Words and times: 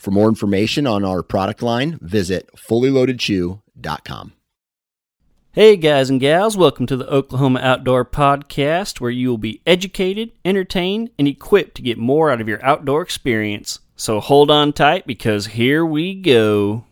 For 0.00 0.10
more 0.10 0.30
information 0.30 0.86
on 0.86 1.04
our 1.04 1.22
product 1.22 1.60
line, 1.60 1.98
visit 2.00 2.48
fullyloadedchew.com. 2.56 4.32
Hey, 5.52 5.76
guys 5.76 6.08
and 6.08 6.18
gals, 6.18 6.56
welcome 6.56 6.86
to 6.86 6.96
the 6.96 7.06
Oklahoma 7.06 7.60
Outdoor 7.60 8.06
Podcast, 8.06 8.98
where 8.98 9.10
you 9.10 9.28
will 9.28 9.36
be 9.36 9.60
educated, 9.66 10.32
entertained, 10.42 11.10
and 11.18 11.28
equipped 11.28 11.74
to 11.74 11.82
get 11.82 11.98
more 11.98 12.30
out 12.30 12.40
of 12.40 12.48
your 12.48 12.64
outdoor 12.64 13.02
experience. 13.02 13.80
So 13.94 14.20
hold 14.20 14.50
on 14.50 14.72
tight 14.72 15.06
because 15.06 15.48
here 15.48 15.84
we 15.84 16.14
go. 16.14 16.86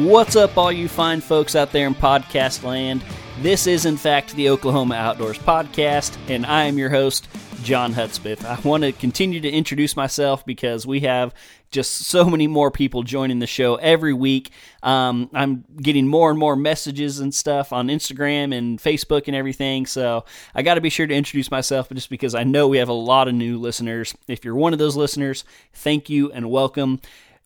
What's 0.00 0.34
up, 0.34 0.56
all 0.56 0.72
you 0.72 0.88
fine 0.88 1.20
folks 1.20 1.54
out 1.54 1.72
there 1.72 1.86
in 1.86 1.94
podcast 1.94 2.64
land? 2.64 3.04
This 3.42 3.66
is, 3.66 3.84
in 3.84 3.98
fact, 3.98 4.34
the 4.34 4.48
Oklahoma 4.48 4.94
Outdoors 4.94 5.38
Podcast, 5.38 6.16
and 6.26 6.46
I 6.46 6.64
am 6.64 6.78
your 6.78 6.88
host, 6.88 7.28
John 7.62 7.92
Hudspeth. 7.92 8.46
I 8.46 8.58
want 8.66 8.82
to 8.82 8.92
continue 8.92 9.40
to 9.40 9.50
introduce 9.50 9.96
myself 9.96 10.46
because 10.46 10.86
we 10.86 11.00
have 11.00 11.34
just 11.70 12.06
so 12.06 12.24
many 12.24 12.46
more 12.46 12.70
people 12.70 13.02
joining 13.02 13.40
the 13.40 13.46
show 13.46 13.74
every 13.76 14.14
week. 14.14 14.50
Um, 14.82 15.28
I'm 15.34 15.66
getting 15.82 16.08
more 16.08 16.30
and 16.30 16.38
more 16.38 16.56
messages 16.56 17.20
and 17.20 17.34
stuff 17.34 17.70
on 17.70 17.88
Instagram 17.88 18.56
and 18.56 18.78
Facebook 18.78 19.26
and 19.26 19.36
everything. 19.36 19.84
So 19.84 20.24
I 20.54 20.62
got 20.62 20.76
to 20.76 20.80
be 20.80 20.88
sure 20.88 21.06
to 21.06 21.14
introduce 21.14 21.50
myself 21.50 21.90
just 21.90 22.08
because 22.08 22.34
I 22.34 22.42
know 22.42 22.68
we 22.68 22.78
have 22.78 22.88
a 22.88 22.94
lot 22.94 23.28
of 23.28 23.34
new 23.34 23.58
listeners. 23.58 24.14
If 24.26 24.46
you're 24.46 24.54
one 24.54 24.72
of 24.72 24.78
those 24.78 24.96
listeners, 24.96 25.44
thank 25.74 26.08
you 26.08 26.32
and 26.32 26.50
welcome 26.50 27.02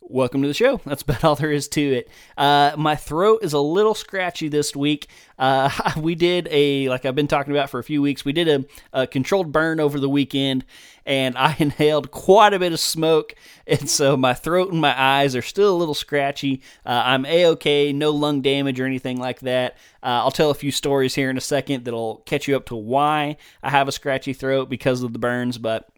welcome 0.08 0.42
to 0.42 0.48
the 0.48 0.54
show. 0.54 0.80
That's 0.84 1.02
about 1.02 1.24
all 1.24 1.34
there 1.34 1.50
is 1.50 1.66
to 1.68 1.80
it. 1.80 2.08
Uh, 2.36 2.72
my 2.76 2.94
throat 2.94 3.40
is 3.42 3.52
a 3.52 3.58
little 3.58 3.94
scratchy 3.94 4.48
this 4.48 4.76
week. 4.76 5.08
Uh, 5.38 5.70
we 5.96 6.14
did 6.14 6.46
a, 6.50 6.88
like 6.88 7.04
I've 7.04 7.14
been 7.14 7.28
talking 7.28 7.52
about 7.52 7.70
for 7.70 7.80
a 7.80 7.84
few 7.84 8.02
weeks, 8.02 8.24
we 8.24 8.32
did 8.32 8.48
a, 8.48 8.64
a, 8.92 9.06
controlled 9.06 9.50
burn 9.50 9.80
over 9.80 9.98
the 9.98 10.08
weekend, 10.08 10.64
and 11.06 11.36
I 11.38 11.56
inhaled 11.58 12.10
quite 12.10 12.52
a 12.52 12.58
bit 12.58 12.72
of 12.72 12.80
smoke, 12.80 13.34
and 13.66 13.88
so 13.88 14.16
my 14.16 14.34
throat 14.34 14.70
and 14.70 14.80
my 14.80 14.98
eyes 15.00 15.34
are 15.34 15.42
still 15.42 15.74
a 15.74 15.78
little 15.78 15.94
scratchy. 15.94 16.60
Uh, 16.84 17.02
I'm 17.04 17.24
a 17.24 17.46
okay, 17.46 17.92
no 17.92 18.10
lung 18.10 18.42
damage 18.42 18.78
or 18.78 18.86
anything 18.86 19.18
like 19.18 19.40
that. 19.40 19.76
Uh, 20.02 20.20
I'll 20.22 20.30
tell 20.30 20.50
a 20.50 20.54
few 20.54 20.70
stories 20.70 21.14
here 21.14 21.30
in 21.30 21.38
a 21.38 21.42
second 21.42 21.84
that'll 21.84 22.16
catch 22.26 22.46
you 22.46 22.56
up 22.56 22.66
to 22.66 22.76
why 22.76 23.36
I 23.62 23.70
have 23.70 23.88
a 23.88 23.92
scratchy 23.92 24.34
throat 24.34 24.68
because 24.68 25.02
of 25.02 25.12
the 25.12 25.18
burns, 25.18 25.56
but 25.56 25.88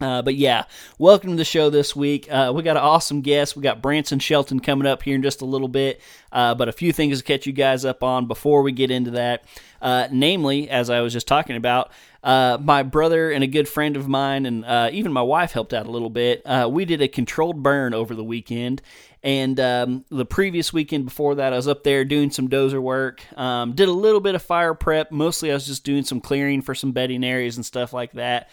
uh, 0.00 0.22
but 0.22 0.34
yeah, 0.34 0.64
welcome 0.98 1.30
to 1.30 1.36
the 1.36 1.44
show 1.44 1.70
this 1.70 1.96
week. 1.96 2.30
Uh, 2.30 2.52
we 2.54 2.62
got 2.62 2.76
an 2.76 2.82
awesome 2.82 3.20
guest. 3.20 3.56
We 3.56 3.62
got 3.62 3.82
Branson 3.82 4.18
Shelton 4.18 4.60
coming 4.60 4.86
up 4.86 5.02
here 5.02 5.14
in 5.14 5.22
just 5.22 5.42
a 5.42 5.44
little 5.44 5.68
bit. 5.68 6.00
Uh, 6.30 6.54
but 6.54 6.68
a 6.68 6.72
few 6.72 6.92
things 6.92 7.18
to 7.18 7.24
catch 7.24 7.46
you 7.46 7.52
guys 7.52 7.84
up 7.84 8.02
on 8.02 8.26
before 8.26 8.62
we 8.62 8.70
get 8.70 8.90
into 8.90 9.12
that. 9.12 9.44
Uh, 9.80 10.08
namely, 10.10 10.68
as 10.68 10.90
I 10.90 11.00
was 11.00 11.12
just 11.12 11.26
talking 11.26 11.56
about, 11.56 11.90
uh, 12.22 12.58
my 12.60 12.82
brother 12.82 13.30
and 13.30 13.42
a 13.42 13.46
good 13.46 13.68
friend 13.68 13.96
of 13.96 14.08
mine, 14.08 14.44
and 14.44 14.64
uh, 14.64 14.90
even 14.92 15.12
my 15.12 15.22
wife 15.22 15.52
helped 15.52 15.72
out 15.72 15.86
a 15.86 15.90
little 15.90 16.10
bit. 16.10 16.42
we 16.68 16.84
did 16.84 17.00
a 17.00 17.08
controlled 17.08 17.62
burn 17.62 17.94
over 17.94 18.14
the 18.14 18.24
weekend. 18.24 18.82
And 19.22 19.58
um, 19.58 20.04
the 20.10 20.24
previous 20.24 20.72
weekend 20.72 21.04
before 21.04 21.36
that, 21.36 21.52
I 21.52 21.56
was 21.56 21.66
up 21.66 21.82
there 21.82 22.04
doing 22.04 22.30
some 22.30 22.48
dozer 22.48 22.80
work. 22.80 23.20
Um, 23.36 23.72
did 23.72 23.88
a 23.88 23.92
little 23.92 24.20
bit 24.20 24.36
of 24.36 24.42
fire 24.42 24.74
prep. 24.74 25.10
Mostly, 25.10 25.50
I 25.50 25.54
was 25.54 25.66
just 25.66 25.84
doing 25.84 26.04
some 26.04 26.20
clearing 26.20 26.62
for 26.62 26.74
some 26.74 26.92
bedding 26.92 27.24
areas 27.24 27.56
and 27.56 27.66
stuff 27.66 27.92
like 27.92 28.12
that. 28.12 28.48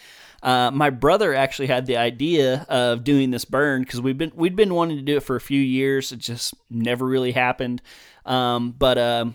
Uh, 0.45 0.69
my 0.69 0.91
brother 0.91 1.33
actually 1.33 1.65
had 1.65 1.87
the 1.87 1.97
idea 1.97 2.67
of 2.69 3.03
doing 3.03 3.31
this 3.31 3.45
burn 3.45 3.81
because 3.81 3.99
we've 3.99 4.17
been 4.17 4.31
we'd 4.35 4.55
been 4.55 4.75
wanting 4.75 4.95
to 4.95 5.01
do 5.01 5.17
it 5.17 5.23
for 5.23 5.35
a 5.35 5.41
few 5.41 5.59
years. 5.59 6.11
It 6.11 6.19
just 6.19 6.53
never 6.69 7.03
really 7.03 7.31
happened. 7.31 7.81
Um, 8.27 8.69
but 8.77 8.99
uh, 8.99 9.25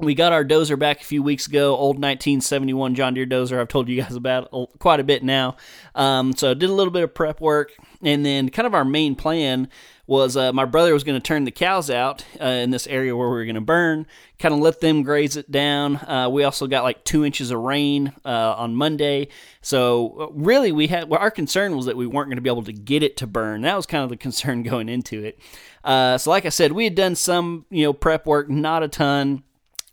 we 0.00 0.16
got 0.16 0.32
our 0.32 0.44
dozer 0.44 0.76
back 0.76 1.02
a 1.02 1.04
few 1.04 1.22
weeks 1.22 1.46
ago, 1.46 1.76
old 1.76 1.96
1971 1.96 2.96
John 2.96 3.14
Deere 3.14 3.26
dozer. 3.26 3.60
I've 3.60 3.68
told 3.68 3.88
you 3.88 4.02
guys 4.02 4.16
about 4.16 4.50
quite 4.80 4.98
a 4.98 5.04
bit 5.04 5.22
now. 5.22 5.56
Um, 5.94 6.34
so 6.34 6.52
did 6.52 6.68
a 6.68 6.74
little 6.74 6.92
bit 6.92 7.04
of 7.04 7.14
prep 7.14 7.40
work, 7.40 7.72
and 8.02 8.26
then 8.26 8.48
kind 8.48 8.66
of 8.66 8.74
our 8.74 8.84
main 8.84 9.14
plan 9.14 9.68
was 10.10 10.36
uh, 10.36 10.52
my 10.52 10.64
brother 10.64 10.92
was 10.92 11.04
going 11.04 11.18
to 11.18 11.24
turn 11.24 11.44
the 11.44 11.52
cows 11.52 11.88
out 11.88 12.24
uh, 12.40 12.44
in 12.44 12.72
this 12.72 12.88
area 12.88 13.16
where 13.16 13.28
we 13.28 13.34
were 13.36 13.44
going 13.44 13.54
to 13.54 13.60
burn, 13.60 14.04
kind 14.40 14.52
of 14.52 14.58
let 14.58 14.80
them 14.80 15.04
graze 15.04 15.36
it 15.36 15.52
down. 15.52 15.94
Uh, 15.98 16.28
we 16.28 16.42
also 16.42 16.66
got 16.66 16.82
like 16.82 17.04
two 17.04 17.24
inches 17.24 17.52
of 17.52 17.60
rain 17.60 18.12
uh, 18.24 18.54
on 18.56 18.74
Monday, 18.74 19.28
so 19.62 20.16
uh, 20.20 20.26
really 20.32 20.72
we 20.72 20.88
had 20.88 21.08
well, 21.08 21.20
our 21.20 21.30
concern 21.30 21.76
was 21.76 21.86
that 21.86 21.96
we 21.96 22.08
weren't 22.08 22.26
going 22.26 22.38
to 22.38 22.42
be 22.42 22.50
able 22.50 22.64
to 22.64 22.72
get 22.72 23.04
it 23.04 23.16
to 23.18 23.26
burn. 23.28 23.60
That 23.60 23.76
was 23.76 23.86
kind 23.86 24.02
of 24.02 24.10
the 24.10 24.16
concern 24.16 24.62
going 24.64 24.88
into 24.88 25.22
it. 25.22 25.38
Uh, 25.84 26.18
so 26.18 26.30
like 26.30 26.44
I 26.44 26.48
said, 26.48 26.72
we 26.72 26.82
had 26.82 26.96
done 26.96 27.14
some 27.14 27.64
you 27.70 27.84
know 27.84 27.92
prep 27.92 28.26
work, 28.26 28.50
not 28.50 28.82
a 28.82 28.88
ton, 28.88 29.44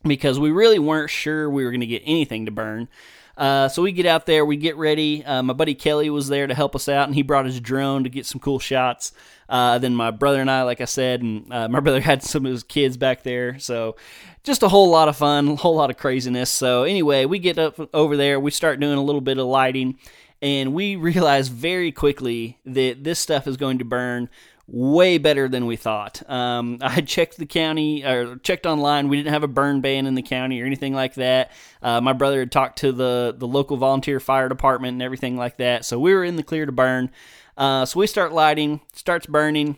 because 0.04 0.40
we 0.40 0.50
really 0.50 0.80
weren't 0.80 1.12
sure 1.12 1.48
we 1.48 1.64
were 1.64 1.70
going 1.70 1.82
to 1.82 1.86
get 1.86 2.02
anything 2.04 2.48
to 2.48 2.52
burn. 2.52 2.90
Uh, 3.38 3.70
so 3.70 3.84
we 3.84 3.92
get 3.92 4.08
out 4.08 4.26
there, 4.26 4.44
we 4.46 4.58
get 4.58 4.76
ready. 4.78 5.24
Uh, 5.24 5.44
my 5.44 5.54
buddy 5.54 5.76
Kelly 5.76 6.10
was 6.10 6.28
there 6.28 6.48
to 6.48 6.56
help 6.56 6.76
us 6.76 6.90
out, 6.90 7.08
and 7.08 7.14
he 7.14 7.22
brought 7.22 7.46
his 7.46 7.62
drone 7.62 8.04
to 8.04 8.10
get 8.10 8.26
some 8.26 8.42
cool 8.42 8.58
shots. 8.58 9.12
Uh, 9.48 9.78
then 9.78 9.96
my 9.96 10.10
brother 10.10 10.42
and 10.42 10.50
I, 10.50 10.64
like 10.64 10.82
I 10.82 10.86
said, 10.86 11.22
and 11.22 11.52
uh, 11.54 11.70
my 11.70 11.80
brother 11.80 12.02
had 12.02 12.24
some 12.24 12.46
of 12.46 12.52
his 12.52 12.64
kids 12.64 12.98
back 12.98 13.22
there. 13.22 13.60
So 13.60 13.96
just 14.44 14.64
a 14.64 14.68
whole 14.68 14.90
lot 14.90 15.08
of 15.08 15.16
fun, 15.16 15.50
a 15.50 15.56
whole 15.56 15.76
lot 15.76 15.92
of 15.92 15.98
craziness. 15.98 16.50
So 16.50 16.84
anyway, 16.84 17.26
we 17.26 17.38
get 17.38 17.60
up 17.60 17.80
over 17.94 18.18
there, 18.18 18.40
we 18.40 18.52
start 18.52 18.80
doing 18.80 18.98
a 18.98 19.04
little 19.04 19.22
bit 19.22 19.38
of 19.38 19.46
lighting, 19.46 20.00
and 20.42 20.74
we 20.74 20.96
realize 20.98 21.48
very 21.50 21.92
quickly 21.92 22.58
that 22.66 23.04
this 23.04 23.20
stuff 23.20 23.46
is 23.48 23.56
going 23.56 23.78
to 23.78 23.86
burn 23.86 24.30
way 24.68 25.18
better 25.18 25.48
than 25.48 25.66
we 25.66 25.76
thought. 25.76 26.28
Um, 26.30 26.78
I 26.82 27.02
checked 27.02 27.38
the 27.38 27.46
county 27.46 28.04
or 28.06 28.36
checked 28.38 28.66
online. 28.66 29.08
We 29.08 29.18
didn't 29.18 29.34
have 29.34 29.44
a 29.44 29.48
burn 29.48 29.82
ban 29.82 30.06
in 30.06 30.16
the 30.16 30.22
county 30.22 30.62
or 30.62 30.66
anything 30.66 30.94
like 30.94 31.16
that. 31.16 31.52
Uh, 31.82 32.02
my 32.02 32.14
brother 32.14 32.40
had 32.40 32.52
talked 32.52 32.80
to 32.80 32.92
the 32.92 33.34
the 33.38 33.48
local 33.48 33.78
volunteer 33.78 34.20
fire 34.20 34.50
department 34.50 34.94
and 34.94 35.02
everything 35.02 35.38
like 35.38 35.58
that. 35.58 35.86
So 35.86 36.00
we 36.00 36.14
were 36.14 36.24
in 36.24 36.36
the 36.36 36.44
clear 36.44 36.66
to 36.66 36.72
burn. 36.72 37.12
Uh, 37.56 37.86
so 37.86 38.00
we 38.00 38.08
start 38.08 38.34
lighting, 38.34 38.82
starts 38.94 39.26
burning, 39.26 39.78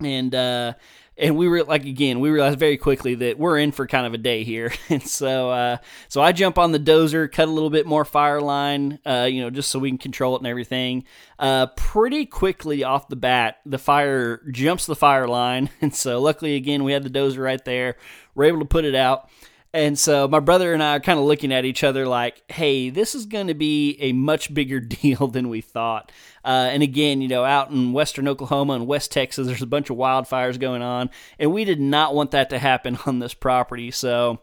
and 0.00 0.34
uh, 0.34 0.74
and 1.18 1.36
we 1.36 1.48
were 1.48 1.64
like 1.64 1.84
again, 1.84 2.20
we 2.20 2.30
realized 2.30 2.58
very 2.58 2.76
quickly 2.76 3.14
that 3.16 3.38
we're 3.38 3.58
in 3.58 3.72
for 3.72 3.86
kind 3.86 4.06
of 4.06 4.14
a 4.14 4.18
day 4.18 4.44
here, 4.44 4.72
and 4.88 5.02
so 5.02 5.50
uh, 5.50 5.76
so 6.08 6.20
I 6.20 6.32
jump 6.32 6.58
on 6.58 6.72
the 6.72 6.78
dozer, 6.78 7.30
cut 7.30 7.48
a 7.48 7.50
little 7.50 7.70
bit 7.70 7.86
more 7.86 8.04
fire 8.04 8.40
line, 8.40 8.98
uh, 9.06 9.28
you 9.30 9.40
know, 9.40 9.50
just 9.50 9.70
so 9.70 9.78
we 9.78 9.90
can 9.90 9.98
control 9.98 10.34
it 10.34 10.40
and 10.40 10.46
everything. 10.46 11.04
Uh, 11.38 11.66
pretty 11.76 12.26
quickly 12.26 12.84
off 12.84 13.08
the 13.08 13.16
bat, 13.16 13.58
the 13.64 13.78
fire 13.78 14.42
jumps 14.50 14.86
the 14.86 14.96
fire 14.96 15.28
line, 15.28 15.70
and 15.80 15.94
so 15.94 16.20
luckily 16.20 16.54
again 16.54 16.84
we 16.84 16.92
had 16.92 17.02
the 17.02 17.10
dozer 17.10 17.42
right 17.42 17.64
there, 17.64 17.96
we're 18.34 18.44
able 18.44 18.60
to 18.60 18.64
put 18.64 18.84
it 18.84 18.94
out. 18.94 19.30
And 19.76 19.98
so 19.98 20.26
my 20.26 20.40
brother 20.40 20.72
and 20.72 20.82
I 20.82 20.96
are 20.96 21.00
kind 21.00 21.18
of 21.18 21.26
looking 21.26 21.52
at 21.52 21.66
each 21.66 21.84
other 21.84 22.08
like, 22.08 22.50
hey, 22.50 22.88
this 22.88 23.14
is 23.14 23.26
going 23.26 23.48
to 23.48 23.54
be 23.54 23.98
a 24.00 24.12
much 24.12 24.54
bigger 24.54 24.80
deal 24.80 25.28
than 25.28 25.50
we 25.50 25.60
thought. 25.60 26.10
Uh, 26.42 26.70
and 26.72 26.82
again, 26.82 27.20
you 27.20 27.28
know, 27.28 27.44
out 27.44 27.70
in 27.70 27.92
western 27.92 28.26
Oklahoma 28.26 28.72
and 28.72 28.86
West 28.86 29.12
Texas, 29.12 29.46
there's 29.46 29.60
a 29.60 29.66
bunch 29.66 29.90
of 29.90 29.98
wildfires 29.98 30.58
going 30.58 30.80
on, 30.80 31.10
and 31.38 31.52
we 31.52 31.66
did 31.66 31.78
not 31.78 32.14
want 32.14 32.30
that 32.30 32.48
to 32.50 32.58
happen 32.58 32.98
on 33.06 33.18
this 33.18 33.34
property. 33.34 33.90
So 33.90 34.40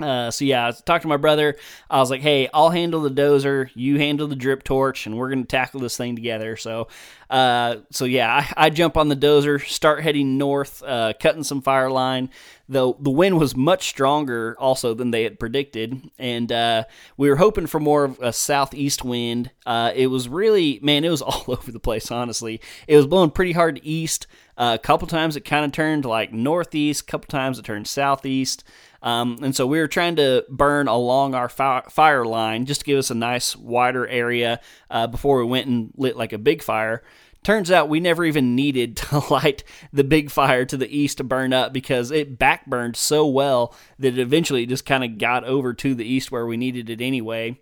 uh, 0.00 0.30
so 0.30 0.44
yeah, 0.44 0.68
I 0.68 0.70
talked 0.70 1.02
to 1.02 1.08
my 1.08 1.16
brother. 1.16 1.56
I 1.88 1.98
was 2.00 2.10
like, 2.10 2.20
"Hey, 2.20 2.48
I'll 2.52 2.70
handle 2.70 3.02
the 3.02 3.10
dozer. 3.10 3.70
You 3.74 3.98
handle 3.98 4.26
the 4.26 4.36
drip 4.36 4.62
torch, 4.62 5.06
and 5.06 5.16
we're 5.16 5.30
gonna 5.30 5.44
tackle 5.44 5.80
this 5.80 5.96
thing 5.96 6.16
together." 6.16 6.56
So, 6.56 6.88
uh, 7.28 7.76
so 7.90 8.04
yeah, 8.04 8.44
I, 8.56 8.66
I, 8.66 8.70
jump 8.70 8.96
on 8.96 9.08
the 9.08 9.16
dozer, 9.16 9.64
start 9.64 10.02
heading 10.02 10.38
north, 10.38 10.82
uh, 10.82 11.12
cutting 11.20 11.44
some 11.44 11.62
fire 11.62 11.90
line. 11.90 12.30
The 12.68 12.92
the 12.98 13.10
wind 13.10 13.38
was 13.38 13.56
much 13.56 13.88
stronger 13.88 14.56
also 14.58 14.94
than 14.94 15.10
they 15.10 15.24
had 15.24 15.38
predicted, 15.38 16.10
and 16.18 16.50
uh, 16.50 16.84
we 17.16 17.28
were 17.28 17.36
hoping 17.36 17.66
for 17.66 17.80
more 17.80 18.04
of 18.04 18.18
a 18.20 18.32
southeast 18.32 19.04
wind. 19.04 19.50
Uh, 19.66 19.92
it 19.94 20.06
was 20.06 20.28
really, 20.28 20.78
man, 20.82 21.04
it 21.04 21.10
was 21.10 21.22
all 21.22 21.44
over 21.48 21.70
the 21.70 21.80
place. 21.80 22.10
Honestly, 22.10 22.60
it 22.86 22.96
was 22.96 23.06
blowing 23.06 23.30
pretty 23.30 23.52
hard 23.52 23.80
east. 23.82 24.26
Uh, 24.56 24.76
a 24.78 24.78
couple 24.78 25.08
times 25.08 25.36
it 25.36 25.44
kind 25.44 25.64
of 25.64 25.72
turned 25.72 26.04
like 26.04 26.34
northeast. 26.34 27.02
A 27.02 27.04
couple 27.04 27.28
times 27.28 27.58
it 27.58 27.64
turned 27.64 27.86
southeast. 27.86 28.62
Um, 29.02 29.38
and 29.42 29.56
so 29.56 29.66
we 29.66 29.78
were 29.78 29.88
trying 29.88 30.16
to 30.16 30.44
burn 30.48 30.86
along 30.88 31.34
our 31.34 31.48
fi- 31.48 31.84
fire 31.88 32.24
line 32.24 32.66
just 32.66 32.80
to 32.80 32.86
give 32.86 32.98
us 32.98 33.10
a 33.10 33.14
nice 33.14 33.56
wider 33.56 34.06
area 34.06 34.60
uh, 34.90 35.06
before 35.06 35.38
we 35.38 35.50
went 35.50 35.66
and 35.68 35.92
lit 35.96 36.16
like 36.16 36.32
a 36.32 36.38
big 36.38 36.62
fire. 36.62 37.02
turns 37.42 37.70
out 37.70 37.88
we 37.88 38.00
never 38.00 38.24
even 38.24 38.54
needed 38.54 38.96
to 38.98 39.18
light 39.32 39.64
the 39.92 40.04
big 40.04 40.30
fire 40.30 40.64
to 40.66 40.76
the 40.76 40.94
east 40.94 41.16
to 41.18 41.24
burn 41.24 41.52
up 41.52 41.72
because 41.72 42.10
it 42.10 42.38
backburned 42.38 42.96
so 42.96 43.26
well 43.26 43.74
that 43.98 44.14
it 44.14 44.18
eventually 44.18 44.66
just 44.66 44.84
kind 44.84 45.02
of 45.02 45.16
got 45.18 45.44
over 45.44 45.72
to 45.72 45.94
the 45.94 46.04
east 46.04 46.30
where 46.30 46.46
we 46.46 46.58
needed 46.58 46.90
it 46.90 47.00
anyway. 47.00 47.58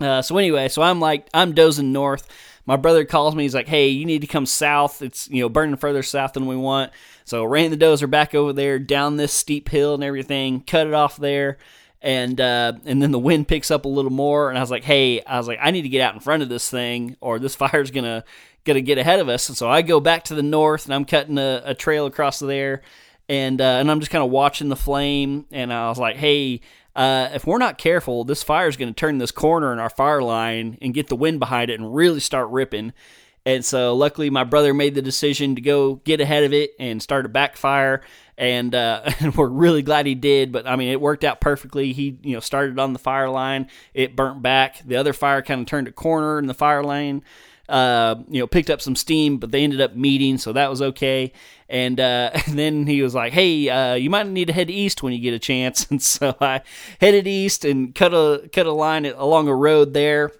Uh, 0.00 0.22
so 0.22 0.38
anyway, 0.38 0.68
so 0.68 0.82
I'm 0.82 1.00
like 1.00 1.28
I'm 1.34 1.52
dozing 1.52 1.92
north. 1.92 2.26
My 2.64 2.76
brother 2.76 3.04
calls 3.04 3.34
me. 3.34 3.42
He's 3.42 3.54
like, 3.54 3.68
"Hey, 3.68 3.88
you 3.88 4.06
need 4.06 4.20
to 4.20 4.26
come 4.26 4.46
south. 4.46 5.02
It's 5.02 5.28
you 5.28 5.42
know 5.42 5.48
burning 5.48 5.76
further 5.76 6.02
south 6.02 6.32
than 6.34 6.46
we 6.46 6.56
want." 6.56 6.92
So 7.30 7.44
ran 7.44 7.70
the 7.70 7.76
dozer 7.76 8.10
back 8.10 8.34
over 8.34 8.52
there 8.52 8.78
down 8.78 9.16
this 9.16 9.32
steep 9.32 9.68
hill 9.68 9.94
and 9.94 10.04
everything. 10.04 10.60
Cut 10.60 10.86
it 10.86 10.94
off 10.94 11.16
there 11.16 11.58
and 12.02 12.40
uh, 12.40 12.72
and 12.84 13.02
then 13.02 13.10
the 13.10 13.18
wind 13.18 13.48
picks 13.48 13.70
up 13.70 13.84
a 13.84 13.88
little 13.88 14.10
more, 14.10 14.48
and 14.48 14.58
I 14.58 14.60
was 14.60 14.70
like, 14.70 14.84
hey, 14.84 15.22
I 15.22 15.36
was 15.36 15.46
like, 15.46 15.58
I 15.60 15.70
need 15.70 15.82
to 15.82 15.88
get 15.88 16.00
out 16.00 16.14
in 16.14 16.20
front 16.20 16.42
of 16.42 16.48
this 16.48 16.68
thing, 16.70 17.16
or 17.20 17.38
this 17.38 17.54
fire's 17.54 17.90
gonna 17.90 18.24
gonna 18.64 18.80
get 18.80 18.98
ahead 18.98 19.20
of 19.20 19.28
us. 19.28 19.48
And 19.48 19.56
so 19.56 19.68
I 19.68 19.82
go 19.82 20.00
back 20.00 20.24
to 20.24 20.34
the 20.34 20.42
north, 20.42 20.86
and 20.86 20.94
I'm 20.94 21.04
cutting 21.04 21.38
a, 21.38 21.62
a 21.64 21.74
trail 21.74 22.06
across 22.06 22.38
there, 22.38 22.82
and 23.28 23.60
uh, 23.60 23.64
and 23.64 23.90
I'm 23.90 24.00
just 24.00 24.10
kind 24.10 24.24
of 24.24 24.30
watching 24.30 24.68
the 24.68 24.76
flame, 24.76 25.46
and 25.50 25.72
I 25.72 25.88
was 25.88 25.98
like, 25.98 26.16
hey. 26.16 26.60
Uh, 26.96 27.30
if 27.32 27.46
we're 27.46 27.56
not 27.56 27.78
careful, 27.78 28.24
this 28.24 28.42
fire 28.42 28.66
is 28.66 28.76
going 28.76 28.92
to 28.92 28.98
turn 28.98 29.18
this 29.18 29.30
corner 29.30 29.72
in 29.72 29.78
our 29.78 29.88
fire 29.88 30.20
line 30.20 30.76
and 30.82 30.92
get 30.92 31.06
the 31.06 31.14
wind 31.14 31.38
behind 31.38 31.70
it 31.70 31.78
and 31.78 31.94
really 31.94 32.18
start 32.18 32.50
ripping. 32.50 32.92
And 33.46 33.64
so, 33.64 33.96
luckily, 33.96 34.28
my 34.28 34.44
brother 34.44 34.74
made 34.74 34.94
the 34.94 35.02
decision 35.02 35.54
to 35.54 35.60
go 35.60 35.96
get 35.96 36.20
ahead 36.20 36.44
of 36.44 36.52
it 36.52 36.72
and 36.78 37.02
start 37.02 37.24
a 37.24 37.28
backfire 37.28 38.02
and 38.40 38.74
uh, 38.74 39.02
and 39.20 39.36
we're 39.36 39.46
really 39.46 39.82
glad 39.82 40.06
he 40.06 40.16
did. 40.16 40.50
But 40.50 40.66
I 40.66 40.74
mean, 40.74 40.88
it 40.88 41.00
worked 41.00 41.22
out 41.22 41.40
perfectly. 41.40 41.92
He 41.92 42.18
you 42.22 42.34
know 42.34 42.40
started 42.40 42.78
on 42.80 42.92
the 42.92 42.98
fire 42.98 43.30
line, 43.30 43.68
it 43.94 44.16
burnt 44.16 44.42
back. 44.42 44.82
The 44.84 44.96
other 44.96 45.12
fire 45.12 45.42
kind 45.42 45.60
of 45.60 45.66
turned 45.66 45.86
a 45.86 45.92
corner 45.92 46.38
in 46.38 46.46
the 46.46 46.54
fire 46.54 46.82
lane. 46.82 47.22
Uh, 47.68 48.16
you 48.28 48.40
know, 48.40 48.48
picked 48.48 48.68
up 48.68 48.80
some 48.80 48.96
steam, 48.96 49.36
but 49.36 49.52
they 49.52 49.62
ended 49.62 49.80
up 49.80 49.94
meeting, 49.94 50.38
so 50.38 50.52
that 50.52 50.68
was 50.68 50.82
okay. 50.82 51.32
And, 51.68 52.00
uh, 52.00 52.32
and 52.46 52.58
then 52.58 52.84
he 52.88 53.00
was 53.00 53.14
like, 53.14 53.32
"Hey, 53.32 53.68
uh, 53.68 53.94
you 53.94 54.10
might 54.10 54.26
need 54.26 54.46
to 54.46 54.52
head 54.52 54.70
east 54.70 55.04
when 55.04 55.12
you 55.12 55.20
get 55.20 55.34
a 55.34 55.38
chance." 55.38 55.86
And 55.90 56.02
so 56.02 56.34
I 56.40 56.62
headed 57.00 57.28
east 57.28 57.64
and 57.64 57.94
cut 57.94 58.12
a 58.12 58.48
cut 58.52 58.66
a 58.66 58.72
line 58.72 59.06
along 59.06 59.46
a 59.46 59.54
road 59.54 59.94
there 59.94 60.32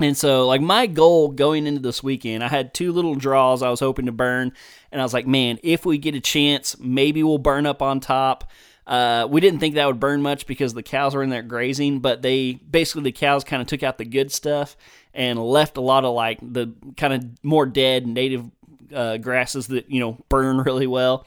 and 0.00 0.16
so, 0.16 0.46
like, 0.46 0.60
my 0.60 0.86
goal 0.86 1.28
going 1.28 1.66
into 1.66 1.80
this 1.80 2.02
weekend, 2.02 2.44
I 2.44 2.48
had 2.48 2.72
two 2.72 2.92
little 2.92 3.14
draws 3.14 3.62
I 3.62 3.70
was 3.70 3.80
hoping 3.80 4.06
to 4.06 4.12
burn. 4.12 4.52
And 4.92 5.00
I 5.00 5.04
was 5.04 5.12
like, 5.12 5.26
man, 5.26 5.58
if 5.62 5.84
we 5.84 5.98
get 5.98 6.14
a 6.14 6.20
chance, 6.20 6.78
maybe 6.78 7.22
we'll 7.22 7.38
burn 7.38 7.66
up 7.66 7.82
on 7.82 8.00
top. 8.00 8.50
Uh, 8.86 9.26
we 9.28 9.40
didn't 9.40 9.60
think 9.60 9.74
that 9.74 9.86
would 9.86 10.00
burn 10.00 10.22
much 10.22 10.46
because 10.46 10.72
the 10.72 10.82
cows 10.82 11.14
were 11.14 11.22
in 11.22 11.28
there 11.28 11.42
grazing, 11.42 12.00
but 12.00 12.22
they 12.22 12.54
basically, 12.54 13.02
the 13.02 13.12
cows 13.12 13.44
kind 13.44 13.60
of 13.60 13.68
took 13.68 13.82
out 13.82 13.98
the 13.98 14.04
good 14.04 14.32
stuff 14.32 14.76
and 15.12 15.38
left 15.38 15.76
a 15.76 15.82
lot 15.82 16.04
of 16.04 16.14
like 16.14 16.38
the 16.40 16.72
kind 16.96 17.12
of 17.12 17.44
more 17.44 17.66
dead 17.66 18.06
native 18.06 18.46
uh, 18.94 19.18
grasses 19.18 19.66
that, 19.66 19.90
you 19.90 20.00
know, 20.00 20.16
burn 20.30 20.58
really 20.64 20.86
well. 20.86 21.26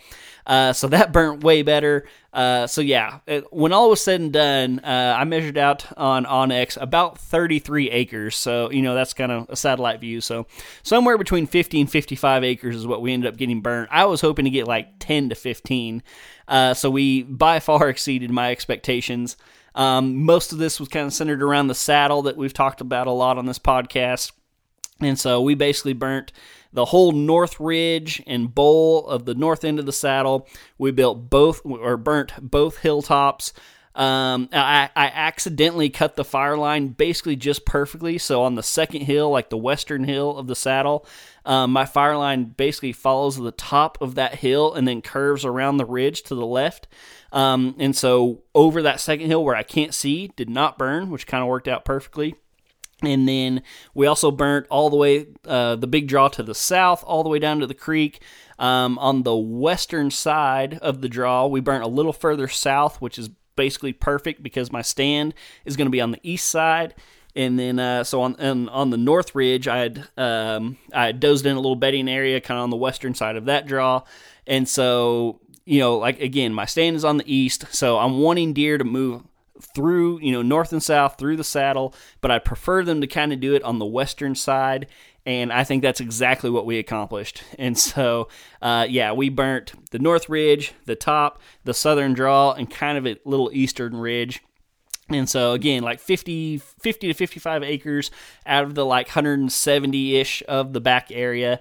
Uh, 0.51 0.73
so 0.73 0.89
that 0.89 1.13
burnt 1.13 1.45
way 1.45 1.61
better. 1.61 2.05
Uh, 2.33 2.67
so 2.67 2.81
yeah, 2.81 3.19
it, 3.25 3.45
when 3.53 3.71
all 3.71 3.89
was 3.89 4.03
said 4.03 4.19
and 4.19 4.33
done, 4.33 4.79
uh, 4.79 5.15
I 5.17 5.23
measured 5.23 5.57
out 5.57 5.85
on 5.97 6.25
onX 6.25 6.77
about 6.81 7.17
33 7.17 7.89
acres. 7.89 8.35
So 8.35 8.69
you 8.69 8.81
know 8.81 8.93
that's 8.93 9.13
kind 9.13 9.31
of 9.31 9.45
a 9.47 9.55
satellite 9.55 10.01
view. 10.01 10.19
So 10.19 10.47
somewhere 10.83 11.17
between 11.17 11.47
50 11.47 11.79
and 11.79 11.89
55 11.89 12.43
acres 12.43 12.75
is 12.75 12.85
what 12.85 13.01
we 13.01 13.13
ended 13.13 13.31
up 13.31 13.37
getting 13.37 13.61
burnt. 13.61 13.87
I 13.93 14.03
was 14.03 14.19
hoping 14.19 14.43
to 14.43 14.51
get 14.51 14.67
like 14.67 14.89
10 14.99 15.29
to 15.29 15.35
15. 15.35 16.03
Uh, 16.49 16.73
so 16.73 16.89
we 16.89 17.23
by 17.23 17.61
far 17.61 17.87
exceeded 17.89 18.29
my 18.29 18.51
expectations. 18.51 19.37
Um, 19.73 20.25
most 20.25 20.51
of 20.51 20.57
this 20.57 20.81
was 20.81 20.89
kind 20.89 21.07
of 21.07 21.13
centered 21.13 21.41
around 21.41 21.67
the 21.67 21.75
saddle 21.75 22.23
that 22.23 22.35
we've 22.35 22.51
talked 22.51 22.81
about 22.81 23.07
a 23.07 23.11
lot 23.11 23.37
on 23.37 23.45
this 23.45 23.59
podcast. 23.59 24.33
And 24.99 25.17
so 25.17 25.41
we 25.41 25.55
basically 25.55 25.93
burnt 25.93 26.33
the 26.73 26.85
whole 26.85 27.11
north 27.11 27.59
ridge 27.59 28.21
and 28.25 28.53
bowl 28.53 29.07
of 29.07 29.25
the 29.25 29.35
north 29.35 29.63
end 29.63 29.79
of 29.79 29.85
the 29.85 29.91
saddle. 29.91 30.47
We 30.77 30.91
built 30.91 31.29
both 31.29 31.61
or 31.65 31.97
burnt 31.97 32.33
both 32.41 32.77
hilltops. 32.77 33.53
Um, 33.93 34.47
I, 34.53 34.89
I 34.95 35.07
accidentally 35.07 35.89
cut 35.89 36.15
the 36.15 36.23
fire 36.23 36.57
line 36.57 36.89
basically 36.89 37.35
just 37.35 37.65
perfectly. 37.65 38.17
So 38.17 38.43
on 38.43 38.55
the 38.55 38.63
second 38.63 39.01
hill, 39.01 39.29
like 39.29 39.49
the 39.49 39.57
western 39.57 40.05
hill 40.05 40.37
of 40.37 40.47
the 40.47 40.55
saddle, 40.55 41.05
um, 41.45 41.71
my 41.71 41.85
fire 41.85 42.15
line 42.15 42.45
basically 42.45 42.93
follows 42.93 43.35
the 43.35 43.51
top 43.51 43.97
of 44.01 44.15
that 44.15 44.35
hill 44.35 44.73
and 44.73 44.87
then 44.87 45.01
curves 45.01 45.43
around 45.43 45.77
the 45.77 45.85
ridge 45.85 46.23
to 46.23 46.35
the 46.35 46.45
left. 46.45 46.87
Um, 47.33 47.75
and 47.79 47.95
so 47.95 48.43
over 48.55 48.81
that 48.81 49.01
second 49.01 49.27
hill 49.27 49.43
where 49.43 49.55
I 49.55 49.63
can't 49.63 49.93
see, 49.93 50.31
did 50.37 50.49
not 50.49 50.77
burn, 50.77 51.09
which 51.09 51.27
kind 51.27 51.41
of 51.41 51.49
worked 51.49 51.67
out 51.67 51.83
perfectly. 51.83 52.35
And 53.01 53.27
then 53.27 53.63
we 53.93 54.05
also 54.05 54.29
burnt 54.31 54.67
all 54.69 54.89
the 54.89 54.95
way, 54.95 55.27
uh, 55.45 55.75
the 55.75 55.87
big 55.87 56.07
draw 56.07 56.27
to 56.29 56.43
the 56.43 56.55
south, 56.55 57.03
all 57.03 57.23
the 57.23 57.29
way 57.29 57.39
down 57.39 57.59
to 57.59 57.67
the 57.67 57.73
creek. 57.73 58.21
Um, 58.59 58.99
on 58.99 59.23
the 59.23 59.35
western 59.35 60.11
side 60.11 60.77
of 60.83 61.01
the 61.01 61.09
draw, 61.09 61.47
we 61.47 61.61
burnt 61.61 61.83
a 61.83 61.87
little 61.87 62.13
further 62.13 62.47
south, 62.47 63.01
which 63.01 63.17
is 63.17 63.29
basically 63.55 63.93
perfect 63.93 64.43
because 64.43 64.71
my 64.71 64.81
stand 64.81 65.33
is 65.65 65.75
going 65.75 65.87
to 65.87 65.91
be 65.91 66.01
on 66.01 66.11
the 66.11 66.19
east 66.21 66.47
side. 66.47 66.93
And 67.35 67.57
then, 67.57 67.79
uh, 67.79 68.03
so 68.03 68.21
on, 68.21 68.35
on, 68.35 68.69
on 68.69 68.89
the 68.89 68.97
north 68.97 69.33
ridge, 69.33 69.67
I 69.67 69.77
had 69.77 70.07
um, 70.17 70.77
I 70.93 71.07
had 71.07 71.19
dozed 71.19 71.45
in 71.45 71.55
a 71.55 71.59
little 71.59 71.77
bedding 71.77 72.09
area, 72.09 72.41
kind 72.41 72.57
of 72.59 72.63
on 72.63 72.69
the 72.69 72.75
western 72.77 73.15
side 73.15 73.37
of 73.37 73.45
that 73.45 73.65
draw. 73.65 74.03
And 74.45 74.67
so, 74.67 75.39
you 75.65 75.79
know, 75.79 75.97
like 75.97 76.19
again, 76.19 76.53
my 76.53 76.65
stand 76.65 76.97
is 76.97 77.05
on 77.05 77.17
the 77.17 77.33
east, 77.33 77.65
so 77.73 77.97
I'm 77.97 78.19
wanting 78.19 78.53
deer 78.53 78.77
to 78.77 78.83
move 78.83 79.23
through, 79.61 80.19
you 80.21 80.31
know, 80.31 80.41
north 80.41 80.73
and 80.73 80.83
south 80.83 81.17
through 81.17 81.37
the 81.37 81.43
saddle, 81.43 81.93
but 82.19 82.31
I 82.31 82.39
prefer 82.39 82.83
them 82.83 83.01
to 83.01 83.07
kind 83.07 83.31
of 83.31 83.39
do 83.39 83.55
it 83.55 83.63
on 83.63 83.79
the 83.79 83.85
western 83.85 84.35
side. 84.35 84.87
And 85.25 85.53
I 85.53 85.63
think 85.63 85.83
that's 85.83 85.99
exactly 85.99 86.49
what 86.49 86.65
we 86.65 86.79
accomplished. 86.79 87.43
And 87.59 87.77
so, 87.77 88.27
uh, 88.61 88.87
yeah, 88.89 89.11
we 89.11 89.29
burnt 89.29 89.73
the 89.91 89.99
north 89.99 90.29
ridge, 90.29 90.73
the 90.85 90.95
top, 90.95 91.39
the 91.63 91.75
southern 91.75 92.13
draw, 92.13 92.53
and 92.53 92.69
kind 92.69 92.97
of 92.97 93.05
a 93.05 93.17
little 93.23 93.51
eastern 93.53 93.95
ridge. 93.95 94.41
And 95.09 95.29
so 95.29 95.53
again, 95.53 95.83
like 95.83 95.99
50, 95.99 96.57
50 96.57 97.07
to 97.07 97.13
55 97.13 97.63
acres 97.63 98.11
out 98.45 98.63
of 98.63 98.75
the 98.75 98.85
like 98.85 99.07
170 99.07 100.17
ish 100.17 100.41
of 100.47 100.73
the 100.73 100.81
back 100.81 101.11
area. 101.11 101.59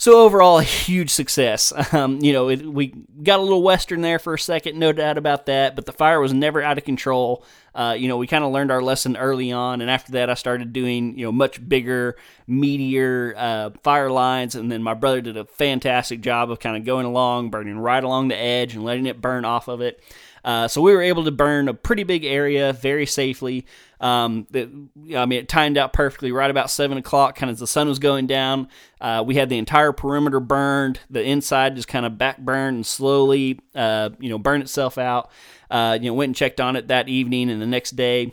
So 0.00 0.20
overall, 0.22 0.58
a 0.58 0.62
huge 0.62 1.10
success. 1.10 1.74
Um, 1.92 2.20
you 2.20 2.32
know, 2.32 2.48
it, 2.48 2.64
we 2.64 2.94
got 3.22 3.40
a 3.40 3.42
little 3.42 3.62
western 3.62 4.00
there 4.00 4.20
for 4.20 4.32
a 4.32 4.38
second, 4.38 4.78
no 4.78 4.92
doubt 4.92 5.18
about 5.18 5.46
that. 5.46 5.74
But 5.74 5.86
the 5.86 5.92
fire 5.92 6.20
was 6.20 6.32
never 6.32 6.62
out 6.62 6.78
of 6.78 6.84
control. 6.84 7.44
Uh, 7.74 7.96
you 7.98 8.06
know, 8.06 8.16
we 8.16 8.28
kind 8.28 8.44
of 8.44 8.52
learned 8.52 8.70
our 8.70 8.80
lesson 8.80 9.16
early 9.16 9.50
on, 9.50 9.80
and 9.80 9.90
after 9.90 10.12
that, 10.12 10.30
I 10.30 10.34
started 10.34 10.72
doing 10.72 11.18
you 11.18 11.26
know 11.26 11.32
much 11.32 11.68
bigger, 11.68 12.16
meatier 12.48 13.34
uh, 13.36 13.70
fire 13.82 14.10
lines, 14.10 14.54
and 14.54 14.70
then 14.70 14.82
my 14.82 14.94
brother 14.94 15.20
did 15.20 15.36
a 15.36 15.44
fantastic 15.44 16.20
job 16.20 16.50
of 16.50 16.60
kind 16.60 16.76
of 16.76 16.84
going 16.84 17.06
along, 17.06 17.50
burning 17.50 17.78
right 17.78 18.02
along 18.02 18.28
the 18.28 18.36
edge, 18.36 18.74
and 18.74 18.84
letting 18.84 19.06
it 19.06 19.20
burn 19.20 19.44
off 19.44 19.68
of 19.68 19.80
it. 19.80 20.00
Uh, 20.44 20.68
so 20.68 20.80
we 20.80 20.92
were 20.92 21.02
able 21.02 21.24
to 21.24 21.30
burn 21.30 21.68
a 21.68 21.74
pretty 21.74 22.02
big 22.02 22.24
area 22.24 22.72
very 22.72 23.06
safely. 23.06 23.66
Um, 24.00 24.46
I 24.54 25.26
mean, 25.26 25.32
it 25.32 25.48
timed 25.48 25.76
out 25.76 25.92
perfectly 25.92 26.32
right 26.32 26.50
about 26.50 26.70
seven 26.70 26.96
o'clock, 26.96 27.36
kind 27.36 27.50
of 27.50 27.54
as 27.54 27.60
the 27.60 27.66
sun 27.66 27.88
was 27.88 27.98
going 27.98 28.26
down. 28.26 28.68
Uh, 29.00 29.22
we 29.26 29.34
had 29.34 29.48
the 29.48 29.58
entire 29.58 29.92
perimeter 29.92 30.40
burned. 30.40 31.00
The 31.10 31.22
inside 31.22 31.76
just 31.76 31.88
kind 31.88 32.06
of 32.06 32.16
back 32.16 32.38
burned 32.38 32.76
and 32.76 32.86
slowly, 32.86 33.60
uh, 33.74 34.10
you 34.18 34.30
know, 34.30 34.38
burned 34.38 34.62
itself 34.62 34.96
out. 34.96 35.30
Uh, 35.70 35.98
you 36.00 36.10
know, 36.10 36.14
went 36.14 36.30
and 36.30 36.36
checked 36.36 36.60
on 36.60 36.76
it 36.76 36.88
that 36.88 37.08
evening 37.08 37.50
and 37.50 37.60
the 37.60 37.66
next 37.66 37.92
day. 37.92 38.32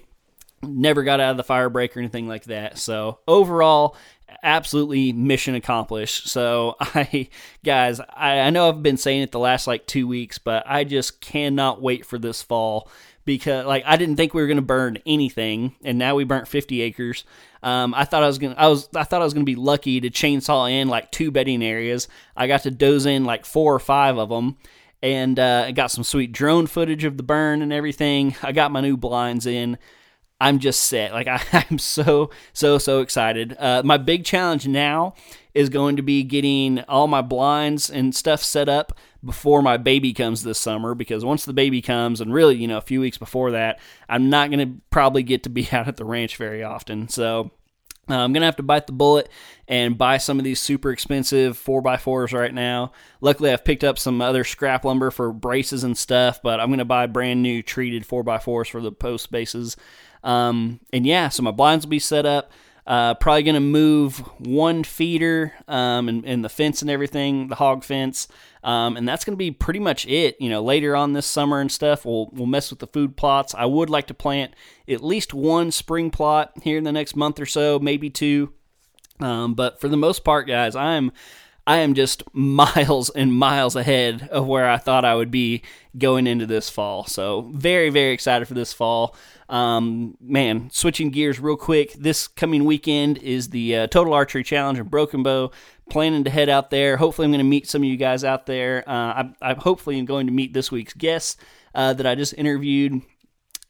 Never 0.64 1.04
got 1.04 1.20
out 1.20 1.32
of 1.32 1.38
the 1.38 1.44
fire 1.44 1.70
break 1.70 1.96
or 1.96 2.00
anything 2.00 2.28
like 2.28 2.46
that. 2.46 2.80
So 2.80 3.20
overall, 3.28 3.96
absolutely 4.48 5.12
mission 5.12 5.54
accomplished. 5.54 6.30
So 6.30 6.76
I, 6.80 7.30
guys, 7.64 8.00
I, 8.00 8.40
I, 8.40 8.50
know 8.50 8.70
I've 8.70 8.82
been 8.82 8.98
saying 8.98 9.22
it 9.22 9.32
the 9.32 9.40
last 9.40 9.68
like 9.68 9.86
two 9.86 10.08
weeks, 10.08 10.38
but 10.38 10.64
I 10.66 10.86
just 10.86 11.22
cannot 11.22 11.82
wait 11.82 12.06
for 12.06 12.18
this 12.18 12.42
fall 12.42 12.90
because 13.26 13.66
like 13.66 13.84
I 13.86 13.98
didn't 13.98 14.16
think 14.16 14.34
we 14.34 14.42
were 14.42 14.54
to 14.54 14.62
burn 14.62 15.00
anything, 15.06 15.76
and 15.84 16.00
now 16.00 16.16
we 16.16 16.24
burnt 16.24 16.48
50 16.48 16.82
acres. 16.82 17.26
Um, 17.62 17.94
I 17.94 18.06
thought 18.06 18.24
I 18.24 18.28
was 18.28 18.38
gonna, 18.38 18.56
I 18.58 18.68
was, 18.68 18.88
I 18.96 19.04
thought 19.04 19.22
I 19.22 19.26
was 19.26 19.34
gonna 19.34 19.44
be 19.44 19.56
lucky 19.56 20.00
to 20.00 20.10
chainsaw 20.10 20.72
in 20.72 20.88
like 20.88 21.12
two 21.12 21.30
bedding 21.30 21.62
areas. 21.62 22.08
I 22.36 22.48
got 22.48 22.64
to 22.64 22.72
doze 22.72 23.06
in 23.06 23.26
like 23.26 23.46
four 23.46 23.76
or 23.76 23.80
five 23.80 24.18
of 24.18 24.30
them, 24.30 24.58
and 25.04 25.38
uh, 25.38 25.66
I 25.68 25.74
got 25.74 25.92
some 25.92 26.06
sweet 26.06 26.32
drone 26.32 26.68
footage 26.68 27.04
of 27.04 27.18
the 27.18 27.24
burn 27.24 27.62
and 27.62 27.74
everything. 27.74 28.36
I 28.42 28.54
got 28.54 28.72
my 28.72 28.80
new 28.82 28.96
blinds 28.96 29.46
in. 29.46 29.78
I'm 30.40 30.60
just 30.60 30.84
set. 30.84 31.14
Like 31.14 31.28
I, 31.54 31.66
am 31.70 31.80
so 31.80 32.30
so 32.54 32.78
so 32.78 33.02
excited. 33.02 33.56
Uh, 33.58 33.82
my 33.84 33.98
big 33.98 34.26
challenge 34.26 34.68
now 34.68 35.14
is 35.54 35.70
going 35.70 35.96
to 35.96 36.04
be 36.04 36.24
getting 36.24 36.82
all 36.82 37.08
my 37.08 37.22
blinds 37.22 37.90
and 37.90 38.14
stuff 38.14 38.44
set 38.44 38.70
up 38.70 38.98
before 39.24 39.62
my 39.62 39.78
baby 39.78 40.14
comes 40.14 40.44
this 40.44 40.60
summer. 40.60 40.94
Because 40.94 41.26
once 41.26 41.46
the 41.46 41.54
baby 41.54 41.82
comes, 41.82 42.22
and 42.22 42.34
really 42.34 42.56
you 42.56 42.68
know 42.68 42.78
a 42.78 42.82
few 42.82 43.02
weeks 43.02 43.18
before 43.18 43.52
that, 43.52 43.80
I'm 44.08 44.30
not 44.30 44.52
going 44.52 44.68
to 44.68 44.82
probably 44.90 45.24
get 45.24 45.44
to 45.44 45.50
be 45.50 45.68
out 45.72 45.88
at 45.88 45.98
the 45.98 46.06
ranch 46.06 46.38
very 46.38 46.64
often. 46.64 47.10
So. 47.10 47.52
Uh, 48.10 48.16
I'm 48.16 48.32
gonna 48.32 48.46
have 48.46 48.56
to 48.56 48.64
bite 48.64 48.88
the 48.88 48.94
bullet 48.94 49.28
and 49.68 49.98
buy 49.98 50.18
some 50.18 50.40
of 50.40 50.46
these 50.46 50.62
super 50.62 50.92
expensive 50.92 51.58
4x4s 51.58 52.32
right 52.32 52.54
now. 52.54 52.94
Luckily, 53.20 53.52
I've 53.52 53.66
picked 53.66 53.84
up 53.84 54.00
some 54.00 54.22
other 54.22 54.46
scrap 54.46 54.86
lumber 54.86 55.12
for 55.12 55.34
braces 55.34 55.84
and 55.84 55.98
stuff, 55.98 56.42
but 56.42 56.62
I'm 56.62 56.70
gonna 56.70 56.86
buy 56.86 57.08
brand 57.08 57.44
new 57.44 57.62
treated 57.62 58.08
4x4s 58.08 58.70
for 58.70 58.80
the 58.80 58.94
post 58.94 59.30
bases 59.30 59.76
um, 60.28 60.82
and 60.92 61.06
yeah, 61.06 61.30
so 61.30 61.42
my 61.42 61.52
blinds 61.52 61.86
will 61.86 61.90
be 61.90 62.00
set 62.00 62.26
up. 62.26 62.52
Uh, 62.86 63.14
probably 63.16 63.44
going 63.44 63.54
to 63.56 63.60
move 63.60 64.20
one 64.40 64.84
feeder 64.84 65.54
um, 65.68 66.08
and, 66.08 66.26
and, 66.26 66.44
the 66.44 66.50
fence 66.50 66.82
and 66.82 66.90
everything, 66.90 67.50
the 67.50 67.56
hog 67.56 67.84
fence. 67.84 68.30
Um, 68.64 68.96
and 68.96 69.06
that's 69.08 69.26
going 69.26 69.34
to 69.34 69.38
be 69.38 69.52
pretty 69.52 69.80
much 69.80 70.06
it. 70.06 70.40
You 70.40 70.50
know, 70.50 70.64
later 70.64 70.96
on 70.96 71.12
this 71.12 71.26
summer 71.26 71.60
and 71.60 71.70
stuff, 71.70 72.06
we'll, 72.06 72.30
we'll 72.32 72.46
mess 72.46 72.70
with 72.70 72.80
the 72.80 72.88
food 72.88 73.18
plots. 73.18 73.54
I 73.54 73.66
would 73.66 73.90
like 73.90 74.08
to 74.08 74.14
plant 74.14 74.54
at 74.88 75.04
least 75.04 75.34
one 75.34 75.72
spring 75.72 76.12
plot 76.12 76.54
here 76.64 76.78
in 76.78 76.86
the 76.86 76.94
next 76.94 77.18
month 77.18 77.42
or 77.42 77.46
so, 77.46 77.78
maybe 77.78 78.10
two. 78.10 78.54
Um, 79.20 79.54
but 79.54 79.82
for 79.82 79.90
the 79.90 79.98
most 79.98 80.24
part, 80.24 80.48
guys, 80.48 80.76
I'm 80.76 81.12
I 81.66 81.80
am 81.80 81.94
just 81.94 82.24
miles 82.34 83.10
and 83.10 83.34
miles 83.34 83.76
ahead 83.76 84.30
of 84.32 84.48
where 84.48 84.70
I 84.70 84.78
thought 84.78 85.04
I 85.04 85.16
would 85.16 85.32
be 85.32 85.64
going 85.98 86.26
into 86.26 86.46
this 86.46 86.70
fall. 86.70 87.06
So 87.06 87.52
very 87.54 87.90
very 87.90 88.14
excited 88.14 88.48
for 88.48 88.54
this 88.54 88.72
fall. 88.72 89.16
Um, 89.50 90.18
man, 90.20 90.70
switching 90.72 91.10
gears 91.10 91.40
real 91.40 91.58
quick. 91.58 91.94
This 91.94 92.28
coming 92.28 92.66
weekend 92.66 93.18
is 93.20 93.50
the 93.50 93.76
uh, 93.76 93.88
Total 93.88 94.14
Archery 94.14 94.44
Challenge 94.44 94.80
in 94.80 94.88
Broken 94.88 95.24
Bow. 95.24 95.52
Planning 95.90 96.26
to 96.26 96.30
head 96.30 96.50
out 96.50 96.70
there. 96.70 96.98
Hopefully, 96.98 97.26
I'm 97.26 97.32
going 97.32 97.40
to 97.40 97.46
meet 97.46 97.68
some 97.68 97.82
of 97.82 97.88
you 97.88 97.96
guys 97.96 98.26
out 98.26 98.46
there. 98.46 98.84
Uh, 98.88 98.92
I, 98.92 99.34
I 99.42 99.54
hopefully 99.54 100.02
going 100.02 100.28
to 100.28 100.34
meet 100.34 100.54
this 100.54 100.70
week's 100.70 100.94
guests 100.94 101.38
uh, 101.74 101.94
that 101.94 102.06
I 102.06 102.16
just 102.16 102.34
interviewed 102.34 103.02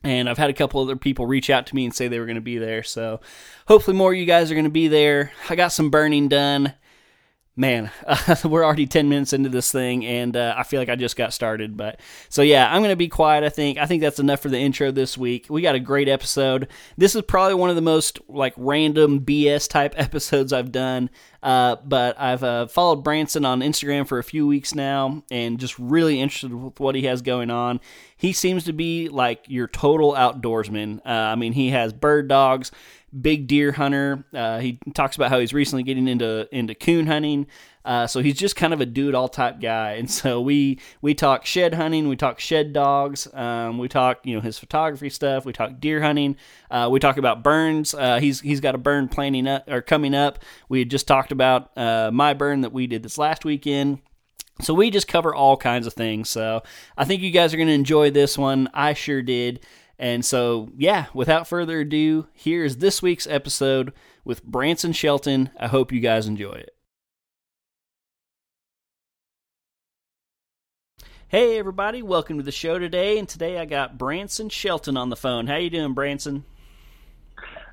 and 0.04 0.30
I've 0.30 0.38
had 0.38 0.50
a 0.50 0.54
couple 0.54 0.82
other 0.82 0.96
people 0.96 1.26
reach 1.26 1.50
out 1.50 1.68
to 1.68 1.76
me 1.76 1.84
and 1.84 1.94
say 1.94 2.08
they 2.08 2.20
were 2.20 2.26
going 2.26 2.36
to 2.36 2.42
be 2.42 2.58
there. 2.58 2.84
So 2.84 3.20
hopefully 3.68 3.98
more 3.98 4.14
of 4.14 4.18
you 4.18 4.26
guys 4.26 4.52
are 4.52 4.56
going 4.56 4.66
to 4.66 4.70
be 4.70 4.88
there. 4.88 5.32
I 5.50 5.56
got 5.56 5.72
some 5.72 5.90
burning 5.90 6.28
done 6.28 6.74
man, 7.58 7.90
uh, 8.06 8.36
we're 8.46 8.64
already 8.64 8.86
10 8.86 9.10
minutes 9.10 9.34
into 9.34 9.50
this 9.50 9.72
thing 9.72 10.06
and 10.06 10.38
uh, 10.38 10.54
I 10.56 10.64
feel 10.64 10.80
like 10.80 10.90
I 10.90 10.96
just 10.96 11.18
got 11.18 11.34
started. 11.34 11.76
But 11.76 12.00
so, 12.30 12.44
yeah, 12.44 12.72
I'm 12.72 12.82
going 12.82 12.92
to 12.92 12.96
be 12.96 13.10
quiet, 13.10 13.44
I 13.44 13.50
think. 13.50 13.80
I 13.80 13.88
think 13.88 14.02
that's 14.02 14.20
enough 14.20 14.40
for 14.40 14.50
the 14.50 14.60
intro 14.60 14.92
this 14.92 15.18
week. 15.18 15.48
We 15.50 15.64
got 15.64 15.76
a 15.76 15.80
great 15.80 16.08
episode. 16.08 16.68
This 16.98 17.16
is 17.16 17.24
probably 17.24 17.56
one 17.56 17.72
of 17.72 17.76
the 17.76 17.82
most 17.82 18.20
like 18.30 18.54
random 18.56 19.22
BS 19.22 19.68
type 19.68 19.96
episodes 19.98 20.54
I've 20.54 20.72
done. 20.72 21.10
Uh, 21.42 21.78
but 21.84 22.20
I've 22.20 22.44
uh, 22.44 22.68
followed 22.68 23.04
Branson 23.04 23.46
on 23.46 23.62
Instagram 23.62 24.08
for 24.08 24.20
a 24.20 24.24
few 24.24 24.46
weeks 24.46 24.76
now 24.76 25.24
and 25.32 25.60
just 25.60 25.78
really 25.80 26.20
interested 26.20 26.54
with 26.54 26.80
what 26.80 26.96
he 26.96 27.04
has 27.04 27.22
going 27.22 27.50
on. 27.50 27.80
He 28.18 28.34
seems 28.34 28.64
to 28.66 28.74
be 28.74 29.10
like 29.10 29.46
your 29.48 29.68
total 29.68 30.14
outdoorsman. 30.14 31.00
Uh, 31.06 31.10
I 31.10 31.36
mean, 31.36 31.54
he 31.54 31.70
has 31.70 31.94
bird 31.94 32.28
dogs 32.28 32.72
big 33.20 33.48
deer 33.48 33.72
hunter. 33.72 34.26
Uh, 34.34 34.60
he 34.60 34.80
talks 34.94 35.16
about 35.16 35.30
how 35.30 35.40
he's 35.40 35.54
recently 35.54 35.84
getting 35.84 36.08
into 36.08 36.48
into 36.56 36.76
coon 36.76 37.08
hunting. 37.08 37.48
Uh, 37.86 38.06
so 38.06 38.22
he's 38.22 38.38
just 38.38 38.58
kind 38.58 38.74
of 38.74 38.82
a 38.82 38.86
do 38.86 39.08
it 39.08 39.16
all 39.16 39.30
type 39.30 39.62
guy. 39.62 39.94
And 39.94 40.12
so 40.12 40.42
we 40.42 40.80
we 41.02 41.14
talk 41.14 41.46
shed 41.46 41.74
hunting, 41.74 42.10
we 42.10 42.18
talk 42.18 42.40
shed 42.40 42.74
dogs, 42.74 43.28
um, 43.34 43.78
we 43.78 43.88
talk 43.88 44.20
you 44.26 44.36
know 44.36 44.42
his 44.42 44.60
photography 44.60 45.10
stuff, 45.10 45.46
we 45.46 45.54
talk 45.54 45.80
deer 45.80 46.02
hunting, 46.02 46.36
uh, 46.70 46.90
we 46.92 47.00
talk 47.00 47.18
about 47.18 47.44
burns. 47.44 47.94
Uh, 47.94 48.20
he's 48.20 48.42
he's 48.42 48.60
got 48.60 48.76
a 48.76 48.78
burn 48.78 49.08
planning 49.08 49.48
up 49.48 49.70
or 49.70 49.82
coming 49.82 50.14
up. 50.14 50.40
We 50.68 50.80
had 50.80 50.90
just 50.90 51.08
talked 51.08 51.32
about 51.32 51.78
uh, 51.78 52.12
my 52.12 52.34
burn 52.34 52.62
that 52.62 52.74
we 52.74 52.88
did 52.88 53.04
this 53.04 53.18
last 53.18 53.46
weekend. 53.46 54.00
So 54.60 54.74
we 54.74 54.90
just 54.90 55.08
cover 55.08 55.36
all 55.36 55.56
kinds 55.56 55.86
of 55.86 55.94
things. 55.94 56.30
So 56.30 56.64
I 56.98 57.06
think 57.06 57.22
you 57.22 57.32
guys 57.32 57.54
are 57.54 57.58
going 57.58 57.68
to 57.68 57.74
enjoy 57.74 58.10
this 58.10 58.38
one. 58.38 58.68
I 58.74 58.94
sure 58.94 59.22
did. 59.22 59.60
And 60.00 60.24
so, 60.24 60.70
yeah, 60.78 61.08
without 61.14 61.48
further 61.48 61.80
ado, 61.80 62.28
here's 62.34 62.78
this 62.78 63.02
week's 63.02 63.26
episode 63.26 63.94
with 64.24 64.44
Branson 64.44 64.94
Shelton. 64.94 65.50
I 65.60 65.68
hope 65.68 65.92
you 65.92 66.00
guys 66.00 66.28
enjoy 66.28 66.54
it. 66.54 66.74
Hey 71.30 71.60
everybody, 71.60 72.02
welcome 72.02 72.38
to 72.38 72.44
the 72.44 72.54
show 72.54 72.80
today. 72.80 73.20
And 73.20 73.28
today 73.28 73.58
I 73.58 73.66
got 73.66 73.98
Branson 73.98 74.48
Shelton 74.48 74.96
on 74.96 75.10
the 75.10 75.18
phone. 75.18 75.48
How 75.48 75.58
you 75.58 75.70
doing, 75.70 75.94
Branson? 75.94 76.46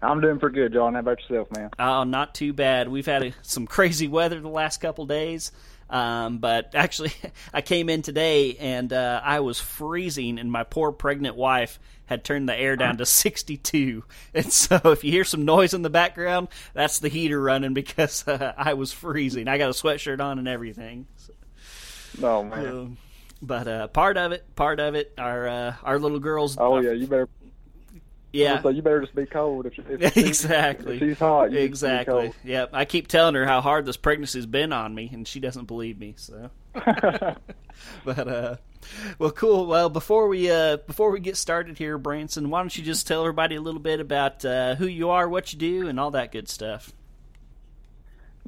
I'm 0.02 0.20
doing 0.20 0.40
pretty 0.40 0.56
good, 0.56 0.72
John. 0.72 0.94
How 0.94 1.00
about 1.00 1.20
yourself, 1.20 1.48
man? 1.56 1.70
Oh, 1.78 2.02
not 2.02 2.34
too 2.34 2.52
bad. 2.52 2.88
We've 2.88 3.06
had 3.06 3.22
a, 3.22 3.32
some 3.42 3.66
crazy 3.66 4.08
weather 4.08 4.40
the 4.40 4.48
last 4.48 4.80
couple 4.80 5.06
days. 5.06 5.52
Um, 5.88 6.38
but 6.38 6.74
actually, 6.74 7.12
I 7.54 7.60
came 7.60 7.88
in 7.88 8.02
today 8.02 8.56
and 8.58 8.92
uh, 8.92 9.20
I 9.22 9.40
was 9.40 9.60
freezing, 9.60 10.38
and 10.38 10.50
my 10.50 10.64
poor 10.64 10.90
pregnant 10.92 11.36
wife 11.36 11.78
had 12.06 12.24
turned 12.24 12.48
the 12.48 12.56
air 12.56 12.76
down 12.76 12.96
to 12.98 13.06
62. 13.06 14.04
And 14.34 14.52
so, 14.52 14.80
if 14.84 15.04
you 15.04 15.12
hear 15.12 15.24
some 15.24 15.44
noise 15.44 15.74
in 15.74 15.82
the 15.82 15.90
background, 15.90 16.48
that's 16.72 16.98
the 16.98 17.08
heater 17.08 17.40
running 17.40 17.72
because 17.72 18.26
uh, 18.28 18.52
I 18.56 18.74
was 18.74 18.92
freezing. 18.92 19.46
I 19.48 19.58
got 19.58 19.70
a 19.70 19.72
sweatshirt 19.72 20.20
on 20.20 20.38
and 20.38 20.48
everything. 20.48 21.06
So, 21.16 21.32
oh 22.22 22.42
man. 22.42 22.96
but 23.40 23.68
uh, 23.68 23.86
part 23.88 24.16
of 24.16 24.32
it, 24.32 24.44
part 24.56 24.80
of 24.80 24.94
it, 24.94 25.12
our 25.18 25.46
uh, 25.46 25.74
our 25.84 25.98
little 25.98 26.18
girls. 26.18 26.56
Oh 26.58 26.80
yeah, 26.80 26.92
you 26.92 27.06
better 27.06 27.28
yeah. 28.34 28.62
So 28.62 28.68
you 28.68 28.82
better 28.82 29.00
just 29.00 29.14
be 29.14 29.26
cold 29.26 29.66
if, 29.66 29.78
if 29.78 30.16
exactly. 30.16 30.96
If 30.96 31.00
she's 31.00 31.18
hot. 31.18 31.54
exactly. 31.54 32.32
Yep. 32.44 32.70
I 32.72 32.84
keep 32.84 33.08
telling 33.08 33.34
her 33.34 33.46
how 33.46 33.60
hard 33.60 33.86
this 33.86 33.96
pregnancy's 33.96 34.46
been 34.46 34.72
on 34.72 34.94
me, 34.94 35.10
and 35.12 35.26
she 35.26 35.40
doesn't 35.40 35.66
believe 35.66 35.98
me. 35.98 36.14
So. 36.16 36.50
but 36.74 38.28
uh, 38.28 38.56
well, 39.18 39.30
cool. 39.30 39.66
Well, 39.66 39.88
before 39.88 40.28
we 40.28 40.50
uh 40.50 40.78
before 40.78 41.10
we 41.10 41.20
get 41.20 41.36
started 41.36 41.78
here, 41.78 41.96
Branson, 41.98 42.50
why 42.50 42.60
don't 42.60 42.76
you 42.76 42.84
just 42.84 43.06
tell 43.06 43.20
everybody 43.20 43.54
a 43.56 43.60
little 43.60 43.80
bit 43.80 44.00
about 44.00 44.44
uh, 44.44 44.74
who 44.74 44.86
you 44.86 45.10
are, 45.10 45.28
what 45.28 45.52
you 45.52 45.58
do, 45.58 45.88
and 45.88 46.00
all 46.00 46.10
that 46.12 46.32
good 46.32 46.48
stuff. 46.48 46.92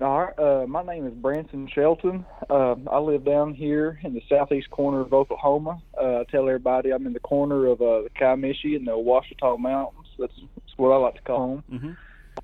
All 0.02 0.26
right. 0.26 0.38
Uh, 0.38 0.66
my 0.66 0.82
name 0.82 1.06
is 1.06 1.14
Branson 1.14 1.66
Shelton. 1.72 2.26
Uh, 2.50 2.74
I 2.90 2.98
live 2.98 3.24
down 3.24 3.54
here 3.54 3.98
in 4.02 4.12
the 4.12 4.22
southeast 4.28 4.70
corner 4.70 5.00
of 5.00 5.14
Oklahoma. 5.14 5.80
Uh, 5.98 6.20
I 6.20 6.24
tell 6.30 6.46
everybody 6.48 6.90
I'm 6.90 7.06
in 7.06 7.14
the 7.14 7.20
corner 7.20 7.66
of 7.66 7.80
uh, 7.80 8.02
the 8.02 8.10
Kiamichi 8.10 8.76
and 8.76 8.86
the 8.86 8.92
Ouachita 8.92 9.56
Mountains. 9.58 10.08
That's, 10.18 10.34
that's 10.36 10.76
what 10.76 10.90
I 10.90 10.96
like 10.98 11.14
to 11.14 11.22
call 11.22 11.62
them. 11.70 11.96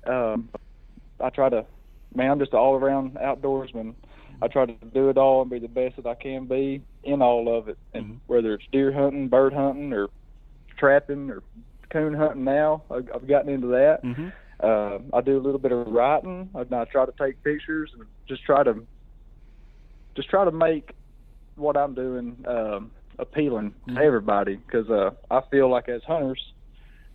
Mm-hmm. 0.05 0.11
Um, 0.11 0.49
I 1.19 1.29
try 1.29 1.49
to, 1.49 1.63
man, 2.15 2.31
I'm 2.31 2.39
just 2.39 2.53
an 2.53 2.59
all-around 2.59 3.15
outdoorsman. 3.15 3.93
I 4.41 4.47
try 4.47 4.65
to 4.65 4.73
do 4.91 5.09
it 5.09 5.17
all 5.19 5.43
and 5.43 5.51
be 5.51 5.59
the 5.59 5.67
best 5.67 5.97
that 5.97 6.07
I 6.07 6.15
can 6.15 6.47
be 6.47 6.81
in 7.03 7.21
all 7.21 7.55
of 7.55 7.69
it, 7.69 7.77
and 7.93 8.05
mm-hmm. 8.05 8.15
whether 8.25 8.55
it's 8.55 8.65
deer 8.71 8.91
hunting, 8.91 9.27
bird 9.27 9.53
hunting, 9.53 9.93
or 9.93 10.07
trapping, 10.79 11.29
or 11.29 11.43
coon 11.91 12.15
hunting. 12.15 12.45
Now 12.45 12.81
I've, 12.89 13.07
I've 13.13 13.27
gotten 13.27 13.53
into 13.53 13.67
that. 13.67 14.03
Mm-hmm 14.03 14.29
uh, 14.63 14.99
I 15.13 15.21
do 15.21 15.37
a 15.37 15.41
little 15.41 15.59
bit 15.59 15.71
of 15.71 15.87
writing. 15.87 16.49
I, 16.55 16.61
I 16.61 16.85
try 16.85 17.05
to 17.05 17.13
take 17.19 17.43
pictures 17.43 17.91
and 17.93 18.07
just 18.27 18.43
try 18.43 18.63
to 18.63 18.85
just 20.15 20.29
try 20.29 20.45
to 20.45 20.51
make 20.51 20.91
what 21.55 21.75
I'm 21.75 21.93
doing 21.93 22.43
um, 22.47 22.91
appealing 23.19 23.71
mm-hmm. 23.71 23.95
to 23.95 24.01
everybody 24.01 24.55
because 24.55 24.89
uh, 24.89 25.11
I 25.29 25.41
feel 25.51 25.69
like 25.69 25.89
as 25.89 26.03
hunters, 26.03 26.53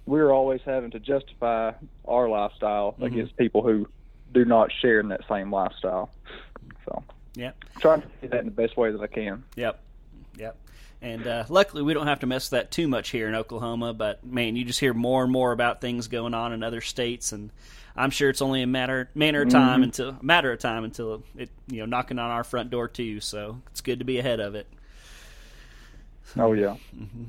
we're 0.07 0.31
always 0.31 0.61
having 0.65 0.91
to 0.93 1.01
justify 1.01 1.73
our 2.07 2.29
lifestyle 2.29 2.93
mm-hmm. 2.93 3.05
against 3.05 3.37
people 3.37 3.63
who 3.63 3.89
do 4.33 4.45
not 4.45 4.71
share 4.81 5.01
in 5.01 5.09
that 5.09 5.23
same 5.29 5.53
lifestyle. 5.53 6.11
So, 6.85 7.03
yeah, 7.35 7.53
trying 7.81 8.03
to 8.03 8.09
do 8.21 8.29
that 8.29 8.41
in 8.41 8.47
the 8.47 8.51
best 8.51 8.77
way 8.77 8.93
that 8.93 9.01
I 9.01 9.07
can. 9.07 9.45
Yep, 9.57 9.81
yep. 10.37 10.57
And 11.01 11.27
uh, 11.27 11.45
luckily, 11.49 11.83
we 11.83 11.95
don't 11.95 12.09
have 12.09 12.21
to 12.21 12.27
mess 12.27 12.51
with 12.51 12.59
that 12.59 12.71
too 12.71 12.89
much 12.89 13.11
here 13.11 13.29
in 13.29 13.35
Oklahoma. 13.35 13.95
But 13.95 14.25
man, 14.25 14.57
you 14.57 14.65
just 14.65 14.81
hear 14.81 14.93
more 14.93 15.23
and 15.23 15.33
more 15.33 15.53
about 15.53 15.81
things 15.81 16.09
going 16.09 16.35
on 16.35 16.53
in 16.53 16.63
other 16.63 16.81
states, 16.81 17.31
and 17.33 17.51
I'm 17.95 18.11
sure 18.11 18.31
it's 18.31 18.43
only 18.43 18.63
a 18.63 18.67
matter 18.67 19.09
matter 19.15 19.43
of 19.43 19.49
time 19.49 19.77
mm-hmm. 19.77 19.83
until 19.85 20.17
matter 20.23 20.53
of 20.53 20.59
time 20.59 20.85
until 20.85 21.23
it 21.37 21.51
you 21.69 21.79
know 21.81 21.87
knocking 21.87 22.19
on 22.19 22.31
our 22.31 22.43
front 22.43 22.71
door 22.71 22.89
too. 22.89 23.21
So 23.21 23.61
it's 23.71 23.81
good 23.81 24.01
to 24.01 24.05
be 24.05 24.19
ahead 24.19 24.41
of 24.41 24.57
it. 24.57 24.67
Oh 26.37 26.53
yeah. 26.53 26.77
Mm-hmm. 26.95 27.25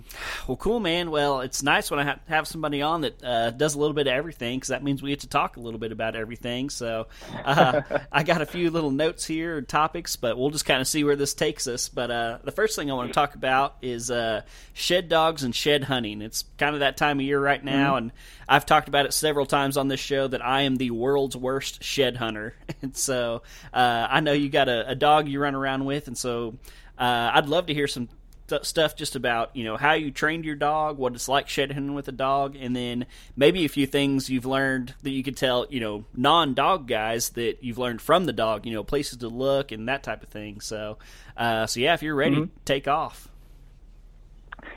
Well, 0.48 0.58
cool, 0.58 0.80
man. 0.80 1.10
Well, 1.10 1.42
it's 1.42 1.64
nice 1.64 1.90
when 1.90 2.00
I 2.00 2.04
ha- 2.04 2.20
have 2.28 2.48
somebody 2.48 2.82
on 2.82 3.02
that 3.02 3.24
uh, 3.24 3.52
does 3.52 3.76
a 3.76 3.80
little 3.80 3.94
bit 3.94 4.08
of 4.08 4.14
everything 4.14 4.58
because 4.58 4.70
that 4.70 4.84
means 4.84 5.02
we 5.02 5.12
get 5.12 5.22
to 5.22 5.28
talk 5.28 5.58
a 5.58 5.60
little 5.60 5.80
bit 5.80 5.92
about 5.92 6.16
everything. 6.16 6.70
So 6.70 7.08
uh, 7.46 7.82
I 8.12 8.24
got 8.24 8.42
a 8.42 8.46
few 8.46 8.72
little 8.72 8.92
notes 8.92 9.26
here, 9.26 9.58
and 9.58 9.68
topics, 9.68 10.16
but 10.16 10.38
we'll 10.38 10.50
just 10.50 10.66
kind 10.66 10.82
of 10.82 10.88
see 10.88 11.04
where 11.04 11.16
this 11.16 11.34
takes 11.34 11.68
us. 11.68 11.88
But 11.88 12.12
uh, 12.12 12.40
the 12.44 12.52
first 12.52 12.76
thing 12.76 12.92
I 12.92 12.94
want 12.94 13.10
to 13.10 13.14
talk 13.14 13.36
about 13.36 13.78
is 13.82 14.12
uh, 14.12 14.42
shed 14.74 15.08
dogs 15.08 15.44
and 15.44 15.56
shed 15.56 15.86
hunting. 15.86 16.22
It's 16.22 16.44
kind 16.58 16.76
of 16.76 16.82
that 16.82 16.98
time 16.98 17.20
of 17.20 17.26
year 17.26 17.40
right 17.40 17.64
now, 17.64 17.96
mm-hmm. 17.96 17.98
and 17.98 18.12
I've 18.50 18.66
talked 18.66 18.90
about 18.90 19.06
it 19.06 19.14
several 19.14 19.46
times 19.46 19.78
on 19.78 19.88
this 19.88 20.00
show 20.00 20.28
that 20.28 20.46
I 20.46 20.64
am 20.64 20.76
the 20.76 20.92
world's 20.92 21.38
worst 21.38 21.84
shed 21.84 22.18
hunter. 22.18 22.56
and 22.82 22.96
so 22.98 23.44
uh, 23.74 24.08
I 24.10 24.20
know 24.20 24.34
you 24.34 24.50
got 24.50 24.68
a, 24.68 24.90
a, 24.90 24.96
dog 24.96 25.30
you 25.30 25.40
run 25.40 25.56
around 25.56 25.86
with, 25.86 26.08
and 26.08 26.18
so. 26.18 26.56
Uh, 26.98 27.32
I'd 27.34 27.48
love 27.48 27.68
to 27.68 27.74
hear 27.74 27.88
some 27.88 28.10
st- 28.50 28.66
stuff 28.66 28.96
just 28.96 29.16
about 29.16 29.56
you 29.56 29.64
know 29.64 29.78
how 29.78 29.94
you 29.94 30.12
trained 30.12 30.46
your 30.46 30.56
dog, 30.56 30.98
what 30.98 31.14
it's 31.14 31.28
like 31.28 31.48
shed 31.48 31.72
hunting 31.72 31.94
with 31.94 32.08
a 32.08 32.14
dog, 32.14 32.56
and 32.60 32.76
then 32.76 33.06
maybe 33.36 33.66
a 33.66 33.70
few 33.70 33.86
things 33.86 34.30
you've 34.30 34.46
learned 34.46 34.94
that 35.04 35.12
you 35.12 35.24
could 35.24 35.38
tell 35.38 35.66
you 35.70 35.80
know 35.80 36.06
non-dog 36.16 36.88
guys 36.88 37.30
that 37.30 37.64
you've 37.64 37.78
learned 37.78 38.02
from 38.02 38.26
the 38.26 38.34
dog, 38.34 38.66
you 38.66 38.74
know 38.74 38.84
places 38.84 39.18
to 39.20 39.28
look 39.28 39.72
and 39.72 39.88
that 39.88 40.04
type 40.04 40.24
of 40.24 40.30
thing. 40.30 40.62
So, 40.62 40.98
uh, 41.38 41.68
so 41.68 41.80
yeah, 41.80 41.94
if 41.94 42.04
you're 42.04 42.16
ready, 42.16 42.38
mm-hmm. 42.38 42.58
take 42.66 42.88
off. 42.88 43.30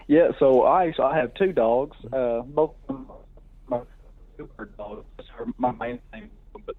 Yeah, 0.06 0.28
so 0.38 0.64
I 0.64 0.92
so 0.92 1.04
I 1.04 1.16
have 1.16 1.34
two 1.34 1.52
dogs. 1.52 1.96
Uh, 2.12 2.42
both 2.42 2.72
my 3.66 3.80
super 4.36 4.66
dogs 4.76 5.04
are 5.38 5.46
my 5.58 5.72
main 5.72 6.00
thing, 6.12 6.30
but 6.66 6.76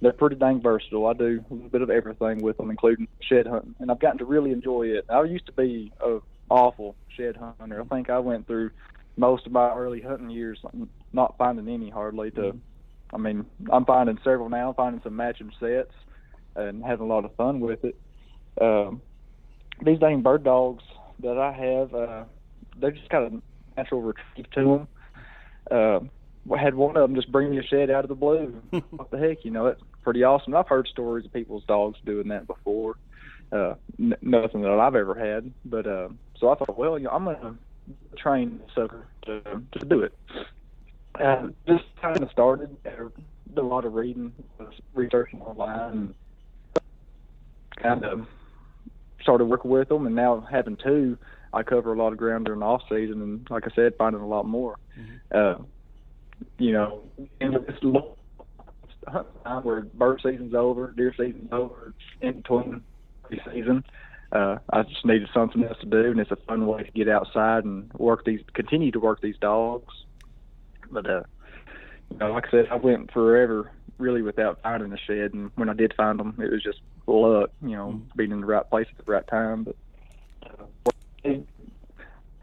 they're 0.00 0.12
pretty 0.12 0.36
dang 0.36 0.60
versatile. 0.60 1.06
I 1.06 1.12
do 1.12 1.44
a 1.50 1.54
little 1.54 1.68
bit 1.68 1.82
of 1.82 1.90
everything 1.90 2.42
with 2.42 2.56
them, 2.56 2.70
including 2.70 3.08
shed 3.20 3.46
hunting, 3.46 3.74
and 3.78 3.90
I've 3.90 4.00
gotten 4.00 4.18
to 4.18 4.24
really 4.24 4.50
enjoy 4.50 4.88
it. 4.88 5.06
I 5.08 5.22
used 5.22 5.46
to 5.46 5.52
be 5.52 5.92
a 6.00 6.18
awful 6.52 6.96
shed 7.16 7.36
hunter. 7.36 7.80
I 7.80 7.84
think 7.94 8.10
I 8.10 8.18
went 8.18 8.46
through 8.46 8.70
most 9.16 9.46
of 9.46 9.52
my 9.52 9.72
early 9.74 10.00
hunting 10.00 10.30
years 10.30 10.58
not 11.12 11.36
finding 11.38 11.68
any 11.68 11.90
hardly 11.90 12.30
to 12.32 12.56
I 13.12 13.18
mean, 13.18 13.44
I'm 13.70 13.84
finding 13.84 14.18
several 14.24 14.48
now, 14.48 14.70
I'm 14.70 14.74
finding 14.74 15.02
some 15.04 15.16
matching 15.16 15.52
sets, 15.60 15.92
and 16.56 16.82
having 16.82 17.04
a 17.04 17.08
lot 17.08 17.24
of 17.24 17.36
fun 17.36 17.60
with 17.60 17.84
it. 17.84 17.96
Um, 18.60 19.02
these 19.84 19.98
dang 19.98 20.22
bird 20.22 20.44
dogs 20.44 20.82
that 21.22 21.38
I 21.38 21.52
have, 21.52 21.94
uh, 21.94 22.24
they've 22.80 22.94
just 22.94 23.10
got 23.10 23.24
a 23.24 23.42
natural 23.76 24.00
retrieve 24.00 24.50
to 24.54 24.64
them. 24.64 24.88
Uh, 25.70 26.54
I 26.54 26.62
had 26.62 26.74
one 26.74 26.96
of 26.96 27.02
them 27.02 27.14
just 27.14 27.30
bring 27.30 27.50
me 27.50 27.58
a 27.58 27.62
shed 27.62 27.90
out 27.90 28.04
of 28.04 28.08
the 28.08 28.14
blue. 28.14 28.60
what 28.90 29.10
the 29.10 29.18
heck, 29.18 29.44
you 29.44 29.50
know, 29.50 29.66
it's 29.66 29.82
pretty 30.02 30.24
awesome. 30.24 30.54
I've 30.54 30.68
heard 30.68 30.88
stories 30.88 31.26
of 31.26 31.32
people's 31.32 31.64
dogs 31.68 31.98
doing 32.04 32.28
that 32.28 32.46
before. 32.46 32.96
Uh, 33.52 33.74
n- 34.00 34.16
nothing 34.22 34.62
that 34.62 34.70
I've 34.70 34.96
ever 34.96 35.14
had, 35.14 35.52
but 35.66 35.86
uh, 35.86 36.08
so 36.42 36.50
I 36.50 36.56
thought, 36.56 36.76
well, 36.76 36.98
you 36.98 37.04
know, 37.04 37.10
I'm 37.10 37.24
gonna 37.24 37.54
train 38.16 38.58
the 38.58 38.82
sucker 38.82 39.06
to 39.26 39.40
to 39.78 39.86
do 39.86 40.00
it. 40.00 40.12
Uh, 41.14 41.48
just 41.68 41.84
kind 42.00 42.20
of 42.20 42.30
started, 42.30 42.76
uh, 42.84 43.04
did 43.48 43.58
a 43.58 43.62
lot 43.62 43.84
of 43.84 43.94
reading, 43.94 44.32
was 44.58 44.74
researching 44.92 45.40
online, 45.42 45.92
and 45.92 46.14
kind 47.76 48.04
of 48.04 48.26
started 49.20 49.44
working 49.44 49.70
with 49.70 49.88
them. 49.88 50.06
And 50.06 50.16
now 50.16 50.44
having 50.50 50.76
two, 50.76 51.16
I 51.52 51.62
cover 51.62 51.92
a 51.92 51.96
lot 51.96 52.12
of 52.12 52.18
ground 52.18 52.46
during 52.46 52.60
the 52.60 52.66
off 52.66 52.82
season, 52.88 53.22
and 53.22 53.46
like 53.48 53.64
I 53.70 53.74
said, 53.76 53.94
finding 53.96 54.20
a 54.20 54.26
lot 54.26 54.44
more. 54.44 54.78
Uh, 55.32 55.56
you 56.58 56.72
know, 56.72 57.02
in 57.40 57.52
this 57.52 57.78
long 57.82 58.16
time 59.12 59.62
where 59.62 59.82
bird 59.82 60.20
season's 60.24 60.54
over, 60.54 60.92
deer 60.96 61.14
season's 61.16 61.52
over, 61.52 61.94
in 62.20 62.38
between 62.38 62.82
season. 63.52 63.84
Uh, 64.32 64.58
I 64.72 64.82
just 64.82 65.04
needed 65.04 65.28
something 65.34 65.62
else 65.62 65.78
to 65.80 65.86
do, 65.86 66.10
and 66.10 66.18
it's 66.18 66.30
a 66.30 66.36
fun 66.36 66.66
way 66.66 66.82
to 66.82 66.90
get 66.92 67.08
outside 67.08 67.64
and 67.64 67.92
work 67.92 68.24
these, 68.24 68.40
continue 68.54 68.90
to 68.90 68.98
work 68.98 69.20
these 69.20 69.36
dogs. 69.38 69.92
But 70.90 71.08
uh, 71.08 71.22
you 72.10 72.16
know, 72.16 72.32
like 72.32 72.46
I 72.48 72.50
said, 72.50 72.68
I 72.70 72.76
went 72.76 73.12
forever 73.12 73.70
really 73.98 74.22
without 74.22 74.62
finding 74.62 74.92
a 74.92 74.96
shed, 74.96 75.34
and 75.34 75.50
when 75.56 75.68
I 75.68 75.74
did 75.74 75.92
find 75.94 76.18
them, 76.18 76.34
it 76.38 76.50
was 76.50 76.62
just 76.62 76.80
luck, 77.06 77.50
you 77.60 77.76
know, 77.76 78.00
being 78.16 78.32
in 78.32 78.40
the 78.40 78.46
right 78.46 78.68
place 78.68 78.86
at 78.90 79.04
the 79.04 79.12
right 79.12 79.26
time. 79.26 79.64
But 79.64 79.76
uh, 81.24 81.28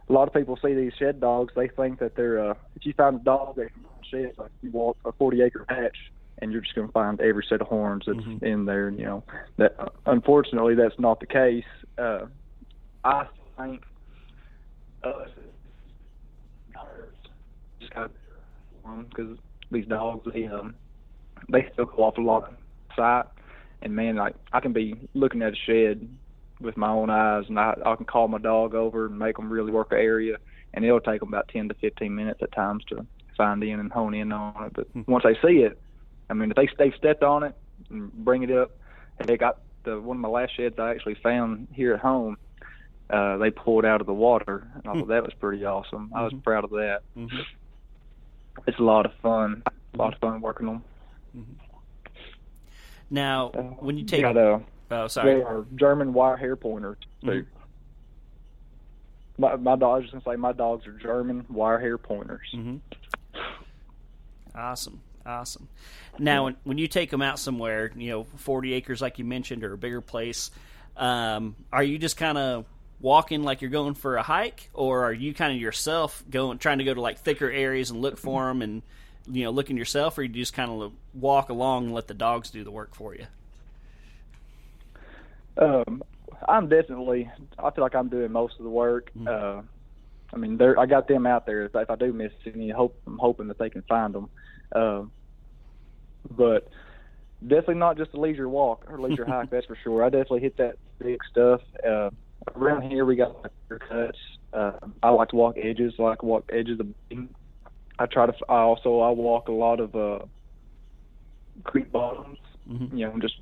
a 0.10 0.14
lot 0.14 0.28
of 0.28 0.34
people 0.34 0.60
see 0.64 0.76
these 0.76 0.94
shed 0.98 1.20
dogs, 1.20 1.54
they 1.56 1.70
think 1.70 2.00
that 2.00 2.16
they're 2.16 2.52
uh, 2.52 2.54
if 2.76 2.86
you 2.86 2.94
find 2.94 3.20
a 3.20 3.24
dog 3.24 3.56
that 3.56 3.74
can 3.74 3.86
shed, 4.10 4.34
like 4.38 4.52
you 4.62 4.70
walk 4.72 4.98
a 5.06 5.12
40 5.12 5.42
acre 5.42 5.66
patch, 5.66 5.98
and 6.42 6.52
you're 6.52 6.62
just 6.62 6.76
going 6.76 6.88
to 6.88 6.92
find 6.94 7.20
every 7.22 7.46
set 7.48 7.62
of 7.62 7.68
horns 7.68 8.04
that's 8.06 8.20
Mhm. 8.20 8.44
in 8.44 8.66
there. 8.66 8.88
And, 8.88 8.98
you 8.98 9.06
know, 9.06 9.24
that 9.58 9.76
unfortunately 10.06 10.76
that's 10.76 10.98
not 11.00 11.20
the 11.20 11.28
case. 11.28 11.66
Uh, 11.98 12.26
I 13.04 13.28
think 13.58 13.84
uh, 15.04 15.26
just 17.80 17.92
kind 17.92 18.10
of 18.86 19.10
because 19.10 19.38
these 19.72 19.86
dogs 19.86 20.28
they 20.34 20.48
um 20.48 20.76
they 21.50 21.70
still 21.74 21.86
go 21.86 22.04
off 22.04 22.18
a 22.18 22.22
lot 22.22 22.44
of 22.50 22.56
sight, 22.96 23.26
and 23.82 23.96
man, 23.96 24.16
like 24.16 24.36
I 24.52 24.60
can 24.60 24.74
be 24.74 25.08
looking 25.14 25.42
at 25.42 25.54
a 25.54 25.56
shed 25.56 26.08
with 26.60 26.76
my 26.76 26.90
own 26.90 27.10
eyes, 27.10 27.46
and 27.48 27.60
I 27.60 27.76
I 27.86 27.96
can 27.96 28.06
call 28.06 28.28
my 28.28 28.40
dog 28.40 28.76
over 28.76 29.06
and 29.06 29.18
make 29.18 29.38
them 29.38 29.50
really 29.50 29.72
work 29.72 29.92
an 29.92 30.00
area, 30.00 30.38
and 30.74 30.84
it'll 30.84 31.00
take 31.00 31.22
them 31.22 31.30
about 31.30 31.48
10 31.50 31.70
to 31.70 31.76
15 31.76 32.14
minutes 32.14 32.42
at 32.42 32.52
times 32.52 32.84
to 32.90 33.06
find 33.38 33.64
in 33.64 33.80
and 33.80 33.92
hone 33.92 34.14
in 34.14 34.34
on 34.34 34.66
it. 34.66 34.74
But 34.74 34.88
once 35.08 35.24
they 35.24 35.36
see 35.36 35.60
it, 35.60 35.80
I 36.30 36.34
mean, 36.34 36.52
if 36.52 36.56
they 36.56 36.70
they've 36.78 36.94
stepped 36.96 37.24
on 37.24 37.44
it 37.44 37.56
and 37.90 38.12
bring 38.14 38.44
it 38.44 38.52
up, 38.52 38.72
and 39.20 39.28
they 39.28 39.38
got 39.38 39.60
the 39.84 40.00
one 40.00 40.18
of 40.18 40.22
my 40.22 40.30
last 40.30 40.56
sheds 40.56 40.78
I 40.80 40.92
actually 40.92 41.16
found 41.16 41.68
here 41.74 41.94
at 41.94 42.00
home. 42.00 42.38
Uh, 43.10 43.38
they 43.38 43.50
pulled 43.50 43.86
out 43.86 44.02
of 44.02 44.08
the 44.08 44.14
water, 44.14 44.68
and 44.76 44.88
I 44.88 44.94
thought 44.94 45.08
that 45.08 45.24
was 45.24 45.34
pretty 45.34 45.66
awesome. 45.66 46.12
I 46.14 46.24
was 46.24 46.32
Mhm. 46.34 46.44
proud 46.44 46.64
of 46.64 46.70
that. 46.72 47.02
Mhm. 47.18 47.44
It's 48.68 48.78
a 48.78 48.84
lot 48.84 49.06
of 49.08 49.14
fun. 49.16 49.64
A 49.94 49.98
lot 49.98 50.14
of 50.14 50.20
fun 50.20 50.42
working 50.42 50.68
them. 50.68 50.84
Now, 53.10 53.48
Uh, 53.50 53.62
when 53.80 53.98
you 53.98 54.06
take, 54.06 54.22
got 54.22 54.38
a 54.38 54.62
oh, 54.92 55.08
sorry, 55.08 55.34
They 55.36 55.42
are 55.42 55.66
German 55.76 56.14
wire 56.14 56.38
hair 56.38 56.56
pointers 56.56 56.98
too. 57.24 57.46
My 59.40 59.56
my 59.56 59.76
dogs, 59.76 60.02
I 60.12 60.16
was 60.16 60.24
gonna 60.24 60.36
say 60.36 60.40
my 60.40 60.52
dogs 60.52 60.86
are 60.86 60.92
German 60.92 61.46
wire 61.50 61.80
hair 61.80 61.98
pointers. 61.98 62.48
hmm 62.52 62.78
Awesome, 64.54 65.02
awesome. 65.30 65.68
Now, 66.18 66.46
when, 66.46 66.58
when 66.64 66.78
you 66.78 66.88
take 66.88 67.12
them 67.12 67.22
out 67.22 67.40
somewhere, 67.40 67.92
you 67.96 68.10
know, 68.10 68.24
forty 68.38 68.74
acres, 68.74 69.02
like 69.02 69.20
you 69.20 69.26
mentioned, 69.26 69.64
or 69.64 69.74
a 69.74 69.78
bigger 69.78 70.02
place, 70.02 70.52
um, 70.98 71.56
are 71.72 71.84
you 71.84 71.98
just 71.98 72.18
kind 72.18 72.38
of 72.38 72.66
walking 73.00 73.44
like 73.44 73.62
you're 73.62 73.72
going 73.72 73.94
for 73.94 74.18
a 74.18 74.24
hike, 74.24 74.70
or 74.74 75.06
are 75.06 75.14
you 75.14 75.34
kind 75.34 75.54
of 75.54 75.62
yourself 75.62 76.24
going 76.30 76.58
trying 76.58 76.80
to 76.80 76.84
go 76.84 76.94
to 76.94 77.02
like 77.02 77.20
thicker 77.20 77.50
areas 77.50 77.90
and 77.90 78.02
look 78.02 78.18
for 78.18 78.48
them 78.48 78.62
and 78.62 78.82
you 79.32 79.44
know 79.44 79.52
looking 79.52 79.78
yourself, 79.78 80.18
or 80.18 80.24
you 80.24 80.30
just 80.30 80.54
kind 80.54 80.70
of 80.70 80.92
walk 81.14 81.50
along 81.50 81.86
and 81.86 81.94
let 81.94 82.08
the 82.08 82.14
dogs 82.14 82.50
do 82.50 82.64
the 82.64 82.72
work 82.72 82.96
for 82.96 83.16
you? 83.16 83.26
Um, 85.58 86.04
I'm 86.48 86.68
definitely. 86.68 87.30
I 87.58 87.70
feel 87.72 87.84
like 87.84 87.96
I'm 87.96 88.10
doing 88.10 88.32
most 88.32 88.58
of 88.58 88.64
the 88.64 88.70
work. 88.70 89.12
Mhm. 89.18 89.28
Uh, 89.28 89.62
I 90.32 90.38
mean, 90.38 90.62
I 90.62 90.86
got 90.86 91.08
them 91.08 91.26
out 91.26 91.46
there. 91.46 91.66
If, 91.66 91.76
if 91.76 91.90
I 91.90 91.96
do 91.96 92.14
miss 92.14 92.32
any, 92.46 92.70
hope 92.70 92.96
I'm 93.08 93.18
hoping 93.18 93.48
that 93.48 93.58
they 93.58 93.70
can 93.70 93.82
find 93.84 94.14
them. 94.14 94.30
Uh, 94.72 95.04
but 96.38 96.68
definitely 97.42 97.76
not 97.76 97.98
just 97.98 98.14
a 98.14 98.20
leisure 98.20 98.50
walk 98.50 98.86
or 98.90 99.00
leisure 99.00 99.26
hike. 99.28 99.50
That's 99.50 99.66
for 99.66 99.78
sure. 99.84 100.04
I 100.04 100.10
definitely 100.10 100.42
hit 100.42 100.58
that 100.58 100.76
big 101.00 101.18
stuff. 101.30 101.62
Uh, 101.88 102.10
around 102.56 102.84
here, 102.90 103.06
we 103.06 103.16
got 103.16 103.42
like 103.44 103.80
cuts. 103.90 104.18
Uh, 104.54 104.72
I 105.04 105.10
like 105.10 105.30
to 105.30 105.36
walk 105.36 105.56
edges. 105.62 105.94
I 106.00 106.04
like 106.04 106.20
to 106.20 106.26
walk 106.26 106.46
edges 106.52 106.80
of. 106.80 106.88
I 108.00 108.06
try 108.06 108.26
to. 108.26 108.34
I 108.48 108.60
also 108.60 109.00
I 109.02 109.10
walk 109.12 109.48
a 109.50 109.52
lot 109.54 109.80
of 109.80 109.96
uh, 109.96 110.20
creek 111.64 111.92
bottoms 111.92 112.38
hmm 112.68 112.86
you 112.96 113.06
know, 113.06 113.18
just 113.20 113.36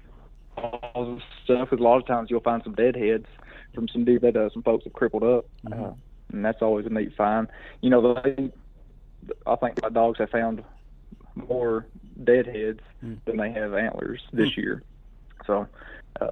all 0.57 1.15
this 1.15 1.23
stuff. 1.43 1.69
Because 1.69 1.81
a 1.81 1.83
lot 1.83 1.97
of 1.97 2.07
times 2.07 2.29
you'll 2.29 2.39
find 2.41 2.61
some 2.63 2.73
deadheads 2.75 3.25
from 3.75 3.87
some 3.91 4.05
dude 4.05 4.21
that 4.21 4.35
uh, 4.35 4.49
some 4.53 4.63
folks 4.63 4.85
have 4.85 4.93
crippled 4.93 5.23
up, 5.23 5.45
Mhm. 5.67 5.91
uh, 5.91 5.93
and 6.33 6.43
that's 6.45 6.61
always 6.61 6.85
a 6.85 6.89
neat 6.89 7.13
find. 7.15 7.47
You 7.81 7.89
know, 7.89 8.15
they, 8.23 8.51
I 9.45 9.55
think 9.57 9.81
my 9.81 9.89
dogs 9.89 10.19
have 10.19 10.29
found 10.29 10.63
more 11.35 11.87
deadheads 12.23 12.81
Mm. 13.03 13.19
than 13.25 13.37
they 13.37 13.51
have 13.51 13.73
antlers 13.73 14.21
this 14.33 14.57
year. 14.57 14.83
So, 15.45 15.67
uh, 16.19 16.31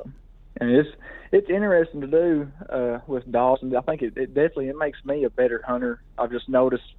and 0.57 0.71
it's 0.71 0.89
it's 1.31 1.49
interesting 1.49 2.01
to 2.01 2.07
do 2.07 2.51
uh, 2.69 2.99
with 3.07 3.29
Dawson. 3.31 3.75
I 3.75 3.81
think 3.81 4.01
it, 4.01 4.17
it 4.17 4.33
definitely 4.33 4.69
it 4.69 4.77
makes 4.77 4.97
me 5.05 5.23
a 5.25 5.29
better 5.29 5.61
hunter. 5.65 6.01
I've 6.17 6.31
just 6.31 6.49
noticed, 6.49 6.95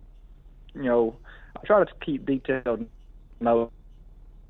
you 0.74 0.84
know, 0.84 1.16
I 1.56 1.66
try 1.66 1.82
to 1.82 1.90
keep 2.04 2.26
detailed 2.26 2.86
notes 3.40 3.70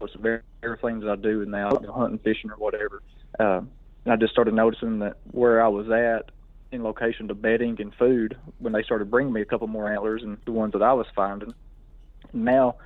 of 0.00 0.20
very 0.20 0.42
things 0.82 1.04
I 1.06 1.16
do 1.16 1.46
now, 1.46 1.70
you 1.80 1.86
know, 1.86 1.92
hunting, 1.92 2.18
fishing, 2.18 2.50
or 2.50 2.56
whatever. 2.56 3.00
Uh, 3.38 3.60
and 4.04 4.12
I 4.12 4.16
just 4.16 4.32
started 4.32 4.54
noticing 4.54 4.98
that 5.00 5.16
where 5.30 5.62
I 5.62 5.68
was 5.68 5.88
at 5.90 6.30
in 6.72 6.82
location 6.82 7.28
to 7.28 7.34
bedding 7.34 7.80
and 7.80 7.94
food 7.94 8.36
when 8.58 8.72
they 8.72 8.82
started 8.82 9.10
bringing 9.10 9.32
me 9.32 9.40
a 9.40 9.46
couple 9.46 9.68
more 9.68 9.90
antlers 9.90 10.22
and 10.22 10.36
the 10.44 10.52
ones 10.52 10.72
that 10.72 10.82
I 10.82 10.92
was 10.92 11.06
finding. 11.14 11.54
Now 12.32 12.76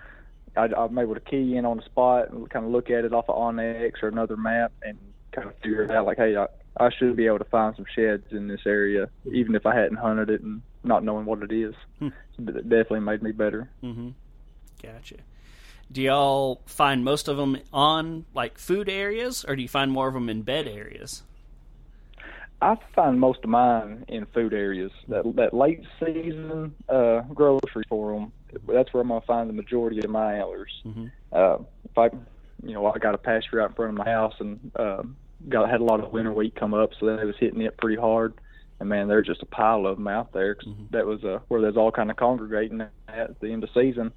I, 0.57 0.65
I'm 0.77 0.99
able 0.99 1.15
to 1.15 1.21
key 1.21 1.57
in 1.57 1.65
on 1.65 1.79
the 1.79 1.83
spot 1.85 2.31
and 2.31 2.49
kind 2.51 2.65
of 2.65 2.73
look 2.73 2.91
at 2.91 3.05
it 3.05 3.13
off 3.13 3.29
of 3.29 3.37
onX 3.37 4.03
or 4.03 4.09
another 4.09 4.37
map 4.37 4.73
and 4.83 4.99
kind 5.33 5.49
of 5.49 5.57
figure 5.59 5.83
it 5.85 5.91
out. 5.91 6.07
Like, 6.07 6.19
hey, 6.19 6.37
I, 6.37 6.47
I 6.77 6.91
should 6.91 7.17
be 7.17 7.27
able 7.27 7.39
to 7.39 7.45
find 7.45 7.75
some 7.77 7.85
sheds 7.95 8.25
in 8.33 8.49
this 8.49 8.61
area, 8.67 9.09
even 9.33 9.55
if 9.55 9.67
I 9.67 9.75
hadn't 9.75 9.99
hunted 9.99 10.31
it 10.31 10.41
and 10.43 10.63
not 10.83 11.05
knowing 11.05 11.25
what 11.27 11.43
it 11.43 11.53
is. 11.53 11.75
Hmm. 11.99 12.09
It 12.39 12.69
definitely 12.69 13.01
made 13.01 13.23
me 13.23 13.33
better. 13.33 13.69
hmm 13.81 14.11
Gotcha. 14.83 15.17
Do 15.93 16.01
y'all 16.01 16.63
find 16.67 17.05
most 17.05 17.29
of 17.29 17.37
them 17.37 17.59
on 17.73 18.25
like 18.33 18.59
food 18.59 18.89
areas, 18.89 19.45
or 19.47 19.57
do 19.57 19.63
you 19.63 19.69
find 19.69 19.91
more 19.91 20.09
of 20.09 20.15
them 20.15 20.29
in 20.29 20.43
bed 20.43 20.67
areas? 20.69 21.23
I 22.63 22.77
find 22.95 23.19
most 23.19 23.41
of 23.43 23.51
mine 23.51 24.05
in 24.09 24.27
food 24.27 24.53
areas. 24.53 24.93
That 25.09 25.25
that 25.37 25.55
late 25.55 25.81
season 25.99 26.75
uh, 26.89 27.23
grocery 27.35 27.85
for 27.89 28.13
them. 28.13 28.33
That's 28.69 28.93
where 28.93 29.03
I'm 29.03 29.09
gonna 29.09 29.23
find 29.27 29.49
the 29.49 29.55
majority 29.55 30.01
of 30.05 30.11
my 30.11 30.35
antlers. 30.35 30.73
hmm 30.85 31.07
Uh, 31.33 31.59
if 31.85 31.97
I, 31.97 32.11
you 32.63 32.75
know, 32.75 32.87
I 32.87 32.99
got 32.99 33.15
a 33.15 33.19
pasture 33.19 33.61
out 33.63 33.71
in 33.71 33.77
front 33.77 33.93
of 33.93 34.05
my 34.05 34.11
house 34.13 34.35
and 34.41 34.59
uh, 34.79 35.03
got 35.49 35.71
had 35.71 35.81
a 35.81 35.85
lot 35.85 36.03
of 36.05 36.13
winter 36.13 36.33
wheat 36.33 36.55
come 36.57 36.75
up, 36.75 36.91
so 36.99 37.07
they 37.17 37.25
was 37.25 37.37
hitting 37.39 37.63
it 37.63 37.79
pretty 37.79 37.97
hard. 38.01 38.35
And 38.81 38.89
man, 38.89 39.09
there's 39.09 39.27
just 39.27 39.43
a 39.43 39.47
pile 39.47 39.87
of 39.87 39.97
them 39.97 40.09
out 40.09 40.33
there. 40.33 40.55
'cause 40.57 40.69
Mhm. 40.69 40.91
That 40.91 41.07
was 41.07 41.23
uh, 41.25 41.39
where 41.49 41.61
there's 41.63 41.77
all 41.77 41.93
kind 41.93 42.11
of 42.11 42.17
congregating 42.17 42.83
at 43.09 43.41
the 43.41 43.53
end 43.53 43.65
of 43.65 43.71
season. 43.71 44.13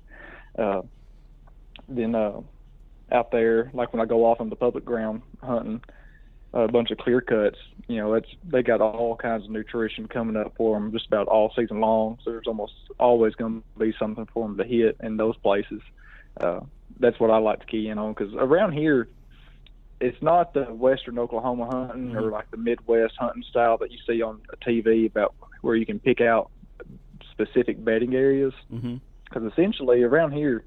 Uh, 0.57 0.81
then 1.87 2.15
uh, 2.15 2.41
out 3.11 3.31
there, 3.31 3.69
like 3.73 3.93
when 3.93 4.01
I 4.01 4.05
go 4.05 4.25
off 4.25 4.41
on 4.41 4.49
the 4.49 4.55
public 4.55 4.85
ground 4.85 5.21
hunting, 5.41 5.81
a 6.53 6.67
bunch 6.67 6.91
of 6.91 6.97
clear 6.97 7.21
cuts. 7.21 7.57
You 7.87 7.97
know, 7.97 8.13
it's 8.13 8.29
they 8.43 8.63
got 8.63 8.81
all 8.81 9.15
kinds 9.15 9.45
of 9.45 9.51
nutrition 9.51 10.07
coming 10.07 10.37
up 10.37 10.53
for 10.55 10.79
them 10.79 10.91
just 10.91 11.07
about 11.07 11.27
all 11.27 11.51
season 11.55 11.79
long. 11.79 12.19
So 12.23 12.31
there's 12.31 12.47
almost 12.47 12.73
always 12.99 13.33
going 13.35 13.61
to 13.61 13.79
be 13.79 13.93
something 13.97 14.27
for 14.33 14.47
them 14.47 14.57
to 14.57 14.63
hit 14.63 14.97
in 15.01 15.17
those 15.17 15.35
places. 15.37 15.81
Uh, 16.39 16.61
that's 16.99 17.19
what 17.19 17.31
I 17.31 17.37
like 17.37 17.59
to 17.61 17.65
key 17.65 17.89
in 17.89 17.97
on 17.97 18.13
because 18.13 18.33
around 18.35 18.73
here, 18.73 19.09
it's 19.99 20.21
not 20.21 20.53
the 20.53 20.65
Western 20.65 21.17
Oklahoma 21.17 21.65
hunting 21.69 22.15
or 22.15 22.29
like 22.29 22.49
the 22.51 22.57
Midwest 22.57 23.15
hunting 23.17 23.43
style 23.49 23.77
that 23.79 23.91
you 23.91 23.97
see 24.07 24.21
on 24.21 24.41
TV 24.65 25.07
about 25.07 25.33
where 25.61 25.75
you 25.75 25.85
can 25.85 25.99
pick 25.99 26.21
out 26.21 26.51
specific 27.31 27.83
bedding 27.83 28.13
areas 28.13 28.53
because 29.25 29.51
essentially 29.51 30.03
around 30.03 30.33
here, 30.33 30.63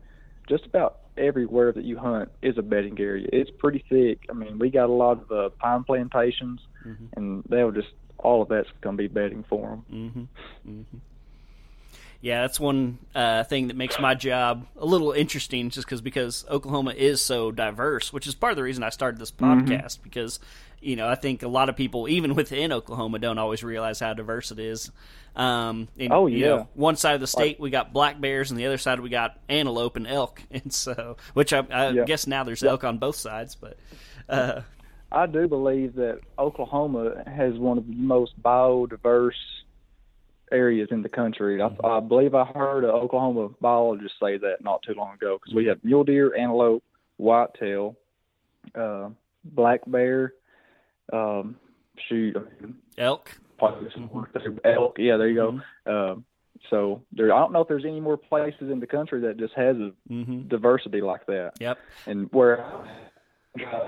just 0.48 0.66
about 0.66 1.00
everywhere 1.18 1.72
that 1.72 1.84
you 1.84 1.98
hunt 1.98 2.30
is 2.42 2.56
a 2.58 2.62
bedding 2.62 2.98
area. 3.00 3.26
It's 3.32 3.50
pretty 3.58 3.84
thick. 3.88 4.20
I 4.30 4.32
mean, 4.32 4.58
we 4.58 4.70
got 4.70 4.88
a 4.88 4.92
lot 4.92 5.22
of 5.22 5.30
uh, 5.30 5.48
pine 5.60 5.84
plantations, 5.84 6.60
Mhm. 6.86 7.08
and 7.16 7.44
they'll 7.48 7.72
just 7.72 7.88
all 8.18 8.42
of 8.42 8.48
that's 8.48 8.68
going 8.80 8.96
to 8.96 9.02
be 9.02 9.08
bedding 9.08 9.44
for 9.48 9.68
them. 9.70 9.84
Mm-hmm. 9.92 10.70
Mm-hmm. 10.70 10.96
Yeah, 12.26 12.40
that's 12.40 12.58
one 12.58 12.98
uh, 13.14 13.44
thing 13.44 13.68
that 13.68 13.76
makes 13.76 14.00
my 14.00 14.14
job 14.14 14.66
a 14.76 14.84
little 14.84 15.12
interesting, 15.12 15.70
just 15.70 15.86
because 15.86 16.00
because 16.00 16.44
Oklahoma 16.50 16.90
is 16.90 17.20
so 17.20 17.52
diverse, 17.52 18.12
which 18.12 18.26
is 18.26 18.34
part 18.34 18.50
of 18.50 18.56
the 18.56 18.64
reason 18.64 18.82
I 18.82 18.88
started 18.88 19.20
this 19.20 19.30
Mm-hmm. 19.30 19.72
podcast. 19.72 20.02
Because 20.02 20.40
you 20.80 20.96
know, 20.96 21.08
I 21.08 21.14
think 21.14 21.44
a 21.44 21.48
lot 21.48 21.68
of 21.68 21.76
people, 21.76 22.08
even 22.08 22.34
within 22.34 22.72
Oklahoma, 22.72 23.20
don't 23.20 23.38
always 23.38 23.62
realize 23.62 24.00
how 24.00 24.12
diverse 24.12 24.50
it 24.50 24.58
is. 24.58 24.90
Um, 25.36 25.86
and, 26.00 26.12
Oh, 26.12 26.26
you 26.26 26.38
yeah. 26.38 26.46
know, 26.46 26.68
one 26.74 26.96
side 26.96 27.14
of 27.14 27.20
the 27.20 27.26
state 27.28 27.60
we 27.60 27.70
got 27.70 27.92
black 27.92 28.20
bears, 28.20 28.50
and 28.50 28.58
the 28.58 28.66
other 28.66 28.78
side 28.78 28.98
we 28.98 29.08
got 29.08 29.38
antelope 29.48 29.94
and 29.94 30.08
elk, 30.08 30.42
and 30.50 30.72
so 30.72 31.16
which 31.34 31.52
I, 31.52 31.64
I 31.70 31.92
Yeah. 31.92 32.04
guess 32.06 32.26
now 32.26 32.42
there's 32.42 32.64
elk 32.64 32.82
on 32.82 32.98
both 32.98 33.16
sides, 33.16 33.54
but. 33.54 33.76
Uh, 34.28 34.62
I 35.12 35.26
do 35.26 35.46
believe 35.46 35.94
that 35.94 36.18
Oklahoma 36.36 37.22
has 37.24 37.54
one 37.54 37.78
of 37.78 37.86
the 37.86 37.94
most 37.94 38.32
biodiverse 38.42 39.30
areas 40.52 40.88
in 40.90 41.02
the 41.02 41.08
country. 41.08 41.60
I, 41.60 41.70
I 41.86 42.00
believe 42.00 42.34
I 42.34 42.44
heard 42.44 42.84
an 42.84 42.90
Oklahoma 42.90 43.50
biologist 43.60 44.14
say 44.22 44.38
that 44.38 44.56
not 44.62 44.82
too 44.82 44.94
long 44.94 45.14
ago 45.14 45.38
because 45.38 45.54
we 45.54 45.66
have 45.66 45.82
mule 45.84 46.04
deer, 46.04 46.34
antelope, 46.36 46.82
whitetail, 47.16 47.96
uh, 48.74 49.08
black 49.44 49.80
bear, 49.86 50.34
um, 51.12 51.56
shoot, 52.08 52.36
elk. 52.98 53.30
probably 53.58 53.88
some 53.94 54.10
more 54.12 54.28
too. 54.42 54.58
elk. 54.64 54.96
Yeah, 54.98 55.16
there 55.16 55.28
you 55.28 55.60
go. 55.86 56.12
Um, 56.12 56.24
so 56.70 57.02
there, 57.12 57.32
I 57.32 57.38
don't 57.38 57.52
know 57.52 57.60
if 57.60 57.68
there's 57.68 57.84
any 57.84 58.00
more 58.00 58.16
places 58.16 58.70
in 58.70 58.80
the 58.80 58.86
country 58.86 59.20
that 59.22 59.36
just 59.38 59.54
has 59.54 59.76
a 59.76 59.92
Mm-hmm. 60.10 60.48
diversity 60.48 61.00
like 61.00 61.26
that 61.26 61.52
Yep. 61.60 61.78
and 62.06 62.28
where 62.32 62.64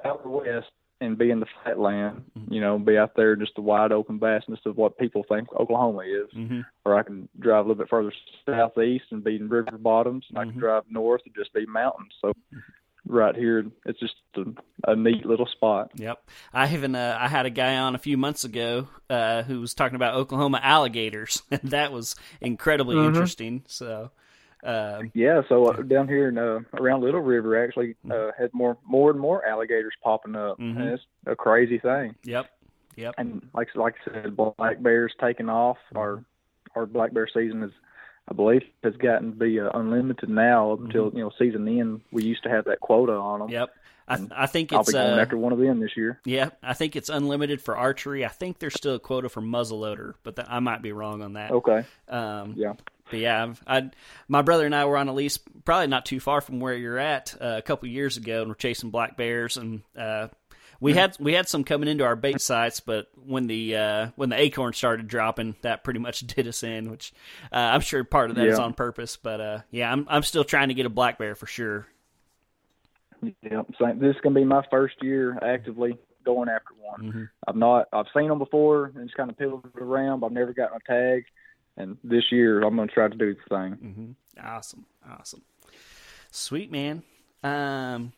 out 0.04 0.26
west 0.26 0.66
and 1.00 1.16
be 1.16 1.30
in 1.30 1.40
the 1.40 1.46
flatland, 1.62 2.24
you 2.50 2.60
know, 2.60 2.78
be 2.78 2.98
out 2.98 3.14
there 3.14 3.36
just 3.36 3.54
the 3.54 3.60
wide 3.60 3.92
open 3.92 4.18
vastness 4.18 4.58
of 4.66 4.76
what 4.76 4.98
people 4.98 5.24
think 5.28 5.48
Oklahoma 5.54 6.00
is. 6.00 6.28
Mm-hmm. 6.36 6.60
Or 6.84 6.98
I 6.98 7.02
can 7.04 7.28
drive 7.38 7.64
a 7.64 7.68
little 7.68 7.76
bit 7.82 7.88
further 7.88 8.12
southeast 8.44 9.04
and 9.10 9.22
be 9.22 9.36
in 9.36 9.48
river 9.48 9.78
bottoms, 9.78 10.24
and 10.28 10.38
I 10.38 10.44
Mhm. 10.44 10.50
can 10.52 10.58
drive 10.60 10.82
north 10.90 11.22
and 11.24 11.34
just 11.34 11.52
be 11.52 11.66
mountains. 11.66 12.12
So 12.20 12.32
right 13.06 13.36
here, 13.36 13.64
it's 13.86 14.00
just 14.00 14.14
a, 14.36 14.90
a 14.92 14.96
neat 14.96 15.24
little 15.24 15.46
spot. 15.46 15.92
Yep. 15.94 16.28
I 16.52 16.72
even 16.74 16.94
uh, 16.94 17.16
I 17.20 17.28
had 17.28 17.46
a 17.46 17.50
guy 17.50 17.76
on 17.76 17.94
a 17.94 17.98
few 17.98 18.16
months 18.16 18.44
ago 18.44 18.88
uh, 19.08 19.42
who 19.44 19.60
was 19.60 19.74
talking 19.74 19.96
about 19.96 20.14
Oklahoma 20.14 20.60
alligators, 20.62 21.42
and 21.50 21.60
that 21.70 21.92
was 21.92 22.16
incredibly 22.40 22.96
Mhm. 22.96 23.06
interesting. 23.06 23.62
So, 23.66 24.10
um, 24.64 25.10
Yeah, 25.14 25.42
so 25.48 25.66
uh, 25.66 25.82
down 25.82 26.08
here 26.08 26.28
in 26.28 26.38
uh, 26.38 26.60
around 26.74 27.02
Little 27.02 27.20
River, 27.20 27.62
actually 27.62 27.94
uh, 28.10 28.30
had 28.38 28.52
more 28.52 28.76
more 28.86 29.10
and 29.10 29.20
more 29.20 29.44
alligators 29.46 29.94
popping 30.02 30.36
up, 30.36 30.58
Mhm. 30.58 30.76
and 30.80 30.88
it's 30.90 31.02
a 31.26 31.36
crazy 31.36 31.78
thing. 31.78 32.14
yep, 32.24 32.50
yep, 32.96 33.14
and 33.18 33.48
like 33.54 33.68
like 33.74 33.94
I 34.06 34.22
said, 34.22 34.36
black 34.36 34.82
bears 34.82 35.14
taking 35.20 35.48
off. 35.48 35.78
Our 35.94 36.24
our 36.74 36.86
black 36.86 37.12
bear 37.14 37.26
season 37.32 37.62
is, 37.62 37.72
I 38.28 38.34
believe, 38.34 38.62
has 38.84 38.94
gotten 38.96 39.32
to 39.32 39.36
be 39.36 39.58
uh, 39.60 39.70
unlimited 39.74 40.28
now 40.28 40.72
up 40.72 40.80
until 40.80 41.10
you 41.14 41.20
know 41.20 41.30
season 41.38 41.66
end. 41.68 42.00
We 42.12 42.24
used 42.24 42.42
to 42.42 42.50
have 42.50 42.64
that 42.66 42.80
quota 42.80 43.12
on 43.12 43.40
them. 43.40 43.48
yep. 43.50 43.70
I 44.10 44.26
I 44.34 44.46
think 44.46 44.72
I'll 44.72 44.80
it's 44.80 44.88
be 44.90 44.94
going 44.94 45.18
uh, 45.18 45.22
after 45.22 45.36
one 45.36 45.52
of 45.52 45.58
them 45.58 45.80
this 45.80 45.94
year. 45.94 46.18
yeah. 46.24 46.48
I 46.62 46.72
think 46.72 46.96
it's 46.96 47.10
unlimited 47.10 47.60
for 47.60 47.76
archery. 47.76 48.24
I 48.24 48.28
think 48.28 48.58
there's 48.58 48.72
still 48.74 48.94
a 48.94 48.98
quota 48.98 49.28
for 49.28 49.42
muzzleloader, 49.42 50.14
but 50.22 50.38
I 50.48 50.60
might 50.60 50.80
be 50.80 50.92
wrong 50.92 51.20
on 51.20 51.34
that. 51.34 51.50
Okay. 51.50 51.84
Um, 52.08 52.54
Yeah. 52.56 52.72
But 53.10 53.20
yeah, 53.20 53.54
I've, 53.66 53.90
my 54.28 54.42
brother 54.42 54.66
and 54.66 54.74
I 54.74 54.84
were 54.84 54.96
on 54.96 55.08
a 55.08 55.14
lease, 55.14 55.38
probably 55.64 55.86
not 55.86 56.06
too 56.06 56.20
far 56.20 56.40
from 56.40 56.60
where 56.60 56.74
you're 56.74 56.98
at, 56.98 57.34
uh, 57.40 57.54
a 57.58 57.62
couple 57.62 57.88
years 57.88 58.16
ago, 58.16 58.40
and 58.40 58.48
we're 58.48 58.54
chasing 58.54 58.90
black 58.90 59.16
bears, 59.16 59.56
and 59.56 59.82
uh, 59.96 60.28
we 60.80 60.92
had 60.94 61.16
we 61.18 61.32
had 61.32 61.48
some 61.48 61.64
coming 61.64 61.88
into 61.88 62.04
our 62.04 62.14
bait 62.14 62.40
sites, 62.40 62.80
but 62.80 63.08
when 63.26 63.46
the 63.48 63.76
uh, 63.76 64.08
when 64.16 64.28
the 64.28 64.38
acorn 64.40 64.72
started 64.74 65.08
dropping, 65.08 65.56
that 65.62 65.82
pretty 65.82 65.98
much 66.00 66.20
did 66.26 66.46
us 66.46 66.62
in. 66.62 66.90
Which 66.90 67.12
uh, 67.52 67.56
I'm 67.56 67.80
sure 67.80 68.04
part 68.04 68.30
of 68.30 68.36
that 68.36 68.46
is 68.46 68.58
Yeah. 68.58 68.64
on 68.64 68.74
purpose, 68.74 69.16
but 69.16 69.40
uh, 69.40 69.58
yeah, 69.70 69.90
I'm 69.90 70.06
I'm 70.08 70.22
still 70.22 70.44
trying 70.44 70.68
to 70.68 70.74
get 70.74 70.86
a 70.86 70.90
black 70.90 71.18
bear 71.18 71.34
for 71.34 71.46
sure. 71.46 71.86
Yeah. 73.42 73.62
So 73.78 73.92
this 73.96 74.14
is 74.14 74.20
gonna 74.22 74.36
be 74.36 74.44
my 74.44 74.62
first 74.70 75.02
year 75.02 75.36
actively 75.42 75.98
going 76.24 76.48
after 76.48 76.74
one. 76.80 77.00
Mm-hmm. 77.02 77.24
I've 77.48 77.56
not. 77.56 77.88
I've 77.92 78.06
seen 78.16 78.28
them 78.28 78.38
before 78.38 78.92
and 78.94 79.04
just 79.06 79.16
kind 79.16 79.30
of 79.30 79.36
piddled 79.36 79.64
around. 79.76 80.20
But 80.20 80.26
I've 80.26 80.32
never 80.32 80.52
gotten 80.52 80.76
a 80.78 80.88
tag. 80.92 81.24
And 81.78 81.96
this 82.02 82.24
year, 82.30 82.62
I'm 82.62 82.76
gonna 82.76 82.88
try 82.88 83.08
to 83.08 83.16
do 83.16 83.34
the 83.34 83.40
thing. 83.48 83.76
Mm-hmm. 83.76 84.46
Awesome, 84.46 84.84
awesome, 85.08 85.42
sweet 86.30 86.70
man. 86.70 87.02
Um, 87.42 88.12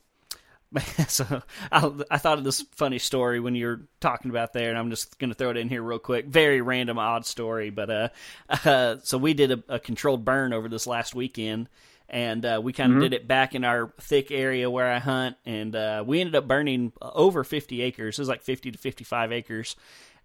so 1.09 1.42
I, 1.70 1.92
I 2.11 2.18
thought 2.18 2.38
of 2.38 2.44
this 2.44 2.62
funny 2.73 2.99
story 2.99 3.38
when 3.38 3.55
you 3.55 3.66
were 3.66 3.81
talking 4.01 4.31
about 4.31 4.53
there, 4.53 4.70
and 4.70 4.79
I'm 4.79 4.90
just 4.90 5.18
going 5.18 5.31
to 5.31 5.35
throw 5.35 5.51
it 5.51 5.57
in 5.57 5.68
here 5.68 5.83
real 5.83 5.99
quick. 5.99 6.27
Very 6.27 6.61
random, 6.61 6.99
odd 6.99 7.27
story, 7.27 7.70
but 7.70 7.90
uh, 7.90 8.09
uh 8.64 8.96
so 9.03 9.18
we 9.18 9.35
did 9.35 9.51
a, 9.53 9.62
a 9.68 9.79
controlled 9.79 10.25
burn 10.25 10.53
over 10.53 10.68
this 10.68 10.87
last 10.87 11.14
weekend, 11.14 11.68
and 12.09 12.44
uh, 12.44 12.61
we 12.62 12.73
kind 12.73 12.94
of 12.94 13.01
did 13.01 13.12
it 13.12 13.29
back 13.29 13.55
in 13.55 13.64
our 13.64 13.92
thick 14.01 14.31
area 14.31 14.70
where 14.70 14.90
I 14.90 14.99
hunt, 14.99 15.37
and 15.44 15.75
uh, 15.75 16.05
we 16.07 16.20
ended 16.20 16.35
up 16.35 16.49
burning 16.49 16.92
over 17.03 17.44
50 17.44 17.83
acres. 17.83 18.18
It 18.18 18.23
was 18.23 18.29
like 18.29 18.42
50 18.42 18.73
to 18.73 18.79
55 18.79 19.33
acres. 19.33 19.77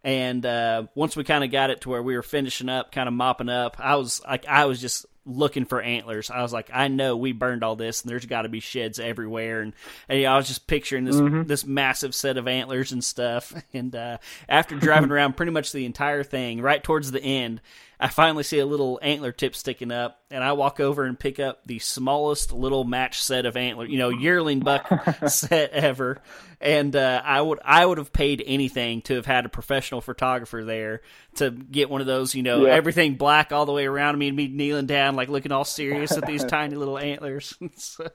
And 0.05 0.45
uh, 0.45 0.83
once 0.93 1.15
we 1.15 1.23
kind 1.23 1.43
of 1.43 1.49
got 1.49 1.71
it 1.71 1.81
to 1.81 1.89
where 1.89 2.03
we 2.03 2.15
were 2.15 2.21
finishing 2.21 2.69
up, 2.69 2.91
kind 2.91 3.07
of 3.07 3.13
mopping 3.15 3.49
up, 3.49 3.77
I 3.79 3.95
was 3.95 4.21
like, 4.23 4.45
I 4.45 4.65
was 4.65 4.79
just 4.79 5.07
looking 5.25 5.65
for 5.65 5.81
antlers. 5.81 6.29
I 6.29 6.43
was 6.43 6.53
like, 6.53 6.69
I 6.71 6.89
know 6.89 7.17
we 7.17 7.31
burned 7.31 7.63
all 7.63 7.75
this, 7.75 8.03
and 8.03 8.11
there's 8.11 8.27
got 8.27 8.43
to 8.43 8.49
be 8.49 8.59
sheds 8.59 8.99
everywhere. 8.99 9.61
And, 9.61 9.73
and 10.07 10.19
you 10.19 10.25
know, 10.25 10.33
I 10.33 10.37
was 10.37 10.47
just 10.47 10.67
picturing 10.67 11.05
this 11.05 11.47
this 11.47 11.65
massive 11.65 12.13
set 12.13 12.37
of 12.37 12.47
antlers 12.47 12.91
and 12.91 13.03
stuff. 13.03 13.51
And 13.73 13.95
uh, 13.95 14.19
after 14.47 14.75
driving 14.75 15.11
around 15.11 15.35
pretty 15.35 15.51
much 15.51 15.71
the 15.71 15.85
entire 15.85 16.23
thing, 16.23 16.61
right 16.61 16.83
towards 16.83 17.11
the 17.11 17.21
end, 17.21 17.61
I 17.99 18.07
finally 18.09 18.43
see 18.43 18.59
a 18.59 18.65
little 18.65 18.99
antler 19.01 19.31
tip 19.31 19.55
sticking 19.55 19.91
up, 19.91 20.19
and 20.29 20.43
I 20.43 20.51
walk 20.53 20.79
over 20.79 21.03
and 21.05 21.17
pick 21.17 21.39
up 21.39 21.61
the 21.65 21.79
smallest 21.79 22.51
little 22.51 22.83
match 22.83 23.21
set 23.23 23.45
of 23.45 23.55
antler, 23.55 23.85
you 23.85 23.97
know, 23.97 24.09
yearling 24.09 24.59
buck 24.59 24.85
set 25.27 25.71
ever. 25.71 26.21
And 26.59 26.95
uh, 26.95 27.21
I 27.23 27.41
would 27.41 27.59
I 27.63 27.85
would 27.85 27.97
have 27.97 28.11
paid 28.13 28.43
anything 28.45 29.01
to 29.03 29.15
have 29.15 29.25
had 29.25 29.45
a 29.45 29.49
professional 29.49 30.01
photographer 30.01 30.63
there 30.63 31.01
to 31.35 31.51
get 31.51 31.89
one 31.89 32.01
of 32.01 32.07
those, 32.07 32.33
you 32.35 32.43
know, 32.43 32.65
Yeah. 32.65 32.73
everything 32.73 33.15
black 33.15 33.51
all 33.51 33.65
the 33.65 33.71
way 33.73 33.85
around 33.85 34.17
me 34.17 34.27
and 34.29 34.37
me 34.37 34.47
kneeling 34.47 34.85
down, 34.87 35.15
like 35.15 35.29
looking 35.29 35.51
all 35.51 35.65
serious 35.65 36.17
at 36.17 36.25
these 36.25 36.43
tiny 36.49 36.75
little 36.75 36.97
antlers. 36.97 37.57
so, 37.75 38.07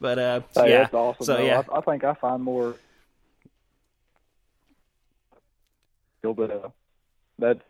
but 0.00 0.18
uh, 0.18 0.40
Hey, 0.54 0.70
yeah, 0.70 0.88
awesome. 0.92 1.24
so 1.26 1.36
though. 1.36 1.44
yeah, 1.44 1.62
I, 1.72 1.78
I 1.78 1.80
think 1.82 2.04
I 2.04 2.14
find 2.14 2.42
more. 2.42 2.74
But 6.22 6.50
uh, 6.50 6.68
that's 7.38 7.60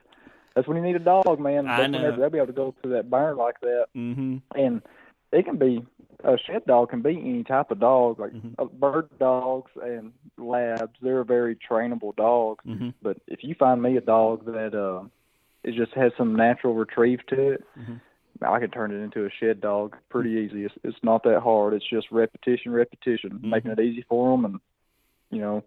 that's 0.54 0.68
when 0.68 0.76
you 0.76 0.82
need 0.82 0.96
a 0.96 1.00
dog, 1.00 1.40
man. 1.40 1.66
I 1.68 1.86
know. 1.86 1.98
whenever 1.98 2.16
they'll 2.20 2.30
be 2.30 2.38
able 2.38 2.46
to 2.48 2.52
go 2.52 2.74
through 2.80 2.92
that 2.92 3.10
barn 3.10 3.36
like 3.36 3.60
that, 3.60 3.86
hmm 3.94 4.38
and 4.54 4.82
it 5.32 5.44
can 5.44 5.56
be 5.56 5.84
a 6.22 6.38
shed 6.38 6.64
dog 6.66 6.90
can 6.90 7.02
be 7.02 7.18
any 7.18 7.42
type 7.42 7.70
of 7.70 7.80
dog, 7.80 8.20
like 8.20 8.32
Mhm. 8.32 8.54
uh, 8.58 8.64
bird 8.66 9.08
dogs 9.18 9.70
and 9.82 10.12
labs. 10.38 10.96
They're 11.02 11.24
very 11.24 11.56
trainable 11.56 12.14
dogs. 12.16 12.64
hmm 12.64 12.90
But 13.02 13.18
if 13.26 13.42
you 13.42 13.54
find 13.56 13.82
me 13.82 13.96
a 13.96 14.00
dog 14.00 14.44
that 14.46 14.74
uh, 14.74 15.04
it 15.64 15.74
just 15.74 15.92
has 15.94 16.12
some 16.16 16.34
natural 16.36 16.74
retrieve 16.74 17.26
to 17.26 17.52
it, 17.52 17.64
Mhm. 17.76 18.00
I 18.42 18.60
can 18.60 18.70
turn 18.70 18.90
it 18.92 19.02
into 19.02 19.24
a 19.26 19.30
shed 19.30 19.60
dog 19.60 19.96
pretty 20.08 20.30
easy. 20.30 20.64
It's, 20.64 20.74
it's 20.84 21.02
not 21.02 21.22
that 21.24 21.40
hard. 21.40 21.74
It's 21.74 21.88
just 21.88 22.10
repetition, 22.10 22.72
repetition, 22.72 23.40
making 23.42 23.70
it 23.72 23.80
easy 23.80 24.02
for 24.02 24.30
them, 24.36 24.44
and 24.44 24.60
you 25.30 25.40
know, 25.40 25.64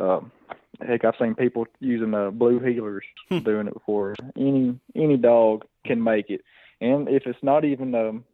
um, 0.00 0.32
heck, 0.80 1.04
I've 1.04 1.14
seen 1.20 1.34
people 1.34 1.66
using 1.80 2.14
uh, 2.14 2.30
blue 2.30 2.60
heelers 2.60 3.00
doing 3.44 3.66
it 3.68 3.74
before. 3.74 4.14
Any 4.36 4.78
any 4.94 5.16
dog 5.16 5.64
can 5.86 6.02
make 6.02 6.30
it, 6.30 6.42
and 6.80 7.08
if 7.08 7.24
it's 7.26 7.42
not 7.42 7.64
even 7.64 7.94
um, 7.94 8.24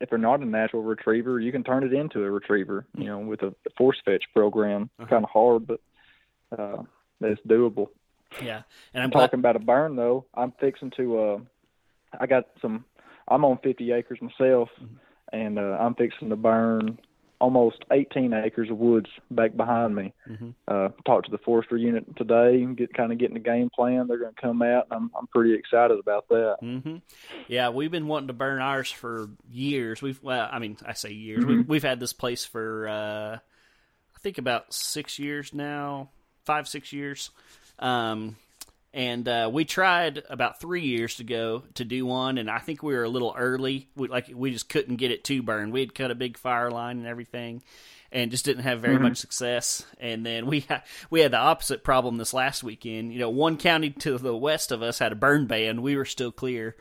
if 0.00 0.10
they're 0.10 0.18
not 0.18 0.40
a 0.40 0.44
natural 0.44 0.82
retriever, 0.82 1.40
you 1.40 1.50
can 1.52 1.64
turn 1.64 1.84
it 1.84 1.92
into 1.92 2.22
a 2.22 2.30
retriever. 2.30 2.86
You 2.96 3.06
know, 3.06 3.18
with 3.18 3.42
a 3.42 3.54
force 3.76 3.96
fetch 4.04 4.24
program. 4.34 4.90
Uh-huh. 4.98 5.08
Kind 5.08 5.24
of 5.24 5.30
hard, 5.30 5.66
but 5.66 5.80
uh, 6.58 6.82
it's 7.20 7.40
doable. 7.46 7.88
yeah. 8.42 8.62
And 8.94 9.02
I'm 9.04 9.10
glad, 9.10 9.26
talking 9.26 9.38
about 9.40 9.56
a 9.56 9.60
burn 9.60 9.96
though. 9.96 10.26
I'm 10.34 10.52
fixing 10.60 10.90
to. 10.96 11.18
uh 11.18 11.38
I 12.18 12.26
got 12.26 12.44
some. 12.62 12.84
I'm 13.26 13.44
on 13.44 13.58
50 13.62 13.92
acres 13.92 14.18
myself, 14.22 14.70
Mm-hmm. 14.82 14.94
and 15.36 15.58
uh, 15.58 15.76
I'm 15.80 15.94
fixing 15.94 16.30
to 16.30 16.36
burn 16.36 16.98
almost 17.40 17.84
18 17.92 18.32
acres 18.32 18.68
of 18.70 18.78
woods 18.78 19.08
back 19.30 19.56
behind 19.56 19.94
me. 19.94 20.12
Mhm. 20.28 20.54
Uh, 20.66 20.88
talked 21.06 21.26
to 21.26 21.30
the 21.30 21.38
forestry 21.38 21.80
unit 21.80 22.04
today 22.16 22.62
and 22.62 22.76
get 22.76 22.92
kind 22.92 23.12
of 23.12 23.18
getting 23.18 23.34
the 23.34 23.40
game 23.40 23.70
plan. 23.70 24.08
They're 24.08 24.18
going 24.18 24.34
to 24.34 24.40
come 24.40 24.60
out, 24.62 24.86
and 24.90 24.92
I'm 24.96 25.10
I'm 25.18 25.26
pretty 25.28 25.54
excited 25.54 25.98
about 25.98 26.28
that. 26.28 26.56
hmm 26.60 26.96
Yeah, 27.46 27.68
we've 27.70 27.90
been 27.90 28.08
wanting 28.08 28.28
to 28.28 28.32
burn 28.32 28.60
ours 28.60 28.90
for 28.90 29.28
years. 29.50 30.02
We've, 30.02 30.20
well, 30.22 30.48
I 30.50 30.58
mean, 30.58 30.76
I 30.84 30.94
say 30.94 31.12
years. 31.12 31.44
Mm-hmm. 31.44 31.48
We, 31.58 31.60
we've 31.62 31.82
had 31.84 32.00
this 32.00 32.12
place 32.12 32.44
for, 32.44 32.88
uh, 32.88 33.36
I 33.36 34.18
think 34.20 34.38
about 34.38 34.74
six 34.74 35.18
years 35.18 35.54
now, 35.54 36.10
five, 36.44 36.66
six 36.66 36.92
years. 36.92 37.30
Um, 37.78 38.36
and 38.94 39.28
uh, 39.28 39.50
we 39.52 39.64
tried 39.64 40.22
about 40.30 40.60
three 40.60 40.82
years 40.82 41.20
ago 41.20 41.62
to 41.74 41.84
do 41.84 42.06
one, 42.06 42.38
and 42.38 42.50
I 42.50 42.58
think 42.58 42.82
we 42.82 42.94
were 42.94 43.04
a 43.04 43.08
little 43.08 43.34
early. 43.36 43.88
We, 43.94 44.08
like 44.08 44.30
we 44.34 44.50
just 44.50 44.68
couldn't 44.68 44.96
get 44.96 45.10
it 45.10 45.24
to 45.24 45.42
burn. 45.42 45.70
We 45.70 45.80
had 45.80 45.94
cut 45.94 46.10
a 46.10 46.14
big 46.14 46.38
fire 46.38 46.70
line 46.70 46.98
and 46.98 47.06
everything, 47.06 47.62
and 48.10 48.30
just 48.30 48.44
didn't 48.44 48.62
have 48.64 48.80
very 48.80 48.94
Mm-hmm. 48.94 49.02
much 49.04 49.18
success. 49.18 49.84
And 50.00 50.24
then 50.24 50.46
we 50.46 50.60
ha- 50.60 50.82
we 51.10 51.20
had 51.20 51.32
the 51.32 51.38
opposite 51.38 51.84
problem 51.84 52.16
this 52.16 52.32
last 52.34 52.64
weekend. 52.64 53.12
You 53.12 53.18
know, 53.18 53.30
one 53.30 53.56
county 53.58 53.90
to 53.90 54.16
the 54.16 54.36
west 54.36 54.72
of 54.72 54.82
us 54.82 54.98
had 54.98 55.12
a 55.12 55.16
burn 55.16 55.46
ban. 55.46 55.82
We 55.82 55.96
were 55.96 56.04
still 56.06 56.32
clear. 56.32 56.74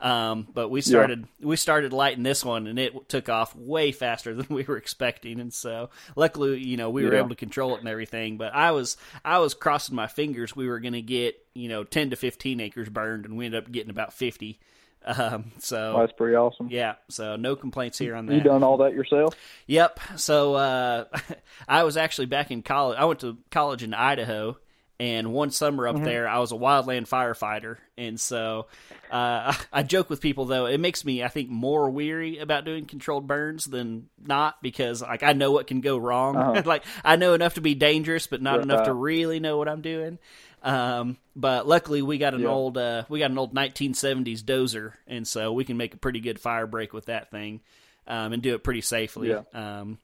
Um, 0.00 0.46
but 0.52 0.68
we 0.68 0.80
started 0.82 1.26
we 1.40 1.56
started 1.56 1.92
lighting 1.92 2.24
this 2.24 2.44
one, 2.44 2.66
and 2.66 2.78
it 2.78 3.08
took 3.08 3.28
off 3.28 3.54
way 3.56 3.92
faster 3.92 4.34
than 4.34 4.46
we 4.50 4.64
were 4.64 4.76
expecting. 4.76 5.40
And 5.40 5.52
so, 5.52 5.90
luckily, 6.16 6.58
you 6.62 6.76
know, 6.76 6.90
we 6.90 7.04
were 7.04 7.14
able 7.14 7.28
to 7.30 7.36
control 7.36 7.74
it 7.74 7.80
and 7.80 7.88
everything. 7.88 8.36
But 8.36 8.54
I 8.54 8.72
was 8.72 8.96
I 9.24 9.38
was 9.38 9.54
crossing 9.54 9.94
my 9.94 10.06
fingers 10.06 10.54
we 10.54 10.68
were 10.68 10.80
going 10.80 10.94
to 10.94 11.02
get 11.02 11.36
you 11.54 11.68
know 11.68 11.84
ten 11.84 12.10
to 12.10 12.16
fifteen 12.16 12.60
acres 12.60 12.88
burned, 12.88 13.24
and 13.24 13.36
we 13.36 13.46
ended 13.46 13.64
up 13.64 13.72
getting 13.72 13.90
about 13.90 14.12
fifty. 14.12 14.58
Um, 15.06 15.52
so 15.58 15.92
Well, 15.92 15.98
that's 16.06 16.16
pretty 16.16 16.34
awesome. 16.34 16.68
yeah, 16.70 16.94
so 17.10 17.36
no 17.36 17.56
complaints 17.56 17.98
here 17.98 18.14
on 18.14 18.24
that. 18.24 18.36
You 18.36 18.40
done 18.40 18.62
all 18.62 18.78
that 18.78 18.94
yourself? 18.94 19.34
Yep. 19.66 20.00
So 20.16 20.54
uh, 20.54 21.04
I 21.68 21.82
was 21.82 21.98
actually 21.98 22.24
back 22.24 22.50
in 22.50 22.62
college. 22.62 22.96
I 22.98 23.04
went 23.04 23.20
to 23.20 23.36
college 23.50 23.82
in 23.82 23.92
Idaho, 23.92 24.56
and 25.00 25.32
one 25.32 25.50
summer 25.50 25.88
up 25.88 26.02
there, 26.02 26.28
I 26.28 26.38
was 26.38 26.52
a 26.52 26.56
wildland 26.56 27.08
firefighter. 27.08 27.78
And 27.98 28.18
so 28.20 28.66
uh, 29.10 29.52
I 29.72 29.82
joke 29.82 30.08
with 30.08 30.20
people 30.20 30.44
though 30.44 30.66
it 30.66 30.78
makes 30.78 31.04
me, 31.04 31.22
I 31.24 31.28
think, 31.28 31.50
more 31.50 31.90
weary 31.90 32.38
about 32.38 32.64
doing 32.64 32.86
controlled 32.86 33.26
burns 33.26 33.64
than 33.64 34.08
not 34.24 34.62
because 34.62 35.02
like 35.02 35.22
I 35.22 35.32
know 35.32 35.50
what 35.50 35.66
can 35.66 35.80
go 35.80 35.96
wrong. 35.98 36.62
like 36.64 36.84
I 37.04 37.16
know 37.16 37.34
enough 37.34 37.54
to 37.54 37.60
be 37.60 37.74
dangerous, 37.74 38.26
but 38.26 38.40
not 38.42 38.56
Right. 38.58 38.64
enough 38.64 38.84
to 38.84 38.92
really 38.94 39.40
know 39.40 39.58
what 39.58 39.68
I'm 39.68 39.80
doing. 39.82 40.18
Um, 40.62 41.18
but 41.36 41.66
luckily 41.66 42.00
we 42.00 42.16
got 42.18 42.32
an 42.34 42.40
Yeah. 42.40 42.48
old 42.48 42.78
uh, 42.78 43.04
we 43.08 43.18
got 43.18 43.30
an 43.30 43.38
old 43.38 43.54
1970s 43.54 44.42
dozer, 44.42 44.92
and 45.06 45.26
so 45.26 45.52
we 45.52 45.64
can 45.64 45.76
make 45.76 45.92
a 45.94 45.98
pretty 45.98 46.20
good 46.20 46.38
fire 46.40 46.66
break 46.66 46.92
with 46.92 47.06
that 47.06 47.30
thing. 47.30 47.60
Um, 48.06 48.32
and 48.32 48.42
do 48.42 48.54
it 48.54 48.62
pretty 48.62 48.80
safely. 48.82 49.30
Yeah. 49.30 49.42
Um, 49.52 49.98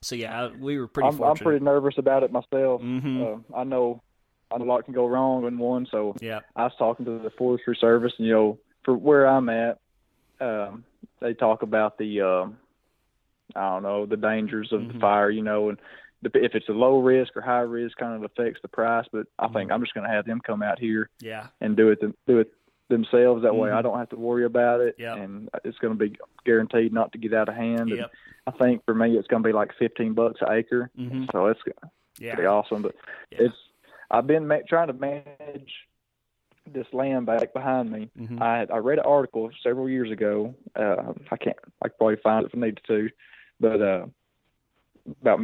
so 0.00 0.14
yeah, 0.14 0.50
we 0.58 0.78
were 0.78 0.86
pretty 0.88 1.08
I'm, 1.08 1.22
I'm 1.22 1.36
pretty 1.36 1.64
nervous 1.64 1.94
about 1.98 2.22
it 2.22 2.30
myself. 2.32 2.82
Mhm. 2.82 3.38
Uh, 3.50 3.56
I 3.56 3.64
know 3.64 4.02
a 4.50 4.58
lot 4.58 4.84
can 4.84 4.94
go 4.94 5.06
wrong 5.06 5.46
in 5.46 5.58
one, 5.58 5.86
so 5.90 6.14
Yeah. 6.20 6.40
I 6.56 6.64
was 6.64 6.72
talking 6.78 7.04
to 7.06 7.18
the 7.18 7.30
Forestry 7.30 7.76
Service, 7.76 8.12
and 8.18 8.26
you 8.26 8.32
know, 8.32 8.58
for 8.84 8.94
where 8.94 9.26
I'm 9.26 9.48
at, 9.48 9.78
um, 10.40 10.84
they 11.20 11.34
talk 11.34 11.62
about 11.62 11.98
the, 11.98 12.22
um, 12.22 12.58
I 13.56 13.70
don't 13.74 13.82
know, 13.82 14.06
the 14.06 14.16
dangers 14.16 14.72
of 14.72 14.82
Mhm. 14.82 14.92
the 14.94 14.98
fire, 15.00 15.30
you 15.30 15.42
know, 15.42 15.68
and 15.68 15.78
the, 16.22 16.30
if 16.44 16.54
it's 16.54 16.68
a 16.68 16.72
low 16.72 17.00
risk 17.00 17.36
or 17.36 17.40
high 17.40 17.60
risk, 17.60 17.96
kind 17.98 18.14
of 18.14 18.22
affects 18.24 18.60
the 18.62 18.68
price. 18.68 19.06
But 19.12 19.26
I 19.38 19.44
Mm-hmm. 19.44 19.54
think 19.54 19.72
I'm 19.72 19.80
just 19.80 19.94
going 19.94 20.06
to 20.08 20.12
have 20.12 20.26
them 20.26 20.40
come 20.40 20.62
out 20.62 20.78
here 20.78 21.08
Yeah. 21.20 21.48
and 21.60 21.76
do 21.76 21.90
it 21.90 22.00
do 22.26 22.38
it 22.38 22.52
themselves. 22.88 23.42
That 23.42 23.54
way, 23.54 23.68
Mhm. 23.70 23.74
I 23.74 23.82
don't 23.82 23.98
have 23.98 24.08
to 24.10 24.16
worry 24.16 24.44
about 24.44 24.80
it, 24.80 24.94
Yep. 24.98 25.16
and 25.18 25.50
it's 25.64 25.78
going 25.78 25.96
to 25.96 26.08
be 26.08 26.16
guaranteed 26.44 26.92
not 26.92 27.12
to 27.12 27.18
get 27.18 27.34
out 27.34 27.48
of 27.48 27.54
hand. 27.54 27.92
And 27.92 28.06
I 28.46 28.50
think 28.52 28.84
for 28.84 28.94
me, 28.94 29.16
it's 29.18 29.28
going 29.28 29.42
to 29.42 29.46
be 29.48 29.52
like 29.52 29.72
15 29.74 30.14
bucks 30.14 30.40
an 30.40 30.50
acre, 30.52 30.90
hmm 30.96 31.24
so 31.32 31.46
it's 31.48 31.60
Yeah. 32.18 32.34
pretty 32.34 32.46
awesome. 32.46 32.82
But 32.82 32.94
Yeah. 33.30 33.42
it's 33.42 33.67
I've 34.10 34.26
been 34.26 34.46
ma- 34.48 34.58
trying 34.68 34.88
to 34.88 34.92
manage 34.94 35.72
this 36.66 36.86
land 36.92 37.26
back 37.26 37.52
behind 37.54 37.90
me. 37.90 38.10
Mhm. 38.18 38.40
I 38.42 38.66
I 38.72 38.78
read 38.78 38.98
an 38.98 39.04
article 39.06 39.50
several 39.62 39.88
years 39.88 40.10
ago. 40.10 40.54
Uh, 40.76 41.12
I 41.30 41.36
can't 41.36 41.56
I 41.82 41.88
could 41.88 41.98
probably 41.98 42.16
find 42.16 42.44
it 42.44 42.48
if 42.52 42.56
I 42.56 42.60
needed 42.60 42.80
to, 42.86 43.08
but 43.60 43.80
uh, 43.80 44.06
about 45.22 45.40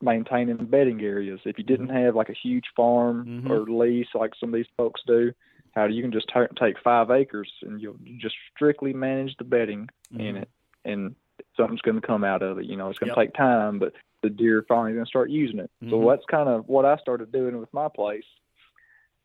maintaining 0.00 0.56
bedding 0.56 1.00
areas. 1.02 1.40
If 1.44 1.58
you 1.58 1.64
didn't 1.64 1.88
have 1.88 2.14
like 2.16 2.28
a 2.28 2.32
huge 2.34 2.66
farm 2.76 3.24
Mhm. 3.44 3.50
or 3.50 3.60
lease 3.70 4.08
like 4.14 4.34
some 4.36 4.50
of 4.50 4.54
these 4.54 4.66
folks 4.76 5.00
do, 5.06 5.32
how 5.74 5.86
you 5.86 6.02
can 6.02 6.12
just 6.12 6.28
ta 6.28 6.46
take 6.56 6.78
five 6.80 7.10
acres 7.10 7.52
and 7.62 7.80
you'll 7.80 7.98
just 8.18 8.36
strictly 8.54 8.92
manage 8.92 9.36
the 9.36 9.44
bedding 9.44 9.88
in 10.12 10.34
Mhm. 10.36 10.42
it, 10.42 10.48
and 10.84 11.14
something's 11.58 11.82
going 11.82 12.00
to 12.00 12.06
come 12.06 12.24
out 12.24 12.42
of 12.42 12.58
it. 12.58 12.64
You 12.66 12.76
know, 12.76 12.88
it's 12.88 12.98
going 12.98 13.12
to 13.12 13.20
Yep. 13.20 13.28
take 13.28 13.34
time, 13.34 13.78
but 13.78 13.92
the 14.22 14.30
deer 14.30 14.64
finally 14.68 14.92
going 14.94 15.04
to 15.04 15.08
start 15.08 15.30
using 15.30 15.58
it. 15.58 15.70
So 15.90 15.96
Mhm. 16.00 16.08
that's 16.08 16.24
kind 16.26 16.48
of 16.48 16.68
what 16.68 16.84
I 16.84 16.96
started 16.96 17.30
doing 17.32 17.58
with 17.58 17.72
my 17.74 17.88
place. 17.88 18.24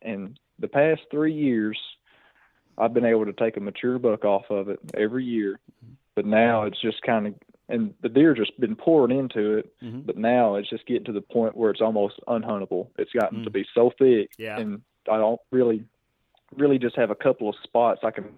And 0.01 0.37
the 0.59 0.67
past 0.67 1.01
three 1.09 1.33
years, 1.33 1.79
I've 2.77 2.93
been 2.93 3.05
able 3.05 3.25
to 3.25 3.33
take 3.33 3.55
a 3.57 3.59
mature 3.59 3.97
buck 3.99 4.25
off 4.25 4.49
of 4.49 4.69
it 4.69 4.79
every 4.95 5.23
year. 5.23 5.59
Mm-hmm. 5.83 5.93
But 6.15 6.25
now 6.25 6.63
it's 6.63 6.79
just 6.81 7.01
kind 7.03 7.27
of, 7.27 7.35
and 7.69 7.93
the 8.01 8.09
deer 8.09 8.33
just 8.33 8.59
been 8.59 8.75
pouring 8.75 9.17
into 9.17 9.57
it. 9.57 9.73
Mhm. 9.81 10.05
But 10.05 10.17
now 10.17 10.55
it's 10.55 10.69
just 10.69 10.85
getting 10.85 11.05
to 11.05 11.11
the 11.11 11.21
point 11.21 11.55
where 11.55 11.71
it's 11.71 11.81
almost 11.81 12.19
unhuntable. 12.27 12.89
It's 12.97 13.11
gotten 13.13 13.39
Mm. 13.41 13.43
to 13.45 13.49
be 13.49 13.65
so 13.73 13.89
thick, 13.91 14.31
Yeah. 14.37 14.59
and 14.59 14.81
I 15.09 15.17
don't 15.17 15.41
really, 15.51 15.85
really 16.55 16.77
just 16.77 16.95
have 16.97 17.09
a 17.09 17.15
couple 17.15 17.49
of 17.49 17.55
spots 17.63 18.03
I 18.03 18.11
can 18.11 18.37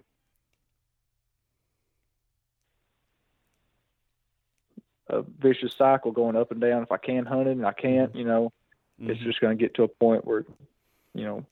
a 5.08 5.22
vicious 5.22 5.74
cycle 5.74 6.12
going 6.12 6.36
up 6.36 6.50
and 6.50 6.60
down. 6.60 6.82
If 6.82 6.92
I 6.92 6.96
can 6.96 7.24
hunt 7.26 7.48
it 7.48 7.52
and 7.52 7.66
I 7.66 7.72
can't, 7.72 8.14
you 8.14 8.24
know, 8.24 8.52
it's 9.00 9.20
Mhm. 9.20 9.24
just 9.24 9.40
going 9.40 9.56
to 9.56 9.62
get 9.62 9.74
to 9.74 9.84
a 9.84 9.88
point 9.88 10.24
where, 10.24 10.44
you 11.14 11.24
know, 11.24 11.46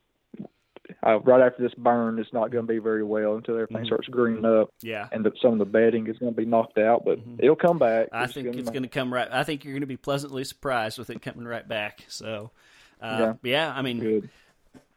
uh, 1.06 1.18
right 1.20 1.40
after 1.40 1.62
this 1.62 1.74
burn, 1.74 2.18
it's 2.18 2.32
not 2.32 2.50
going 2.50 2.66
to 2.66 2.72
be 2.72 2.78
very 2.78 3.04
well 3.04 3.36
until 3.36 3.54
everything 3.54 3.82
Mhm. 3.84 3.86
starts 3.86 4.08
greening 4.08 4.44
up 4.44 4.70
Yeah. 4.82 5.08
and 5.12 5.24
that 5.24 5.38
some 5.38 5.52
of 5.52 5.58
the 5.58 5.64
bedding 5.64 6.06
is 6.08 6.18
going 6.18 6.32
to 6.32 6.36
be 6.36 6.44
knocked 6.44 6.78
out. 6.78 7.04
But 7.04 7.20
Mhm. 7.20 7.42
it'll 7.42 7.56
come 7.56 7.78
back. 7.78 8.08
I 8.12 8.24
It's 8.24 8.34
think 8.34 8.46
gonna- 8.46 8.58
it's 8.58 8.70
going 8.70 8.82
to 8.82 8.88
come 8.88 9.12
right. 9.12 9.28
I 9.30 9.44
think 9.44 9.64
you're 9.64 9.72
going 9.72 9.80
to 9.82 9.86
be 9.86 9.96
pleasantly 9.96 10.44
surprised 10.44 10.98
with 10.98 11.10
it 11.10 11.22
coming 11.22 11.46
right 11.46 11.66
back. 11.66 12.04
So, 12.08 12.50
uh, 13.00 13.34
Yeah. 13.44 13.50
yeah. 13.68 13.74
I 13.74 13.82
mean, 13.82 14.00
good. 14.00 14.30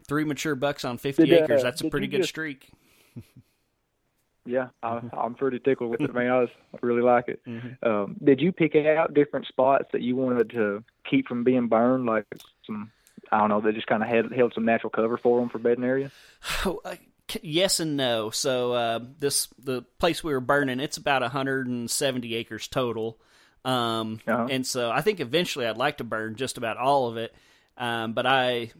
three 0.03 0.23
mature 0.23 0.55
bucks 0.55 0.83
on 0.85 0.97
50 0.97 1.25
Did, 1.25 1.41
uh, 1.41 1.43
acres. 1.43 1.63
That's 1.63 1.81
a 1.81 1.89
pretty 1.89 2.07
good 2.07 2.17
just- 2.17 2.29
streak. 2.29 2.69
Yeah, 4.47 4.69
Mm-hmm. 4.83 5.15
I, 5.15 5.19
I'm 5.19 5.35
pretty 5.35 5.59
tickled 5.59 5.91
with 5.91 6.01
it, 6.01 6.13
man. 6.13 6.27
I, 6.31 6.39
was, 6.39 6.49
I 6.73 6.77
really 6.81 7.01
like 7.01 7.27
it. 7.27 7.41
Mhm. 7.45 7.83
Um, 7.85 8.15
did 8.23 8.39
you 8.41 8.51
pick 8.51 8.75
out 8.75 9.13
different 9.13 9.45
spots 9.47 9.85
that 9.91 10.01
you 10.01 10.15
wanted 10.15 10.49
to 10.51 10.83
keep 11.09 11.27
from 11.27 11.43
being 11.43 11.67
burned, 11.67 12.05
like 12.05 12.25
some? 12.65 12.91
I 13.31 13.39
don't 13.39 13.49
know. 13.49 13.61
That 13.61 13.75
just 13.75 13.87
kind 13.87 14.01
of 14.03 14.09
had 14.09 14.31
held 14.31 14.53
some 14.53 14.65
natural 14.65 14.89
cover 14.89 15.17
for 15.17 15.39
them 15.39 15.49
for 15.49 15.59
bedding 15.59 15.83
area. 15.83 16.11
Oh, 16.65 16.81
yes 17.41 17.79
and 17.81 17.97
no. 17.97 18.29
So 18.29 18.71
uh, 18.71 18.99
this 19.19 19.47
the 19.59 19.81
place 19.99 20.23
we 20.23 20.31
were 20.31 20.39
burning. 20.39 20.79
It's 20.79 20.95
about 20.97 21.21
170 21.23 22.35
acres 22.35 22.67
total. 22.67 23.19
Um, 23.65 24.21
Uh-huh. 24.25 24.47
And 24.49 24.65
so 24.65 24.89
I 24.91 25.01
think 25.01 25.19
eventually 25.19 25.65
I'd 25.65 25.77
like 25.77 25.97
to 25.97 26.03
burn 26.05 26.35
just 26.35 26.57
about 26.57 26.77
all 26.77 27.09
of 27.09 27.17
it. 27.17 27.35
Um, 27.77 28.13
but 28.13 28.25
I, 28.25 28.71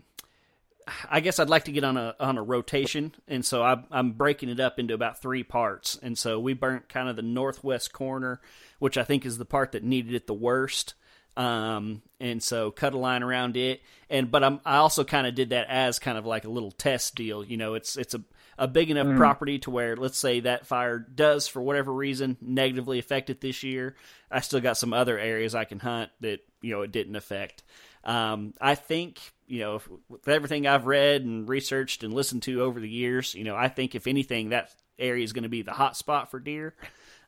I 1.09 1.19
guess 1.19 1.39
I'd 1.39 1.49
like 1.49 1.65
to 1.65 1.71
get 1.71 1.83
on 1.83 1.97
a 1.97 2.15
on 2.19 2.37
a 2.37 2.43
rotation, 2.43 3.13
and 3.27 3.45
so 3.45 3.61
I, 3.63 3.83
I'm 3.91 4.11
breaking 4.11 4.49
it 4.49 4.59
up 4.59 4.79
into 4.79 4.93
about 4.93 5.21
three 5.21 5.43
parts. 5.43 5.99
And 6.01 6.17
so 6.17 6.39
we 6.39 6.53
burnt 6.53 6.89
kind 6.89 7.09
of 7.09 7.15
the 7.15 7.21
northwest 7.21 7.93
corner, 7.93 8.41
which 8.79 8.97
I 8.97 9.03
think 9.03 9.25
is 9.25 9.37
the 9.37 9.45
part 9.45 9.73
that 9.73 9.83
needed 9.83 10.13
it 10.13 10.27
the 10.27 10.33
worst. 10.33 10.93
Um, 11.35 12.01
and 12.19 12.41
so 12.41 12.71
cut 12.71 12.93
a 12.93 12.97
line 12.97 13.21
around 13.21 13.57
it. 13.57 13.81
And 14.09 14.31
but 14.31 14.43
I'm 14.43 14.59
I 14.65 14.77
also 14.77 15.03
kind 15.03 15.27
of 15.27 15.35
did 15.35 15.49
that 15.49 15.67
as 15.69 15.99
kind 15.99 16.17
of 16.17 16.25
like 16.25 16.45
a 16.45 16.49
little 16.49 16.71
test 16.71 17.15
deal. 17.15 17.43
You 17.43 17.57
know, 17.57 17.73
it's 17.75 17.95
it's 17.97 18.15
a 18.15 18.23
a 18.57 18.67
big 18.67 18.89
enough 18.89 19.15
property 19.17 19.59
to 19.59 19.69
where 19.69 19.95
let's 19.95 20.17
say 20.17 20.39
that 20.39 20.65
fire 20.65 20.97
does 20.97 21.47
for 21.47 21.61
whatever 21.61 21.93
reason 21.93 22.37
negatively 22.41 22.97
affect 22.97 23.29
it 23.29 23.39
this 23.39 23.61
year. 23.61 23.95
I 24.31 24.39
still 24.39 24.61
got 24.61 24.77
some 24.77 24.93
other 24.93 25.19
areas 25.19 25.53
I 25.53 25.65
can 25.65 25.79
hunt 25.79 26.09
that 26.21 26.39
you 26.61 26.73
know 26.73 26.81
it 26.81 26.91
didn't 26.91 27.15
affect. 27.15 27.63
Um, 28.03 28.53
I 28.59 28.73
think 28.75 29.19
you 29.47 29.59
know 29.59 29.75
if- 29.75 29.89
with 30.09 30.27
everything 30.27 30.67
I've 30.67 30.85
read 30.85 31.23
and 31.23 31.47
researched 31.47 32.03
and 32.03 32.13
listened 32.13 32.43
to 32.43 32.61
over 32.61 32.79
the 32.79 32.89
years, 32.89 33.33
you 33.33 33.43
know 33.43 33.55
I 33.55 33.67
think 33.69 33.95
if 33.95 34.07
anything 34.07 34.49
that 34.49 34.73
area 34.99 35.23
is 35.23 35.33
going 35.33 35.43
to 35.43 35.49
be 35.49 35.61
the 35.61 35.73
hot 35.73 35.95
spot 35.97 36.31
for 36.31 36.39
deer. 36.39 36.73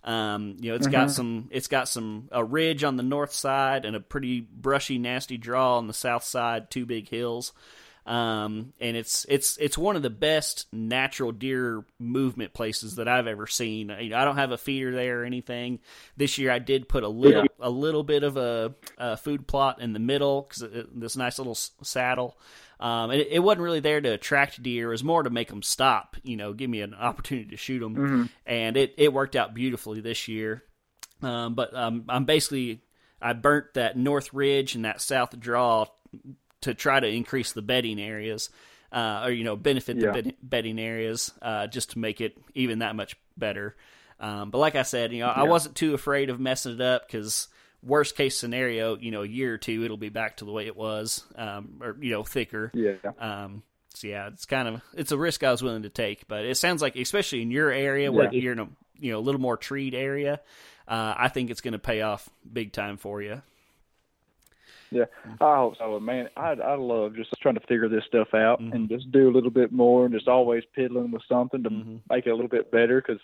Um, 0.03 0.55
you 0.61 0.69
know, 0.69 0.75
it's 0.75 0.87
got 0.87 1.11
some, 1.11 1.49
it's 1.51 1.67
got 1.67 1.89
some 1.89 2.29
a 2.31 2.41
ridge 2.43 2.85
on 2.85 2.95
the 2.95 3.03
north 3.03 3.33
side 3.33 3.83
and 3.83 3.97
a 3.97 3.99
pretty 3.99 4.39
brushy, 4.39 4.97
nasty 4.97 5.37
draw 5.37 5.77
on 5.77 5.87
the 5.87 5.93
south 5.93 6.23
side. 6.23 6.71
Two 6.71 6.85
big 6.85 7.09
hills, 7.09 7.51
um, 8.09 8.73
and 8.81 8.97
it's 8.97 9.23
it's 9.29 9.55
it's 9.57 9.77
one 9.77 9.95
of 9.95 10.01
the 10.01 10.09
best 10.09 10.65
natural 10.73 11.31
deer 11.31 11.85
movement 11.99 12.53
places 12.53 12.95
that 12.95 13.07
I've 13.07 13.27
ever 13.27 13.45
seen. 13.45 13.91
I, 13.91 14.05
I 14.05 14.25
don't 14.25 14.37
have 14.37 14.51
a 14.51 14.57
feeder 14.57 14.91
there 14.91 15.21
or 15.21 15.25
anything. 15.25 15.79
This 16.17 16.39
year, 16.39 16.49
I 16.49 16.57
did 16.57 16.89
put 16.89 17.03
a 17.03 17.07
little 17.07 17.45
a 17.59 17.69
little 17.69 18.01
bit 18.03 18.23
of 18.23 18.35
a, 18.35 18.73
a 18.97 19.15
food 19.15 19.45
plot 19.47 19.79
in 19.79 19.93
the 19.93 19.99
middle 19.99 20.41
because 20.41 20.65
this 20.91 21.17
nice 21.17 21.37
little 21.37 21.51
s- 21.53 21.69
saddle. 21.83 22.35
Um, 22.79 23.11
it, 23.11 23.27
it 23.29 23.39
wasn't 23.39 23.61
really 23.61 23.81
there 23.81 24.01
to 24.01 24.09
attract 24.09 24.63
deer. 24.63 24.87
It 24.87 24.91
was 24.91 25.03
more 25.03 25.21
to 25.21 25.29
make 25.29 25.49
them 25.49 25.61
stop. 25.61 26.15
You 26.23 26.35
know, 26.35 26.51
give 26.53 26.69
me 26.69 26.81
an 26.81 26.95
opportunity 26.95 27.51
to 27.51 27.57
shoot 27.57 27.79
them, 27.79 28.31
and 28.43 28.75
it 28.75 28.95
it 28.97 29.13
worked 29.13 29.35
out 29.35 29.53
beautifully 29.53 30.01
this 30.01 30.27
year. 30.27 30.63
Um, 31.21 31.53
but 31.53 31.75
um, 31.75 32.05
I'm 32.09 32.25
basically 32.25 32.81
I 33.21 33.33
burnt 33.33 33.75
that 33.75 33.97
north 33.97 34.33
ridge 34.33 34.73
and 34.73 34.85
that 34.85 34.99
south 34.99 35.39
draw 35.39 35.85
to 36.61 36.73
try 36.73 36.99
to 36.99 37.07
increase 37.07 37.53
the 37.53 37.61
bedding 37.61 37.99
areas, 37.99 38.49
uh, 38.91 39.23
or 39.25 39.31
you 39.31 39.43
know 39.43 39.55
benefit 39.55 39.97
Yeah. 39.97 40.11
the 40.11 40.23
bed- 40.23 40.35
bedding 40.41 40.79
areas, 40.79 41.31
uh, 41.41 41.67
just 41.67 41.91
to 41.91 41.99
make 41.99 42.21
it 42.21 42.37
even 42.55 42.79
that 42.79 42.95
much 42.95 43.15
better. 43.37 43.75
Um, 44.19 44.49
but 44.51 44.57
like 44.57 44.75
I 44.75 44.81
said, 44.83 45.13
you 45.13 45.19
know, 45.19 45.29
I 45.29 45.43
wasn't 45.43 45.75
too 45.75 45.93
afraid 45.93 46.29
of 46.29 46.39
messing 46.39 46.73
it 46.73 46.81
up 46.81 47.07
because 47.07 47.47
worst 47.81 48.17
case 48.17 48.37
scenario, 48.37 48.97
you 48.97 49.11
know, 49.11 49.23
a 49.23 49.27
year 49.27 49.53
or 49.53 49.57
two, 49.57 49.83
it'll 49.85 49.95
be 49.95 50.09
back 50.09 50.37
to 50.37 50.45
the 50.45 50.51
way 50.51 50.65
it 50.67 50.75
was, 50.75 51.23
um, 51.37 51.79
or 51.81 51.95
you 52.01 52.11
know, 52.11 52.23
thicker. 52.23 52.69
Yeah. 52.73 52.95
Um, 53.17 53.63
So 53.93 54.07
yeah, 54.07 54.27
it's 54.27 54.45
kind 54.45 54.67
of 54.67 54.81
it's 54.93 55.11
a 55.13 55.17
risk 55.17 55.43
I 55.43 55.51
was 55.51 55.63
willing 55.63 55.83
to 55.83 55.89
take, 55.89 56.27
but 56.27 56.45
it 56.45 56.55
sounds 56.57 56.81
like 56.81 56.95
especially 56.97 57.41
in 57.41 57.51
your 57.51 57.71
area 57.71 58.11
where 58.11 58.25
Yeah. 58.33 58.39
you're 58.41 58.53
in 58.53 58.59
a 58.59 58.67
you 58.99 59.11
know 59.13 59.19
a 59.19 59.21
little 59.21 59.39
more 59.41 59.55
treed 59.57 59.95
area, 59.95 60.41
uh, 60.87 61.13
I 61.17 61.29
think 61.29 61.49
it's 61.49 61.61
going 61.61 61.71
to 61.71 61.79
pay 61.79 62.01
off 62.01 62.29
big 62.51 62.73
time 62.73 62.97
for 62.97 63.21
you. 63.21 63.41
Yeah, 64.91 65.05
I 65.39 65.57
hope 65.57 65.77
so, 65.77 65.99
man. 65.99 66.29
I 66.35 66.53
I 66.53 66.75
love 66.75 67.15
just 67.15 67.29
trying 67.41 67.55
to 67.55 67.61
figure 67.61 67.87
this 67.89 68.03
stuff 68.05 68.33
out 68.33 68.61
Mhm. 68.61 68.73
and 68.73 68.89
just 68.89 69.11
do 69.11 69.29
a 69.29 69.33
little 69.33 69.51
bit 69.51 69.71
more 69.71 70.05
and 70.05 70.13
just 70.13 70.27
always 70.27 70.63
piddling 70.73 71.11
with 71.11 71.23
something 71.27 71.63
to 71.63 71.69
Mhm. 71.69 71.99
make 72.09 72.25
it 72.25 72.31
a 72.31 72.35
little 72.35 72.49
bit 72.49 72.71
better. 72.71 73.01
Because 73.01 73.21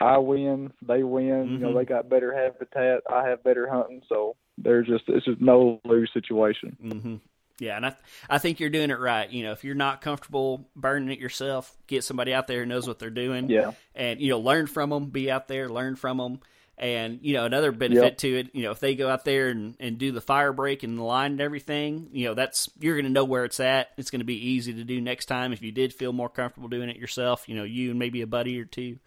I 0.00 0.18
win, 0.18 0.72
they 0.82 1.02
win. 1.02 1.52
You 1.52 1.58
know, 1.58 1.72
Mhm. 1.72 1.78
they 1.78 1.84
got 1.84 2.08
better 2.08 2.32
habitat, 2.32 3.02
I 3.10 3.28
have 3.28 3.42
better 3.44 3.68
hunting, 3.68 4.02
so 4.08 4.36
there's 4.58 4.86
just 4.86 5.08
it's 5.08 5.24
just 5.24 5.40
no 5.40 5.80
lose 5.84 6.12
situation. 6.12 6.76
hmm 6.80 7.16
Yeah, 7.60 7.76
and 7.76 7.86
I 7.86 7.96
I 8.28 8.38
think 8.38 8.58
you're 8.60 8.70
doing 8.70 8.90
it 8.90 8.98
right. 8.98 9.30
You 9.30 9.44
know, 9.44 9.52
if 9.52 9.64
you're 9.64 9.74
not 9.76 10.00
comfortable 10.00 10.68
burning 10.76 11.10
it 11.10 11.18
yourself, 11.20 11.76
get 11.86 12.02
somebody 12.04 12.32
out 12.34 12.46
there 12.48 12.60
who 12.60 12.66
knows 12.66 12.86
what 12.88 12.98
they're 12.98 13.10
doing. 13.10 13.48
Yeah, 13.48 13.72
and 13.94 14.20
you 14.20 14.30
know 14.30 14.38
learn 14.40 14.66
from 14.66 14.90
them 14.90 15.06
be 15.06 15.30
out 15.30 15.48
there 15.48 15.68
learn 15.68 15.96
from 15.96 16.18
them 16.18 16.40
and 16.76 17.20
you 17.22 17.34
know 17.34 17.44
another 17.44 17.72
benefit 17.72 18.02
Yep. 18.02 18.16
to 18.18 18.38
it 18.38 18.50
you 18.52 18.62
know 18.62 18.70
if 18.70 18.80
they 18.80 18.94
go 18.94 19.08
out 19.08 19.24
there 19.24 19.48
and, 19.48 19.74
and 19.78 19.98
do 19.98 20.12
the 20.12 20.20
fire 20.20 20.52
break 20.52 20.82
and 20.82 20.98
the 20.98 21.02
line 21.02 21.32
and 21.32 21.40
everything 21.40 22.08
you 22.12 22.26
know 22.26 22.34
that's 22.34 22.68
you're 22.80 22.96
going 22.96 23.04
to 23.04 23.10
know 23.10 23.24
where 23.24 23.44
it's 23.44 23.60
at 23.60 23.90
it's 23.96 24.10
going 24.10 24.20
to 24.20 24.24
be 24.24 24.48
easy 24.50 24.74
to 24.74 24.84
do 24.84 25.00
next 25.00 25.26
time 25.26 25.52
if 25.52 25.62
you 25.62 25.70
did 25.72 25.92
feel 25.92 26.12
more 26.12 26.28
comfortable 26.28 26.68
doing 26.68 26.88
it 26.88 26.96
yourself 26.96 27.48
you 27.48 27.54
know 27.54 27.64
you 27.64 27.90
and 27.90 27.98
maybe 27.98 28.22
a 28.22 28.26
buddy 28.26 28.58
or 28.58 28.64
two 28.64 28.98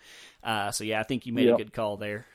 uh, 0.43 0.71
so 0.71 0.83
yeah 0.83 0.99
i 0.99 1.03
think 1.03 1.25
you 1.25 1.33
made 1.33 1.49
a 1.49 1.57
good 1.57 1.73
call 1.73 1.97
there 1.97 2.25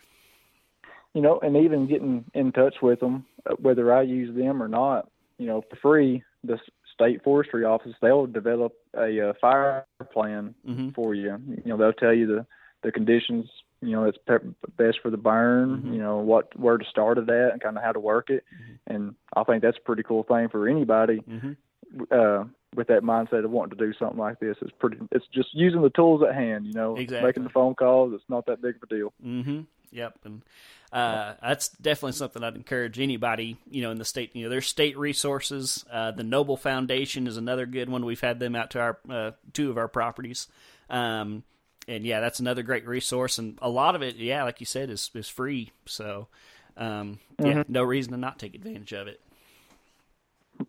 you 1.14 1.20
know, 1.20 1.38
and 1.40 1.56
even 1.56 1.86
getting 1.86 2.24
in 2.34 2.52
touch 2.52 2.76
with 2.80 3.00
them, 3.00 3.26
uh, 3.48 3.54
whether 3.58 3.92
I 3.92 4.02
use 4.02 4.34
them 4.34 4.62
or 4.62 4.68
not, 4.68 5.10
you 5.38 5.46
know, 5.46 5.62
for 5.68 5.76
free. 5.76 6.22
The 6.44 6.58
state 6.92 7.22
forestry 7.22 7.64
office 7.64 7.92
they'll 8.00 8.26
develop 8.26 8.72
a 8.96 9.30
uh, 9.30 9.32
fire 9.40 9.86
plan 10.12 10.54
hmm 10.64 10.90
for 10.90 11.14
you. 11.14 11.36
You 11.48 11.62
know, 11.66 11.76
they'll 11.76 11.92
tell 11.92 12.14
you 12.14 12.26
the 12.26 12.46
the 12.82 12.92
conditions. 12.92 13.48
You 13.82 13.90
know, 13.92 14.04
it's 14.04 14.18
pe- 14.26 14.38
best 14.76 15.00
for 15.02 15.10
the 15.10 15.16
burn. 15.16 15.82
Mhm. 15.82 15.92
You 15.92 15.98
know, 15.98 16.18
what 16.18 16.58
where 16.58 16.78
to 16.78 16.84
start 16.84 17.18
at 17.18 17.28
and 17.28 17.60
kind 17.60 17.76
of 17.76 17.82
how 17.82 17.92
to 17.92 18.00
work 18.00 18.30
it. 18.30 18.44
And 18.86 19.14
I 19.36 19.44
think 19.44 19.62
that's 19.62 19.76
a 19.78 19.80
pretty 19.82 20.02
cool 20.02 20.22
thing 20.22 20.48
for 20.48 20.68
anybody 20.68 21.18
hmm 21.18 21.52
uh, 22.10 22.44
with 22.74 22.86
that 22.88 23.02
mindset 23.02 23.44
of 23.44 23.50
wanting 23.50 23.76
to 23.76 23.84
do 23.86 23.92
something 23.98 24.18
like 24.18 24.40
this. 24.40 24.56
It's 24.62 24.72
pretty. 24.78 24.96
It's 25.10 25.26
just 25.34 25.48
using 25.52 25.82
the 25.82 25.90
tools 25.90 26.22
at 26.26 26.34
hand. 26.34 26.66
You 26.66 26.72
know, 26.72 26.96
Exactly. 26.96 27.26
making 27.28 27.44
the 27.44 27.50
phone 27.50 27.74
calls. 27.74 28.14
It's 28.14 28.24
not 28.30 28.46
that 28.46 28.62
big 28.62 28.76
of 28.76 28.82
a 28.84 28.86
deal. 28.86 29.12
hmm 29.22 29.60
Yep, 29.94 30.20
and 30.24 30.40
uh, 30.90 31.34
that's 31.42 31.68
definitely 31.68 32.12
something 32.12 32.42
I'd 32.42 32.56
encourage 32.56 32.98
anybody, 32.98 33.58
you 33.70 33.82
know, 33.82 33.90
in 33.90 33.98
the 33.98 34.06
state. 34.06 34.34
You 34.34 34.44
know, 34.44 34.48
there's 34.48 34.66
state 34.66 34.96
resources. 34.96 35.84
Uh, 35.92 36.12
the 36.12 36.22
Noble 36.22 36.56
Foundation 36.56 37.26
is 37.26 37.36
another 37.36 37.66
good 37.66 37.90
one. 37.90 38.06
We've 38.06 38.18
had 38.18 38.40
them 38.40 38.56
out 38.56 38.70
to 38.70 38.80
our 38.80 38.98
uh, 39.10 39.30
two 39.52 39.68
of 39.68 39.76
our 39.76 39.88
properties, 39.88 40.48
um, 40.88 41.42
and 41.88 42.04
yeah, 42.04 42.20
that's 42.20 42.40
another 42.40 42.62
great 42.62 42.86
resource. 42.86 43.38
And 43.38 43.58
a 43.60 43.68
lot 43.68 43.94
of 43.94 44.02
it, 44.02 44.16
yeah, 44.16 44.44
like 44.44 44.60
you 44.60 44.66
said, 44.66 44.90
is 44.90 45.10
is 45.14 45.28
free. 45.28 45.72
So, 45.86 46.28
um, 46.76 47.18
yeah, 47.38 47.64
no 47.68 47.82
reason 47.82 48.12
to 48.12 48.18
not 48.18 48.38
take 48.38 48.54
advantage 48.54 48.92
of 48.92 49.08
it. 49.08 49.20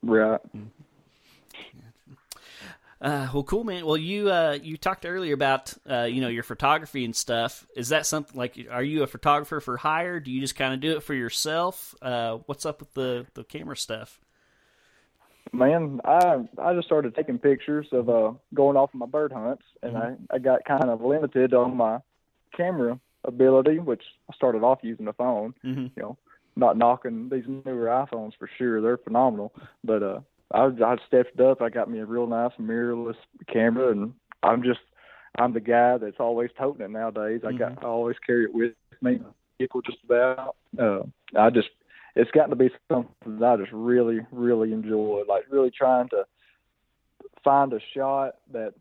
Right. 0.02 0.42
Uh, 3.04 3.28
well, 3.34 3.44
cool, 3.44 3.66
man. 3.66 3.86
Well, 3.86 3.98
you 3.98 4.32
uh, 4.32 4.58
you 4.62 4.78
talked 4.78 5.06
earlier 5.06 5.34
about 5.34 5.74
uh, 5.90 6.04
you 6.04 6.22
know 6.22 6.30
your 6.30 6.44
photography 6.44 7.04
and 7.04 7.14
stuff. 7.14 7.68
Is 7.76 7.90
that 7.90 8.06
something 8.06 8.38
like? 8.38 8.58
Are 8.72 8.82
you 8.82 9.04
a 9.04 9.08
photographer 9.08 9.60
for 9.60 9.76
hire? 9.76 10.22
Do 10.22 10.32
you 10.32 10.40
just 10.40 10.56
kind 10.56 10.74
of 10.74 10.80
do 10.80 10.96
it 10.96 11.04
for 11.04 11.14
yourself? 11.14 11.94
Uh, 12.02 12.38
what's 12.46 12.66
up 12.66 12.80
with 12.80 12.94
the 12.94 13.26
the 13.34 13.44
camera 13.44 13.76
stuff? 13.76 14.22
Man, 15.52 16.02
I 16.06 16.46
I 16.62 16.74
just 16.74 16.88
started 16.88 17.16
taking 17.16 17.38
pictures 17.38 17.88
of 17.92 18.10
uh 18.10 18.32
going 18.54 18.78
off 18.78 18.90
my 18.94 19.06
bird 19.06 19.32
hunts, 19.32 19.64
and 19.82 19.98
I 19.98 20.16
I 20.32 20.40
got 20.40 20.66
kind 20.66 20.90
of 20.90 21.02
limited 21.02 21.54
on 21.54 21.78
my 21.78 22.00
camera 22.56 23.00
ability, 23.26 23.80
which 23.80 24.04
I 24.30 24.36
started 24.36 24.64
off 24.64 24.80
using 24.82 25.06
the 25.06 25.14
phone. 25.14 25.54
Mm-hmm. 25.64 25.88
You 25.96 26.02
know, 26.02 26.18
not 26.56 26.78
knocking 26.78 27.30
these 27.30 27.44
newer 27.48 27.88
iPhones 27.88 28.34
for 28.38 28.50
sure, 28.58 28.82
they're 28.82 28.98
phenomenal. 28.98 29.54
But 29.84 30.04
uh, 30.04 30.20
I 30.54 30.66
I 30.84 30.96
stepped 31.08 31.40
up. 31.40 31.62
I 31.62 31.70
got 31.70 31.90
me 31.90 32.00
a 32.00 32.06
real 32.06 32.28
nice 32.28 32.54
mirrorless 32.60 33.18
camera, 33.52 33.92
and 33.92 34.14
I'm 34.42 34.64
just 34.64 34.80
I'm 35.38 35.54
the 35.54 35.60
guy 35.60 35.98
that's 35.98 36.20
always 36.20 36.52
toting 36.58 36.86
it 36.86 36.92
nowadays. 36.92 37.42
I 37.46 37.52
got 37.54 37.84
I 37.84 37.88
always 37.88 38.18
carry 38.26 38.46
it 38.46 38.54
with 38.54 38.74
me, 39.02 39.20
vehicle 39.58 39.82
just 39.82 39.98
about. 40.06 40.56
Uh, 40.80 41.02
I 41.38 41.50
just 41.50 41.70
it's 42.16 42.32
gotten 42.32 42.52
to 42.52 42.56
be 42.56 42.70
something 42.92 43.40
that 43.40 43.46
I 43.46 43.58
just 43.58 43.72
really, 43.72 44.20
really 44.32 44.72
enjoy. 44.72 45.24
Like 45.28 45.46
really 45.50 45.72
trying 45.72 46.10
to 46.10 46.26
find 47.44 47.74
a 47.74 47.80
shot 47.96 48.36
that 48.52 48.74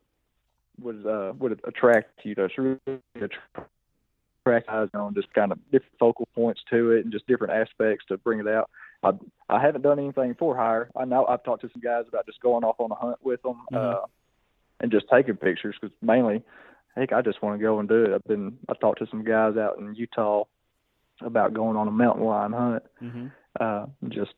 would 0.81 1.07
uh, 1.07 1.33
would 1.39 1.61
attract 1.65 2.25
you. 2.25 2.35
That's 2.35 2.57
really 2.59 2.79
attract 3.15 4.69
eyes 4.69 4.89
on 4.95 5.15
just 5.15 5.33
kind 5.35 5.53
of 5.53 5.59
different 5.71 5.99
focal 5.99 6.29
points 6.35 6.63
to 6.71 6.93
it 6.93 7.05
and 7.05 7.13
just 7.13 7.27
different 7.27 7.53
aspects 7.53 8.05
to 8.09 8.19
bring 8.19 8.41
it 8.41 8.49
out. 8.49 8.71
I 9.03 9.13
I 9.49 9.61
haven't 9.61 9.83
done 9.83 9.99
anything 9.99 10.35
for 10.39 10.57
hire. 10.57 10.91
I 10.97 11.05
know 11.05 11.27
I've 11.27 11.43
talked 11.45 11.63
to 11.63 11.71
some 11.73 11.83
guys 11.83 12.05
about 12.09 12.27
just 12.27 12.41
going 12.41 12.65
off 12.65 12.77
on 12.79 12.91
a 12.91 12.95
hunt 12.95 13.19
with 13.23 13.43
them 13.43 13.63
Mhm. 13.73 13.77
uh, 13.77 14.07
and 14.81 14.91
just 14.91 15.09
taking 15.09 15.37
pictures 15.37 15.77
because 15.81 15.95
mainly, 16.03 16.43
heck, 16.97 17.13
I 17.13 17.23
just 17.23 17.41
want 17.43 17.59
to 17.59 17.63
go 17.63 17.79
and 17.79 17.89
do 17.89 18.05
it. 18.05 18.13
I've 18.15 18.25
been 18.25 18.59
I 18.69 18.75
talked 18.75 18.99
to 18.99 19.07
some 19.07 19.25
guys 19.25 19.57
out 19.57 19.79
in 19.79 19.95
Utah 19.95 20.45
about 21.25 21.55
going 21.55 21.77
on 21.77 21.89
a 21.89 21.93
mountain 21.93 22.25
lion 22.25 22.53
hunt. 22.53 22.83
Mm-hmm. 23.03 23.27
Uh, 23.59 23.87
just 24.09 24.33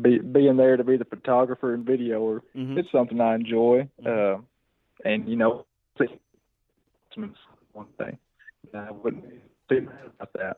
be 0.00 0.18
being 0.18 0.56
there 0.56 0.76
to 0.76 0.84
be 0.84 0.96
the 0.96 1.04
photographer 1.04 1.74
and 1.74 1.84
videoer. 1.84 2.40
Mm-hmm. 2.56 2.78
It's 2.78 2.90
something 2.90 3.20
I 3.20 3.34
enjoy. 3.34 3.88
Uh, 4.04 4.38
and 5.04 5.28
you 5.28 5.36
know, 5.36 5.66
one 7.72 7.86
thing. 7.98 8.18
I 8.74 8.90
wouldn't 8.90 9.28
be 9.28 9.40
too 9.68 9.82
mad 9.82 10.10
about 10.20 10.32
that. 10.34 10.56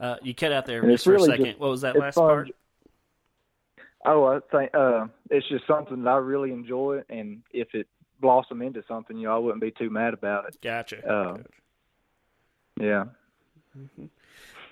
Uh, 0.00 0.16
you 0.22 0.34
cut 0.34 0.52
out 0.52 0.66
there 0.66 0.82
just 0.82 1.04
for 1.04 1.16
a 1.16 1.20
second. 1.20 1.44
just- 1.44 1.58
what 1.60 1.70
was 1.70 1.80
that 1.82 1.98
last 1.98 2.14
fun. 2.14 2.24
part? 2.24 2.50
Oh, 4.04 4.24
I 4.26 4.38
think 4.56 4.74
uh, 4.74 5.06
it's 5.28 5.48
just 5.48 5.66
something 5.66 6.04
that 6.04 6.08
I 6.10 6.16
really 6.18 6.52
enjoy, 6.52 7.02
and 7.08 7.42
if 7.52 7.74
it 7.74 7.88
blossom 8.20 8.62
into 8.62 8.82
something, 8.86 9.16
you 9.16 9.26
know, 9.26 9.34
I 9.34 9.38
wouldn't 9.38 9.60
be 9.60 9.72
too 9.72 9.90
mad 9.90 10.14
about 10.14 10.46
it. 10.46 10.56
Gotcha. 10.62 11.06
Uh, 11.06 11.38
Yeah. 12.80 13.06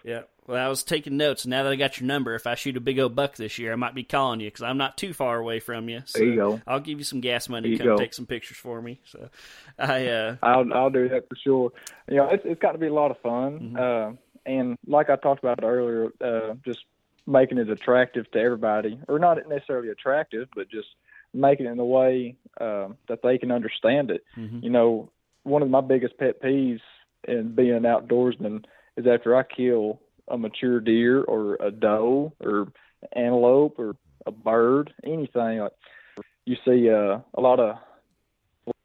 Yeah. 0.04 0.22
Well, 0.46 0.64
I 0.64 0.68
was 0.68 0.85
taking 0.85 1.16
notes. 1.16 1.46
Now 1.46 1.64
that 1.64 1.72
I 1.72 1.76
got 1.76 2.00
your 2.00 2.06
number, 2.06 2.35
if 2.37 2.46
I 2.46 2.54
shoot 2.54 2.76
a 2.76 2.80
big 2.80 3.00
old 3.00 3.16
buck 3.16 3.35
this 3.35 3.59
year, 3.59 3.72
I 3.72 3.76
might 3.76 3.94
be 3.94 4.04
calling 4.04 4.38
you 4.38 4.46
because 4.46 4.62
I'm 4.62 4.78
not 4.78 4.96
too 4.96 5.12
far 5.12 5.37
away 5.38 5.59
from 5.59 5.88
you. 5.88 6.02
So 6.06 6.20
There 6.20 6.28
you 6.28 6.37
go. 6.37 6.61
I'll 6.66 6.78
give 6.80 6.98
you 6.98 7.04
some 7.04 7.20
gas 7.20 7.48
money 7.48 7.70
There 7.70 7.78
come 7.78 7.96
go. 7.96 7.96
take 7.96 8.14
some 8.14 8.26
pictures 8.26 8.56
for 8.56 8.80
me. 8.80 9.00
So, 9.06 9.28
I 9.78 10.06
uh, 10.06 10.37
I'll 10.44 10.72
I'll 10.72 10.90
do 10.90 11.09
that 11.09 11.28
for 11.28 11.35
sure. 11.42 11.72
You 12.09 12.18
know, 12.18 12.28
it's 12.28 12.44
it's 12.46 12.61
got 12.61 12.72
to 12.72 12.78
be 12.78 12.87
a 12.87 12.94
lot 12.94 13.11
of 13.11 13.18
fun. 13.20 13.74
Mhm. 13.74 13.78
Uh, 14.12 14.16
and 14.44 14.76
like 14.87 15.11
I 15.11 15.16
talked 15.16 15.42
about 15.42 15.64
earlier, 15.64 16.12
uh, 16.20 16.54
just 16.64 16.85
making 17.26 17.59
it 17.59 17.68
attractive 17.68 18.30
to 18.30 18.38
everybody, 18.38 19.00
or 19.09 19.18
not 19.18 19.38
necessarily 19.48 19.88
attractive, 19.88 20.46
but 20.54 20.68
just 20.70 20.87
making 21.35 21.66
it 21.66 21.70
in 21.70 21.80
a 21.80 21.85
way 21.85 22.37
uh, 22.61 22.88
that 23.09 23.22
they 23.24 23.38
can 23.38 23.50
understand 23.50 24.12
it. 24.12 24.22
mhm. 24.37 24.62
You 24.62 24.70
know, 24.70 25.11
one 25.42 25.62
of 25.62 25.68
my 25.70 25.80
biggest 25.80 26.16
pet 26.18 26.40
peeves 26.40 26.80
in 27.26 27.56
being 27.56 27.72
an 27.74 27.82
outdoorsman 27.82 28.64
is 28.96 29.06
after 29.06 29.37
I 29.37 29.42
kill 29.42 30.00
a 30.28 30.37
mature 30.38 30.80
deer 30.80 31.22
or 31.22 31.56
a 31.56 31.70
doe 31.70 32.32
or 32.40 32.68
antelope 33.14 33.78
or 33.78 33.96
a 34.26 34.30
bird, 34.32 34.92
anything 35.04 35.59
like 35.59 35.72
you 36.46 36.56
see 36.64 36.90
uh, 36.90 37.18
a 37.35 37.40
lot 37.40 37.61
of 37.61 37.76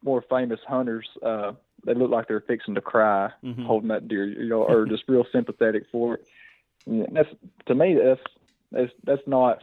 more 0.03 0.23
famous 0.29 0.59
hunters 0.67 1.07
uh 1.23 1.51
they 1.85 1.93
look 1.95 2.11
like 2.11 2.27
they're 2.27 2.41
fixing 2.41 2.75
to 2.75 2.81
cry 2.81 3.29
Mhm. 3.43 3.65
holding 3.65 3.87
that 3.89 4.07
deer, 4.07 4.25
you 4.25 4.47
know, 4.49 4.63
or 4.63 4.85
just 4.85 5.03
real 5.07 5.25
sympathetic 5.31 5.83
for 5.91 6.15
it. 6.15 6.27
And 6.85 7.15
that's 7.15 7.29
to 7.67 7.75
me 7.75 7.95
that's 7.95 8.21
that's 8.71 8.91
that's 9.03 9.27
not 9.27 9.59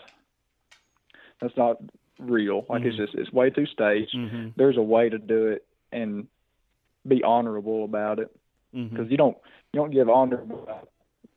that's 1.41 1.57
not 1.57 1.77
real. 2.19 2.67
Like 2.69 2.83
it's 2.85 2.97
Mhm. 2.97 3.07
just 3.07 3.15
it's 3.15 3.33
way 3.33 3.51
too 3.51 3.67
staged. 3.67 4.15
Mhm. 4.15 4.53
There's 4.57 4.77
a 4.77 4.83
way 4.83 5.09
to 5.09 5.19
do 5.19 5.49
it 5.49 5.65
and 5.93 6.27
be 7.07 7.23
honorable 7.23 7.85
about 7.85 8.19
it 8.19 8.29
Mhm. 8.75 8.91
because 8.91 9.11
you 9.11 9.17
don't 9.17 9.37
you 9.73 9.81
don't 9.81 9.91
give 9.91 10.09
honor 10.09 10.39
by 10.39 10.81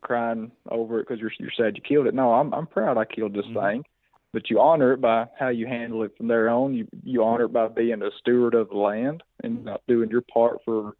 crying 0.02 0.52
over 0.70 1.00
it 1.00 1.08
because 1.08 1.20
you're 1.20 1.32
you're 1.40 1.52
sad 1.52 1.76
you 1.76 1.82
killed 1.82 2.08
it. 2.08 2.14
No, 2.14 2.34
I'm 2.34 2.54
I'm 2.54 2.68
proud 2.68 2.98
I 2.98 3.06
killed 3.06 3.34
this 3.34 3.46
Mhm. 3.48 3.62
thing, 3.72 3.86
but 4.34 4.50
you 4.50 4.60
honor 4.60 4.94
it 4.94 5.02
by 5.02 5.28
how 5.38 5.50
you 5.50 5.68
handle 5.68 6.04
it 6.04 6.16
from 6.18 6.28
there 6.28 6.50
on. 6.50 6.74
You 6.74 6.88
you 7.04 7.24
honor 7.24 7.46
it 7.46 7.54
by 7.54 7.68
being 7.68 8.02
a 8.02 8.12
steward 8.12 8.54
of 8.54 8.70
the 8.70 8.78
land 8.78 9.24
and 9.44 9.66
not 9.66 9.82
doing 9.88 10.10
your 10.10 10.22
part 10.22 10.64
for 10.66 10.96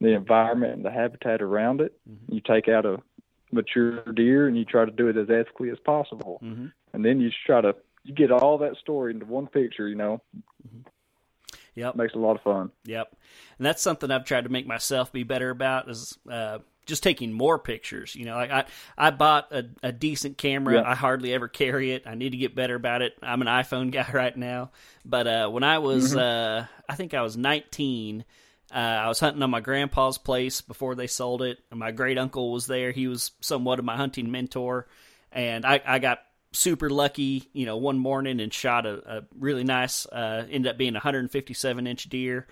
the 0.00 0.14
environment 0.14 0.74
and 0.74 0.84
the 0.84 0.90
habitat 0.90 1.42
around 1.42 1.80
it. 1.80 1.92
Mhm. 2.08 2.34
You 2.34 2.40
take 2.40 2.68
out 2.68 2.86
a 2.86 3.00
mature 3.50 4.02
deer 4.12 4.46
and 4.46 4.56
you 4.56 4.64
try 4.64 4.84
to 4.84 4.90
do 4.90 5.08
it 5.08 5.16
as 5.16 5.30
ethically 5.30 5.70
as 5.70 5.78
possible, 5.80 6.38
Mhm. 6.42 6.72
and 6.92 7.04
then 7.04 7.20
you 7.20 7.30
just 7.30 7.44
try 7.44 7.60
to 7.60 7.74
you 8.04 8.14
get 8.14 8.30
all 8.30 8.56
that 8.58 8.76
story 8.76 9.12
into 9.12 9.26
one 9.26 9.46
picture. 9.48 9.88
You 9.88 9.96
know, 9.96 10.20
Yep. 11.78 11.96
makes 11.96 12.14
a 12.14 12.18
lot 12.18 12.36
of 12.36 12.42
fun. 12.42 12.70
Yep. 12.84 13.16
And 13.58 13.66
that's 13.66 13.82
something 13.82 14.10
I've 14.10 14.24
tried 14.24 14.44
to 14.44 14.50
make 14.50 14.66
myself 14.66 15.12
be 15.12 15.22
better 15.22 15.50
about 15.50 15.88
is 15.88 16.18
uh, 16.30 16.58
just 16.86 17.02
taking 17.02 17.32
more 17.32 17.58
pictures. 17.58 18.16
You 18.16 18.24
know, 18.24 18.34
like 18.34 18.50
I 18.50 18.64
I 18.96 19.10
bought 19.10 19.52
a, 19.52 19.66
a 19.82 19.92
decent 19.92 20.38
camera. 20.38 20.76
Yeah. 20.76 20.90
I 20.90 20.94
hardly 20.94 21.32
ever 21.32 21.46
carry 21.46 21.92
it. 21.92 22.04
I 22.06 22.14
need 22.14 22.30
to 22.30 22.36
get 22.36 22.54
better 22.54 22.74
about 22.74 23.02
it. 23.02 23.14
I'm 23.22 23.42
an 23.42 23.48
iPhone 23.48 23.90
guy 23.92 24.08
right 24.12 24.36
now. 24.36 24.70
But 25.04 25.26
uh, 25.26 25.48
when 25.50 25.62
I 25.62 25.78
was, 25.78 26.16
uh, 26.16 26.66
I 26.88 26.94
think 26.96 27.14
I 27.14 27.22
was 27.22 27.36
19. 27.36 28.24
Uh, 28.70 28.74
I 28.74 29.08
was 29.08 29.18
hunting 29.18 29.42
on 29.42 29.50
my 29.50 29.60
grandpa's 29.60 30.18
place 30.18 30.60
before 30.60 30.94
they 30.94 31.06
sold 31.06 31.40
it. 31.40 31.58
And 31.70 31.80
my 31.80 31.90
great 31.90 32.18
uncle 32.18 32.52
was 32.52 32.66
there. 32.66 32.90
He 32.90 33.08
was 33.08 33.30
somewhat 33.40 33.78
of 33.78 33.84
my 33.86 33.96
hunting 33.96 34.30
mentor, 34.30 34.86
and 35.32 35.64
I, 35.64 35.80
I 35.86 35.98
got 36.00 36.20
super 36.52 36.90
lucky. 36.90 37.48
You 37.52 37.66
know, 37.66 37.76
one 37.76 37.98
morning 37.98 38.40
and 38.40 38.52
shot 38.52 38.86
a, 38.86 39.18
a 39.18 39.22
really 39.38 39.64
nice. 39.64 40.06
Uh, 40.06 40.46
ended 40.50 40.70
up 40.70 40.78
being 40.78 40.94
a 40.94 40.98
157 40.98 41.86
inch 41.86 42.04
deer 42.08 42.46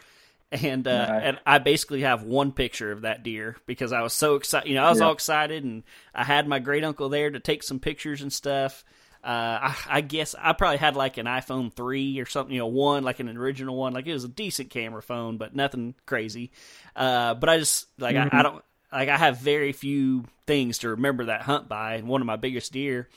and 0.52 0.86
uh, 0.86 1.08
Nice. 1.08 1.22
and 1.22 1.38
I 1.44 1.58
basically 1.58 2.02
have 2.02 2.22
one 2.22 2.52
picture 2.52 2.92
of 2.92 3.02
that 3.02 3.22
deer 3.24 3.56
because 3.66 3.92
I 3.92 4.02
was 4.02 4.12
so 4.12 4.36
excited. 4.36 4.68
You 4.68 4.76
know, 4.76 4.84
I 4.84 4.90
was 4.90 5.00
Yeah. 5.00 5.06
all 5.06 5.12
excited, 5.12 5.64
and 5.64 5.82
I 6.14 6.22
had 6.24 6.46
my 6.46 6.60
great 6.60 6.84
uncle 6.84 7.08
there 7.08 7.30
to 7.30 7.40
take 7.40 7.62
some 7.62 7.80
pictures 7.80 8.22
and 8.22 8.32
stuff. 8.32 8.84
Uh, 9.24 9.58
I, 9.60 9.76
I 9.88 10.00
guess 10.02 10.36
I 10.38 10.52
probably 10.52 10.76
had 10.76 10.94
like 10.94 11.16
an 11.18 11.26
iPhone 11.26 11.72
three 11.72 12.20
or 12.20 12.26
something, 12.26 12.54
you 12.54 12.60
know, 12.60 12.68
one 12.68 13.02
like 13.02 13.18
an 13.18 13.28
original 13.36 13.76
one. 13.76 13.92
Like 13.92 14.06
it 14.06 14.12
was 14.12 14.22
a 14.22 14.28
decent 14.28 14.70
camera 14.70 15.02
phone, 15.02 15.36
but 15.36 15.56
nothing 15.56 15.94
crazy. 16.06 16.52
Uh, 16.94 17.34
but 17.34 17.48
I 17.48 17.58
just 17.58 17.86
like 17.98 18.14
I, 18.14 18.28
I 18.30 18.42
don't 18.44 18.64
like 18.92 19.08
I 19.08 19.16
have 19.16 19.38
very 19.38 19.72
few 19.72 20.24
things 20.46 20.78
to 20.78 20.90
remember 20.90 21.24
that 21.24 21.42
hunt 21.42 21.68
by, 21.68 21.94
and 21.96 22.06
one 22.06 22.20
of 22.20 22.26
my 22.28 22.36
biggest 22.36 22.72
deer. 22.72 23.08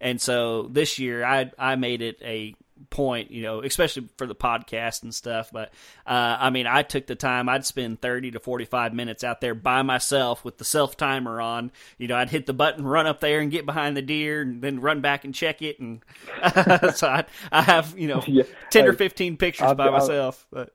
And 0.00 0.20
so 0.20 0.62
this 0.70 0.98
year 0.98 1.24
I 1.24 1.50
I 1.58 1.76
made 1.76 2.02
it 2.02 2.18
a 2.22 2.54
point, 2.90 3.32
you 3.32 3.42
know, 3.42 3.60
especially 3.60 4.08
for 4.16 4.26
the 4.26 4.36
podcast 4.36 5.02
and 5.02 5.12
stuff. 5.12 5.50
But 5.52 5.72
uh, 6.06 6.36
I 6.38 6.50
mean, 6.50 6.68
I 6.68 6.82
took 6.82 7.06
the 7.06 7.16
time. 7.16 7.48
I'd 7.48 7.66
spend 7.66 8.00
thirty 8.00 8.30
to 8.30 8.38
forty-five 8.40 8.94
minutes 8.94 9.24
out 9.24 9.40
there 9.40 9.54
by 9.54 9.82
myself 9.82 10.44
with 10.44 10.58
the 10.58 10.64
self 10.64 10.96
timer 10.96 11.40
on. 11.40 11.72
You 11.98 12.06
know, 12.06 12.14
I'd 12.16 12.30
hit 12.30 12.46
the 12.46 12.52
button, 12.52 12.84
run 12.84 13.06
up 13.08 13.18
there, 13.20 13.40
and 13.40 13.50
get 13.50 13.66
behind 13.66 13.96
the 13.96 14.02
deer, 14.02 14.42
and 14.42 14.62
then 14.62 14.80
run 14.80 15.00
back 15.00 15.24
and 15.24 15.34
check 15.34 15.60
it. 15.62 15.80
And 15.80 16.02
so 16.94 17.08
I, 17.08 17.24
I 17.50 17.62
have 17.62 17.98
you 17.98 18.06
know 18.08 18.22
Yeah. 18.28 18.44
ten 18.70 18.86
or 18.86 18.92
fifteen 18.92 19.36
pictures 19.36 19.66
I've- 19.66 19.76
by 19.76 19.84
I've- 19.86 19.92
myself. 19.98 20.46
But 20.52 20.70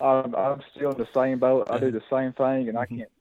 I'm, 0.00 0.34
I'm 0.34 0.62
still 0.74 0.92
in 0.92 0.96
the 0.96 1.08
same 1.14 1.38
boat. 1.38 1.68
I 1.70 1.76
do 1.78 1.90
the 1.90 2.00
same 2.10 2.32
thing, 2.32 2.70
and 2.70 2.78
I 2.78 2.86
can't 2.86 3.00
to 3.00 3.19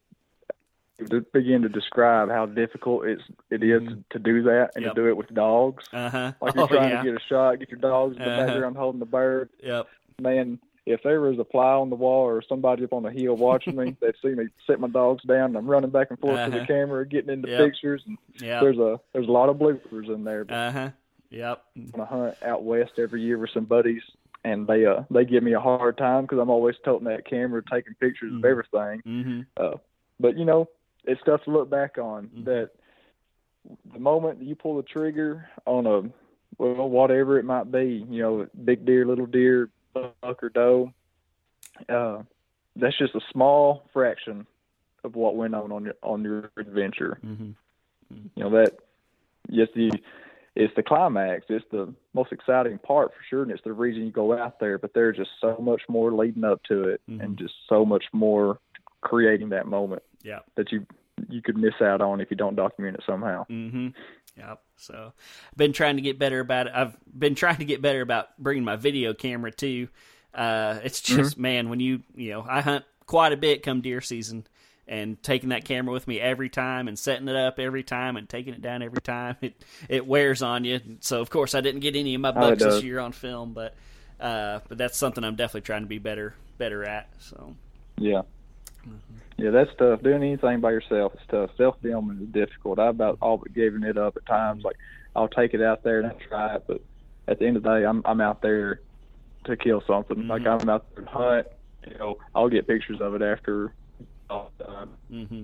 begin 1.34 1.62
to 1.64 1.70
describe 1.70 2.30
how 2.30 2.46
difficult 2.46 3.06
it's 3.06 3.24
it 3.50 3.64
is 3.64 3.82
to 4.12 4.20
do 4.20 4.44
that 4.44 4.72
and 4.76 4.86
Yep. 4.86 4.96
to 4.96 5.02
do 5.02 5.08
it 5.08 5.18
with 5.18 5.34
dogs. 5.34 5.86
uh 5.94 6.10
huh. 6.10 6.32
Like 6.42 6.56
you're 6.56 6.64
Oh 6.66 6.68
trying 6.68 6.90
yeah. 6.90 7.04
to 7.04 7.12
get 7.12 7.22
a 7.22 7.26
shot, 7.28 7.60
get 7.60 7.70
your 7.70 7.80
dogs 7.80 8.18
in 8.18 8.24
the 8.24 8.30
Uh-huh. 8.32 8.46
background 8.48 8.78
holding 8.78 9.00
the 9.00 9.06
bird. 9.06 9.50
Yep. 9.64 9.88
Man, 10.22 10.60
if 10.86 11.04
there 11.04 11.22
was 11.22 11.38
a 11.40 11.46
fly 11.46 11.74
on 11.74 11.90
the 11.90 11.96
wall 11.96 12.26
or 12.26 12.42
somebody 12.42 12.84
up 12.84 12.94
on 12.94 13.04
the 13.04 13.12
hill 13.12 13.36
watching 13.36 13.76
me, 13.76 13.96
they'd 14.02 14.16
see 14.22 14.30
me 14.30 14.48
set 14.66 14.80
my 14.80 14.88
dogs 14.88 15.24
down. 15.24 15.46
And 15.52 15.58
I'm 15.58 15.68
running 15.68 15.92
back 15.92 16.08
and 16.10 16.20
forth 16.20 16.36
to 16.36 16.42
Uh-huh. 16.44 16.60
the 16.60 16.66
camera, 16.66 17.06
getting 17.08 17.30
into 17.32 17.50
Yep. 17.50 17.60
pictures. 17.60 18.04
And 18.08 18.18
Yep. 18.42 18.62
there's 18.62 18.78
a 18.80 19.00
there's 19.14 19.28
a 19.28 19.32
lot 19.32 19.50
of 19.50 19.58
bloopers 19.58 20.14
in 20.14 20.24
there. 20.24 20.46
Uh 20.50 20.72
huh. 20.72 20.90
Yep. 21.30 21.64
On 21.94 22.00
a 22.00 22.06
hunt 22.06 22.36
out 22.44 22.64
west 22.64 22.94
every 22.98 23.22
year 23.22 23.38
with 23.38 23.52
some 23.52 23.66
buddies, 23.66 24.02
and 24.44 24.66
they 24.66 24.86
uh 24.86 25.04
they 25.12 25.26
give 25.26 25.44
me 25.44 25.54
a 25.54 25.60
hard 25.60 25.98
time 25.98 26.24
because 26.24 26.40
I'm 26.40 26.50
always 26.50 26.76
toting 26.84 27.08
that 27.08 27.26
camera, 27.26 27.62
taking 27.72 27.94
pictures 28.00 28.32
Mhm. 28.34 28.40
of 28.40 28.46
everything. 28.46 29.02
Mm-hmm. 29.06 29.42
Uh, 29.56 29.78
but 30.20 30.38
you 30.38 30.46
know, 30.46 30.68
it's 31.06 31.22
stuff 31.22 31.44
to 31.44 31.52
look 31.52 31.70
back 31.70 31.98
on. 31.98 32.28
Mhm. 32.28 32.46
That 32.46 32.72
the 33.94 34.00
moment 34.00 34.42
you 34.42 34.56
pull 34.56 34.78
the 34.78 34.84
trigger 34.84 35.50
on 35.66 35.86
a 35.86 36.10
well, 36.58 36.90
whatever 36.90 37.38
it 37.38 37.46
might 37.46 37.72
be, 37.72 38.06
you 38.10 38.22
know, 38.22 38.48
big 38.66 38.86
deer, 38.86 39.06
little 39.06 39.26
deer, 39.26 39.70
buck 39.94 40.44
or 40.44 40.50
doe, 40.50 40.92
uh, 41.88 42.24
that's 42.76 42.98
just 42.98 43.16
a 43.16 43.22
small 43.32 43.84
fraction 43.94 44.46
of 45.04 45.16
what 45.16 45.36
went 45.36 45.56
on 45.56 45.72
on 45.72 45.86
your 45.86 45.96
on 46.04 46.24
your 46.24 46.52
adventure. 46.58 47.20
Mm-hmm. 47.26 47.52
You 48.36 48.44
know 48.44 48.50
that 48.52 48.78
yes, 49.48 49.70
the 49.76 49.92
it's 50.56 50.76
the 50.76 50.84
climax. 50.84 51.46
It's 51.50 51.66
the 51.72 51.94
most 52.14 52.32
exciting 52.32 52.80
part 52.80 53.14
for 53.14 53.24
sure, 53.30 53.44
and 53.44 53.52
it's 53.52 53.64
the 53.64 53.72
reason 53.72 54.06
you 54.06 54.12
go 54.12 54.38
out 54.38 54.60
there. 54.60 54.78
But 54.78 54.94
there's 54.94 55.18
just 55.18 55.32
so 55.40 55.58
much 55.60 55.84
more 55.88 56.12
leading 56.12 56.44
up 56.44 56.64
to 56.64 56.90
it, 56.90 57.02
Mhm. 57.10 57.24
and 57.24 57.38
just 57.38 57.54
so 57.68 57.86
much 57.86 58.06
more 58.12 58.60
creating 59.02 59.50
that 59.50 59.68
moment 59.68 60.04
Yeah. 60.24 60.40
that 60.56 60.72
you 60.72 60.86
you 61.28 61.42
could 61.42 61.58
miss 61.58 61.74
out 61.82 62.02
on 62.02 62.22
if 62.22 62.32
you 62.32 62.38
don't 62.38 62.56
document 62.56 62.96
it 62.98 63.04
somehow. 63.06 63.46
Mm-hmm. 63.50 63.90
Yep. 64.38 64.62
So, 64.78 65.12
I've 65.52 65.58
been 65.58 65.74
trying 65.74 65.98
to 65.98 66.02
get 66.02 66.18
better 66.18 66.40
about 66.40 66.68
it. 66.68 66.74
I've 66.74 66.96
been 67.18 67.36
trying 67.36 67.58
to 67.58 67.66
get 67.66 67.82
better 67.82 68.02
about 68.02 68.38
bringing 68.38 68.64
my 68.64 68.78
video 68.78 69.14
camera 69.14 69.52
too. 69.52 69.90
Uh, 70.34 70.80
it's 70.84 71.02
just 71.02 71.38
man, 71.38 71.70
when 71.70 71.80
you 71.80 72.04
you 72.16 72.32
know, 72.32 72.46
I 72.48 72.62
hunt 72.62 72.86
quite 73.06 73.34
a 73.34 73.38
bit 73.38 73.64
come 73.64 73.82
deer 73.82 74.00
season, 74.00 74.48
and 74.88 75.22
taking 75.22 75.50
that 75.50 75.66
camera 75.66 75.92
with 75.92 76.08
me 76.08 76.20
every 76.22 76.50
time 76.50 76.88
and 76.88 76.98
setting 76.98 77.28
it 77.28 77.36
up 77.36 77.60
every 77.60 77.84
time 77.84 78.16
and 78.16 78.30
taking 78.30 78.54
it 78.54 78.62
down 78.62 78.82
every 78.82 79.02
time, 79.02 79.36
it 79.42 79.62
it 79.90 80.08
wears 80.08 80.42
on 80.42 80.64
you. 80.64 80.80
So 81.02 81.20
of 81.20 81.30
course, 81.30 81.54
I 81.54 81.62
didn't 81.62 81.82
get 81.82 81.96
any 81.96 82.16
of 82.16 82.22
my 82.22 82.30
Oh, 82.30 82.34
bucks 82.34 82.64
this 82.64 82.84
year 82.84 83.00
on 83.00 83.12
film, 83.12 83.54
but 83.54 83.76
uh, 84.22 84.60
but 84.70 84.78
that's 84.78 84.98
something 84.98 85.24
I'm 85.24 85.36
definitely 85.36 85.62
trying 85.62 85.82
to 85.82 85.88
be 85.88 86.00
better 86.00 86.36
better 86.58 86.86
at. 86.86 87.10
So. 87.20 87.56
Yeah. 87.98 88.22
Mm-hmm. 88.88 89.44
Yeah, 89.44 89.52
that's 89.52 89.72
tough. 89.78 90.02
Doing 90.02 90.24
anything 90.24 90.60
by 90.60 90.72
yourself 90.72 91.14
is 91.16 91.22
tough. 91.30 91.52
Self 91.58 91.78
filming 91.82 92.20
is 92.22 92.28
difficult. 92.30 92.80
I 92.80 92.88
about 92.88 93.18
all 93.22 93.38
but 93.38 93.54
giving 93.54 93.84
it 93.84 93.98
up 93.98 94.18
at 94.18 94.26
times. 94.26 94.64
Like 94.64 94.78
I'll 95.16 95.28
take 95.28 95.54
it 95.54 95.62
out 95.62 95.84
there 95.84 96.00
and 96.00 96.08
I 96.08 96.16
try 96.28 96.56
it, 96.56 96.64
but 96.68 96.82
at 97.28 97.40
the 97.40 97.48
end 97.48 97.58
of 97.58 97.64
the 97.64 97.70
day, 97.80 97.86
I'm 97.86 98.02
I'm 98.06 98.22
out 98.22 98.42
there 98.42 98.82
to 99.46 99.56
kill 99.56 99.82
something. 99.88 100.28
Like 100.28 100.42
Mhm. 100.44 100.62
I'm 100.62 100.70
out 100.70 100.86
there 100.96 101.06
to 101.06 101.10
hunt. 101.12 101.48
You 101.90 101.98
know, 101.98 102.18
I'll 102.36 102.50
get 102.50 102.68
pictures 102.68 103.00
of 103.00 103.16
it 103.16 103.22
after 103.22 103.74
all 104.30 104.52
done. 104.60 104.90
hmm 105.10 105.44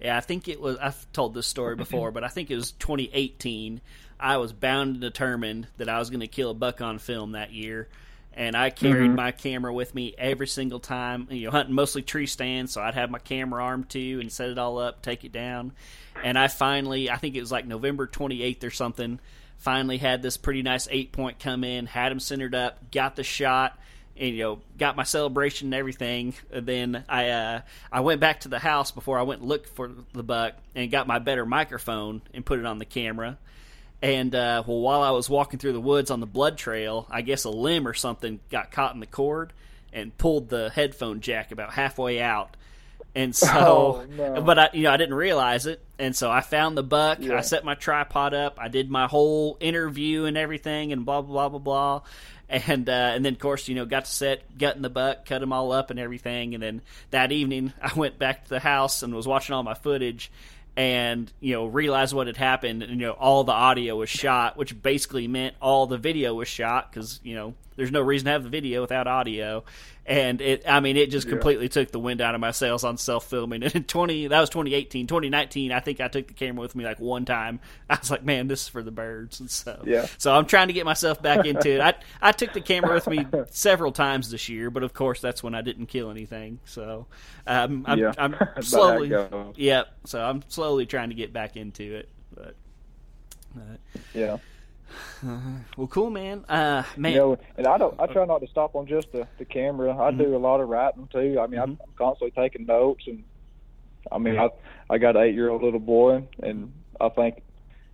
Yeah, 0.00 0.16
I 0.16 0.20
think 0.20 0.48
it 0.48 0.60
was. 0.60 0.76
I've 0.78 1.10
told 1.12 1.34
this 1.34 1.46
story 1.46 1.76
before, 1.76 2.10
but 2.10 2.24
I 2.24 2.28
think 2.28 2.50
it 2.50 2.56
was 2.56 2.72
2018. 2.72 3.80
I 4.18 4.38
was 4.38 4.52
bound 4.52 4.92
and 4.92 5.00
determined 5.00 5.68
that 5.76 5.88
I 5.88 5.98
was 5.98 6.10
going 6.10 6.20
to 6.20 6.26
kill 6.26 6.50
a 6.50 6.54
buck 6.54 6.80
on 6.80 6.98
film 6.98 7.32
that 7.32 7.52
year, 7.52 7.88
and 8.36 8.54
I 8.54 8.68
carried 8.68 9.10
my 9.12 9.32
camera 9.32 9.72
with 9.72 9.94
me 9.94 10.14
every 10.16 10.46
single 10.46 10.78
time. 10.78 11.26
You 11.30 11.46
know, 11.46 11.50
hunting 11.50 11.74
mostly 11.74 12.02
tree 12.02 12.26
stands, 12.26 12.72
so 12.72 12.82
I'd 12.82 12.94
have 12.94 13.10
my 13.10 13.18
camera 13.18 13.64
armed 13.64 13.88
too 13.88 14.18
and 14.20 14.30
set 14.30 14.50
it 14.50 14.58
all 14.58 14.78
up, 14.78 15.00
take 15.00 15.24
it 15.24 15.32
down. 15.32 15.72
And 16.22 16.38
I 16.38 16.48
finally, 16.48 17.10
I 17.10 17.16
think 17.16 17.34
it 17.34 17.40
was 17.40 17.50
like 17.50 17.66
November 17.66 18.06
28th 18.06 18.62
or 18.62 18.70
something. 18.70 19.20
Finally 19.56 19.96
had 19.96 20.22
this 20.22 20.36
pretty 20.36 20.62
nice 20.62 20.86
eight 20.90 21.12
point 21.12 21.38
come 21.38 21.64
in, 21.64 21.86
had 21.86 22.12
him 22.12 22.20
centered 22.20 22.54
up, 22.54 22.90
got 22.90 23.16
the 23.16 23.24
shot 23.24 23.78
and 24.18 24.34
you 24.34 24.42
know 24.42 24.58
got 24.78 24.96
my 24.96 25.02
celebration 25.02 25.68
and 25.68 25.74
everything. 25.74 26.34
And 26.52 26.66
then 26.66 27.04
I 27.08 27.30
uh, 27.30 27.60
I 27.90 28.00
went 28.00 28.20
back 28.20 28.40
to 28.40 28.48
the 28.48 28.58
house 28.58 28.90
before 28.90 29.18
I 29.18 29.22
went 29.22 29.40
and 29.40 29.48
looked 29.48 29.70
for 29.70 29.90
the 30.12 30.22
buck 30.22 30.54
and 30.74 30.90
got 30.90 31.06
my 31.06 31.18
better 31.18 31.46
microphone 31.46 32.20
and 32.34 32.44
put 32.44 32.58
it 32.58 32.66
on 32.66 32.78
the 32.78 32.84
camera. 32.84 33.38
And 34.02 34.34
uh, 34.34 34.62
well, 34.66 34.80
while 34.80 35.02
I 35.02 35.10
was 35.10 35.28
walking 35.30 35.58
through 35.58 35.72
the 35.72 35.80
woods 35.80 36.10
on 36.10 36.20
the 36.20 36.26
blood 36.26 36.58
trail, 36.58 37.06
I 37.10 37.22
guess 37.22 37.44
a 37.44 37.50
limb 37.50 37.88
or 37.88 37.94
something 37.94 38.40
got 38.50 38.70
caught 38.70 38.94
in 38.94 39.00
the 39.00 39.06
cord 39.06 39.52
and 39.92 40.16
pulled 40.16 40.48
the 40.48 40.70
headphone 40.70 41.20
jack 41.20 41.50
about 41.52 41.72
halfway 41.72 42.20
out. 42.20 42.56
And 43.14 43.34
so, 43.34 43.48
Oh, 43.50 44.04
no. 44.16 44.42
but 44.42 44.58
I, 44.58 44.68
you 44.74 44.82
know, 44.82 44.90
I 44.90 44.98
didn't 44.98 45.14
realize 45.14 45.64
it, 45.66 45.80
and 45.98 46.14
so 46.14 46.30
I 46.30 46.42
found 46.42 46.76
the 46.76 46.82
buck. 46.82 47.18
Yeah. 47.20 47.38
I 47.38 47.40
set 47.40 47.64
my 47.64 47.74
tripod 47.74 48.34
up. 48.34 48.58
I 48.60 48.68
did 48.68 48.90
my 48.90 49.06
whole 49.06 49.56
interview 49.60 50.24
and 50.26 50.36
everything, 50.36 50.92
and 50.92 51.06
blah 51.06 51.22
blah 51.22 51.48
blah 51.48 51.58
blah 51.58 51.58
blah. 51.58 52.02
And 52.48 52.88
uh, 52.88 52.92
and 52.92 53.24
then 53.24 53.32
of 53.32 53.38
course 53.40 53.66
you 53.66 53.74
know 53.74 53.86
got 53.86 54.04
to 54.04 54.10
set 54.12 54.56
gutting 54.58 54.82
the 54.82 54.90
buck, 54.90 55.24
cut 55.24 55.40
them 55.40 55.52
all 55.52 55.72
up 55.72 55.90
and 55.90 55.98
everything. 55.98 56.52
And 56.54 56.62
then 56.62 56.82
that 57.10 57.32
evening 57.32 57.72
I 57.80 57.92
went 57.94 58.18
back 58.18 58.44
to 58.44 58.50
the 58.50 58.60
house 58.60 59.02
and 59.02 59.14
was 59.14 59.26
watching 59.26 59.54
all 59.54 59.62
my 59.64 59.74
footage, 59.74 60.30
and 60.76 61.32
you 61.40 61.54
know 61.54 61.66
realized 61.66 62.14
what 62.14 62.26
had 62.26 62.36
happened. 62.36 62.82
And 62.82 62.92
you 63.00 63.06
know 63.06 63.12
all 63.12 63.44
the 63.44 63.52
audio 63.52 63.96
was 63.96 64.10
shot, 64.10 64.56
which 64.56 64.80
basically 64.80 65.26
meant 65.26 65.56
all 65.60 65.86
the 65.86 65.98
video 65.98 66.34
was 66.34 66.48
shot 66.48 66.92
because 66.92 67.20
you 67.22 67.34
know 67.34 67.54
there's 67.76 67.92
no 67.92 68.00
reason 68.00 68.26
to 68.26 68.32
have 68.32 68.42
the 68.42 68.50
video 68.50 68.80
without 68.80 69.06
audio. 69.06 69.64
And 70.08 70.40
it, 70.40 70.62
I 70.68 70.78
mean, 70.78 70.96
it 70.96 71.10
just 71.10 71.28
completely 71.28 71.68
took 71.68 71.90
the 71.90 71.98
wind 71.98 72.20
out 72.20 72.36
of 72.36 72.40
my 72.40 72.52
sails 72.52 72.84
on 72.84 72.96
self 72.96 73.28
filming. 73.28 73.62
And 73.66 73.74
in 73.74 73.84
20, 73.84 74.28
that 74.28 74.40
was 74.40 74.50
2018. 74.50 75.08
2019, 75.08 75.72
I 75.72 75.80
think 75.80 76.00
I 76.00 76.06
took 76.06 76.28
the 76.28 76.34
camera 76.34 76.60
with 76.62 76.76
me 76.76 76.84
like 76.84 77.00
one 77.00 77.24
time. 77.24 77.58
I 77.90 77.98
was 77.98 78.10
like, 78.10 78.24
man, 78.24 78.46
this 78.46 78.62
is 78.62 78.68
for 78.68 78.84
the 78.84 78.92
birds. 78.92 79.40
And 79.40 79.50
so, 79.50 79.82
Yeah. 79.84 80.06
so 80.18 80.32
I'm 80.32 80.46
trying 80.46 80.68
to 80.68 80.72
get 80.72 80.84
myself 80.84 81.20
back 81.20 81.44
into 81.44 81.70
it. 81.74 81.80
I, 81.80 81.94
I 82.28 82.30
took 82.30 82.52
the 82.52 82.60
camera 82.60 82.94
with 82.94 83.08
me 83.08 83.26
several 83.50 83.90
times 83.90 84.30
this 84.30 84.48
year, 84.48 84.70
but 84.70 84.84
of 84.84 84.94
course, 84.94 85.20
that's 85.20 85.42
when 85.42 85.56
I 85.56 85.62
didn't 85.62 85.86
kill 85.86 86.10
anything. 86.10 86.60
So, 86.66 87.06
um, 87.46 87.84
I'm, 87.88 87.98
Yeah. 87.98 88.12
I'm 88.16 88.30
That's 88.30 88.40
about 88.40 88.54
how 88.54 88.60
it 89.02 89.08
slowly, 89.08 89.52
yep. 89.56 89.88
So 90.04 90.22
I'm 90.22 90.42
slowly 90.46 90.86
trying 90.86 91.08
to 91.08 91.16
get 91.16 91.32
back 91.32 91.56
into 91.56 91.96
it. 91.96 92.08
But, 92.32 92.54
but 93.54 93.80
Yeah. 94.14 94.36
well, 95.76 95.86
cool, 95.88 96.10
man. 96.10 96.44
Uh, 96.48 96.84
man, 96.96 97.12
You 97.12 97.18
know, 97.18 97.38
and 97.56 97.66
I 97.66 97.78
don't. 97.78 97.98
I 98.00 98.06
try 98.06 98.24
not 98.24 98.40
to 98.40 98.46
stop 98.48 98.74
on 98.74 98.86
just 98.86 99.10
the, 99.12 99.26
the 99.38 99.44
camera. 99.44 99.92
I 99.96 100.10
Mm-hmm. 100.10 100.22
do 100.22 100.36
a 100.36 100.38
lot 100.38 100.60
of 100.60 100.68
writing 100.68 101.08
too. 101.12 101.38
I 101.40 101.46
mean, 101.46 101.60
I'm 101.60 101.78
constantly 101.96 102.32
taking 102.40 102.66
notes, 102.66 103.04
and 103.06 103.24
I 104.12 104.18
mean, 104.18 104.38
I 104.38 104.48
I 104.88 104.98
got 104.98 105.16
an 105.16 105.22
eight 105.22 105.34
year 105.34 105.48
old 105.50 105.62
little 105.62 105.80
boy, 105.80 106.28
and 106.42 106.72
I 107.00 107.08
think 107.10 107.42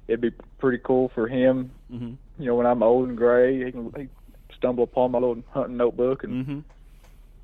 it'd 0.09 0.21
be 0.21 0.33
pretty 0.59 0.79
cool 0.85 1.11
for 1.15 1.27
him. 1.29 1.73
Mhm. 1.93 2.19
You 2.39 2.47
know, 2.47 2.55
when 2.57 2.67
I'm 2.67 2.83
old 2.83 3.09
and 3.09 3.17
gray, 3.17 3.65
he 3.65 3.73
can 3.73 3.93
he 3.97 4.09
stumble 4.57 4.85
upon 4.85 5.11
my 5.13 5.19
little 5.19 5.43
hunting 5.51 5.77
notebook 5.77 6.25
and 6.25 6.45
hmm 6.47 6.59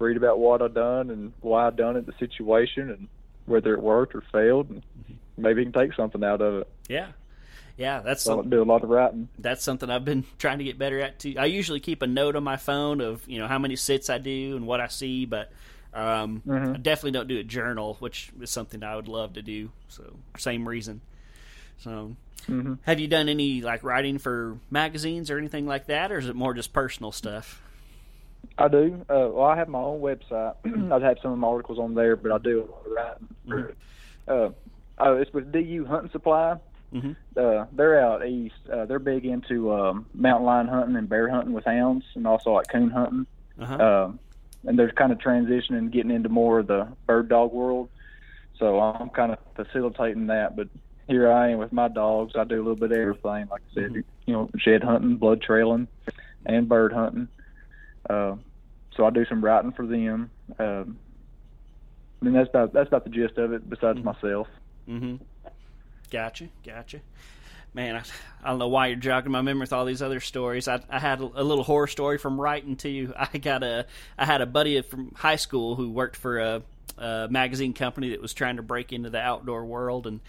read 0.00 0.16
about 0.16 0.38
what 0.38 0.62
I 0.62 0.68
done 0.68 1.10
and 1.10 1.32
why 1.40 1.66
I 1.66 1.70
done 1.70 1.96
it, 1.96 2.06
the 2.06 2.12
situation, 2.20 2.88
and 2.90 3.08
whether 3.46 3.74
it 3.74 3.82
worked 3.82 4.14
or 4.14 4.22
failed. 4.30 4.70
And 4.70 4.82
maybe 5.36 5.64
he 5.64 5.70
can 5.72 5.80
take 5.80 5.92
something 5.94 6.22
out 6.22 6.40
of 6.40 6.60
it. 6.60 6.68
Yeah, 6.88 7.08
yeah, 7.78 8.00
that's 8.00 8.22
So 8.22 8.32
I 8.32 8.34
something. 8.36 8.50
do 8.50 8.62
a 8.62 8.64
lot 8.64 8.82
of 8.84 8.90
writing. 8.90 9.28
That's 9.38 9.62
something 9.62 9.88
I've 9.88 10.04
been 10.04 10.24
trying 10.38 10.58
to 10.58 10.64
get 10.64 10.78
better 10.78 11.00
at 11.00 11.18
too. 11.18 11.34
I 11.38 11.46
usually 11.46 11.80
keep 11.80 12.02
a 12.02 12.06
note 12.06 12.36
on 12.36 12.44
my 12.44 12.56
phone 12.56 13.00
of 13.00 13.26
you 13.28 13.38
know 13.38 13.46
how 13.46 13.58
many 13.58 13.76
sits 13.76 14.10
I 14.10 14.18
do 14.18 14.56
and 14.56 14.66
what 14.66 14.80
I 14.80 14.88
see, 14.88 15.24
but 15.24 15.50
um, 15.94 16.42
Mhm. 16.46 16.74
I 16.74 16.78
definitely 16.78 17.12
don't 17.12 17.28
do 17.28 17.38
a 17.38 17.44
journal, 17.44 17.96
which 18.00 18.30
is 18.40 18.50
something 18.50 18.82
I 18.82 18.96
would 18.96 19.08
love 19.08 19.32
to 19.34 19.42
do. 19.42 19.70
So 19.88 20.14
same 20.36 20.68
reason. 20.68 21.00
So, 21.78 22.16
hmm 22.46 22.74
have 22.82 22.98
you 22.98 23.06
done 23.08 23.28
any 23.28 23.60
like 23.62 23.84
writing 23.84 24.18
for 24.18 24.58
magazines 24.70 25.30
or 25.30 25.38
anything 25.38 25.66
like 25.66 25.86
that, 25.86 26.10
or 26.12 26.18
is 26.18 26.28
it 26.28 26.34
more 26.36 26.54
just 26.54 26.72
personal 26.72 27.12
stuff? 27.12 27.62
I 28.56 28.66
do. 28.68 29.04
Uh, 29.08 29.28
well, 29.32 29.44
I 29.44 29.56
have 29.56 29.68
my 29.68 29.78
own 29.80 30.00
website. 30.00 30.54
I've 30.92 31.02
had 31.02 31.18
some 31.22 31.32
of 31.32 31.38
my 31.38 31.46
articles 31.48 31.78
on 31.78 31.94
there, 31.94 32.16
but 32.16 32.32
I 32.32 32.38
do 32.38 32.60
a 32.60 32.66
lot 32.66 32.86
of 32.86 32.92
writing. 33.46 33.68
it. 33.70 33.76
Uh, 34.26 34.50
oh, 34.98 35.16
it's 35.16 35.32
with 35.32 35.52
DU 35.52 35.84
Hunting 35.86 36.10
Supply. 36.10 36.56
Hmm 36.92 37.12
Uh, 37.36 37.66
they're 37.72 38.00
out 38.00 38.26
east. 38.26 38.54
Uh, 38.72 38.84
they're 38.86 38.98
big 38.98 39.24
into 39.26 39.72
um, 39.72 40.06
mountain 40.14 40.46
lion 40.46 40.66
hunting 40.68 40.96
and 40.96 41.08
bear 41.08 41.28
hunting 41.28 41.52
with 41.52 41.64
hounds, 41.64 42.04
and 42.14 42.26
also 42.26 42.50
like 42.52 42.68
coon 42.68 42.90
hunting. 42.90 43.26
Uh-huh. 43.60 43.74
Um, 44.06 44.18
and 44.66 44.78
they're 44.78 44.90
kind 44.92 45.12
of 45.12 45.18
transitioning, 45.18 45.90
getting 45.92 46.10
into 46.10 46.28
more 46.28 46.58
of 46.60 46.66
the 46.66 46.88
bird 47.06 47.28
dog 47.28 47.52
world. 47.52 47.90
So 48.58 48.80
I'm 48.80 49.10
kind 49.10 49.32
of 49.32 49.38
facilitating 49.54 50.26
that. 50.28 50.56
But 50.56 50.68
here 51.06 51.30
I 51.30 51.50
am 51.50 51.58
with 51.58 51.72
my 51.72 51.88
dogs. 51.88 52.34
I 52.36 52.44
do 52.44 52.56
a 52.56 52.64
little 52.64 52.74
bit 52.74 52.90
of 52.92 52.98
everything. 52.98 53.46
Like 53.50 53.62
I 53.70 53.74
said, 53.74 53.92
Mhm. 53.92 54.04
you 54.26 54.32
know, 54.34 54.50
shed 54.58 54.82
hunting, 54.82 55.16
blood 55.16 55.42
trailing, 55.42 55.86
and 56.44 56.68
bird 56.68 56.92
hunting. 56.92 57.28
Uh, 58.10 58.36
so 58.96 59.06
I 59.06 59.10
do 59.10 59.24
some 59.26 59.44
writing 59.44 59.72
for 59.72 59.86
them. 59.86 60.30
Um, 60.58 60.98
and 62.22 62.34
that's 62.34 62.48
about 62.48 62.72
that's 62.72 62.88
about 62.88 63.04
the 63.04 63.10
gist 63.10 63.38
of 63.38 63.52
it. 63.52 63.68
Besides 63.70 64.00
Mhm. 64.00 64.04
myself. 64.04 64.48
Mm-hmm. 64.88 65.16
Gotcha, 66.10 66.48
gotcha. 66.64 67.00
Man, 67.74 67.96
I, 67.96 68.02
I 68.42 68.50
don't 68.50 68.58
know 68.58 68.68
why 68.68 68.86
you're 68.88 68.96
jogging 68.96 69.32
my 69.32 69.42
memory 69.42 69.60
with 69.60 69.72
all 69.72 69.84
these 69.84 70.02
other 70.02 70.20
stories. 70.20 70.68
I, 70.68 70.80
I 70.88 70.98
had 70.98 71.20
a, 71.20 71.42
little 71.42 71.64
horror 71.64 71.86
story 71.86 72.18
from 72.18 72.40
writing 72.40 72.76
too. 72.76 73.12
I 73.16 73.38
got 73.38 73.62
a 73.62 73.86
I 74.16 74.24
had 74.24 74.40
a 74.40 74.46
buddy 74.46 74.80
from 74.82 75.12
high 75.14 75.36
school 75.36 75.76
who 75.76 75.90
worked 75.90 76.16
for 76.16 76.38
a, 76.38 76.62
a 76.96 77.28
magazine 77.30 77.74
company 77.74 78.10
that 78.10 78.22
was 78.22 78.32
trying 78.32 78.56
to 78.56 78.62
break 78.62 78.92
into 78.92 79.10
the 79.10 79.20
outdoor 79.20 79.64
world, 79.64 80.06
and 80.06 80.20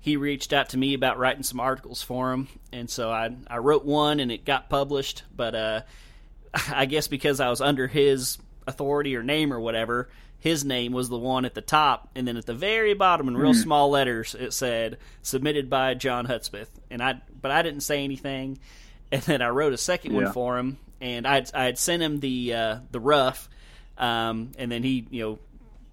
he 0.00 0.16
reached 0.16 0.52
out 0.52 0.70
to 0.70 0.78
me 0.78 0.94
about 0.94 1.18
writing 1.18 1.42
some 1.44 1.60
articles 1.60 2.02
for 2.02 2.32
him. 2.32 2.48
And 2.72 2.90
so 2.90 3.10
I 3.10 3.30
I 3.46 3.58
wrote 3.58 3.84
one, 3.84 4.18
and 4.20 4.32
it 4.32 4.44
got 4.44 4.68
published. 4.68 5.22
But 5.34 5.54
uh, 5.54 5.80
I 6.68 6.86
guess 6.86 7.06
because 7.06 7.38
I 7.40 7.48
was 7.48 7.60
under 7.60 7.86
his 7.86 8.38
authority 8.66 9.16
or 9.16 9.22
name 9.22 9.52
or 9.52 9.60
whatever, 9.60 10.08
his 10.40 10.64
name 10.64 10.92
was 10.92 11.08
the 11.08 11.18
one 11.18 11.44
at 11.44 11.54
the 11.54 11.60
top, 11.60 12.08
and 12.14 12.26
then 12.26 12.36
at 12.36 12.46
the 12.46 12.54
very 12.54 12.94
bottom 12.94 13.28
in 13.28 13.36
real 13.36 13.54
small 13.54 13.90
letters 13.90 14.34
it 14.38 14.52
said 14.52 14.98
submitted 15.22 15.68
by 15.68 15.94
John 15.94 16.26
Hudspeth, 16.26 16.70
and 16.90 17.02
I 17.02 17.20
but 17.40 17.50
I 17.50 17.62
didn't 17.62 17.80
say 17.80 18.04
anything, 18.04 18.58
and 19.10 19.22
then 19.22 19.42
I 19.42 19.48
wrote 19.48 19.72
a 19.72 19.78
second 19.78 20.14
one 20.14 20.32
for 20.32 20.58
him, 20.58 20.78
and 21.00 21.26
I 21.26 21.44
I 21.54 21.64
had 21.64 21.78
sent 21.78 22.02
him 22.02 22.20
the 22.20 22.54
uh, 22.54 22.78
the 22.90 23.00
rough, 23.00 23.48
um, 23.96 24.52
and 24.58 24.70
then 24.70 24.82
he 24.82 25.06
you 25.10 25.22
know 25.22 25.38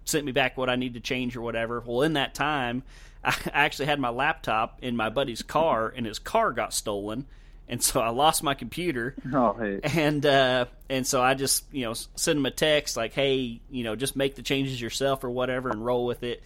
sent 0.04 0.24
me 0.24 0.32
back 0.32 0.56
what 0.56 0.70
I 0.70 0.76
need 0.76 0.94
to 0.94 1.00
change 1.00 1.36
or 1.36 1.40
whatever. 1.40 1.82
Well, 1.84 2.02
in 2.02 2.12
that 2.12 2.34
time, 2.34 2.84
I 3.24 3.34
actually 3.52 3.86
had 3.86 3.98
my 3.98 4.10
laptop 4.10 4.78
in 4.80 4.96
my 4.96 5.08
buddy's 5.08 5.42
car, 5.42 5.92
and 5.94 6.06
his 6.06 6.18
car 6.18 6.52
got 6.52 6.72
stolen, 6.72 7.26
and 7.68 7.82
so 7.82 8.00
I 8.00 8.10
lost 8.10 8.42
my 8.42 8.54
computer 8.54 9.14
Oh 9.32 9.54
hey. 9.54 9.80
and 9.82 10.24
uh, 10.24 10.66
and 10.88 11.06
so 11.06 11.22
I 11.22 11.34
just 11.34 11.64
you 11.72 11.84
know 11.84 11.94
send 12.14 12.38
him 12.38 12.46
a 12.46 12.50
text 12.50 12.96
like, 12.96 13.12
hey, 13.12 13.60
you 13.70 13.84
know, 13.84 13.96
just 13.96 14.16
make 14.16 14.34
the 14.36 14.42
changes 14.42 14.80
yourself 14.80 15.24
or 15.24 15.30
whatever 15.30 15.70
and 15.70 15.84
roll 15.84 16.06
with 16.06 16.22
it, 16.22 16.42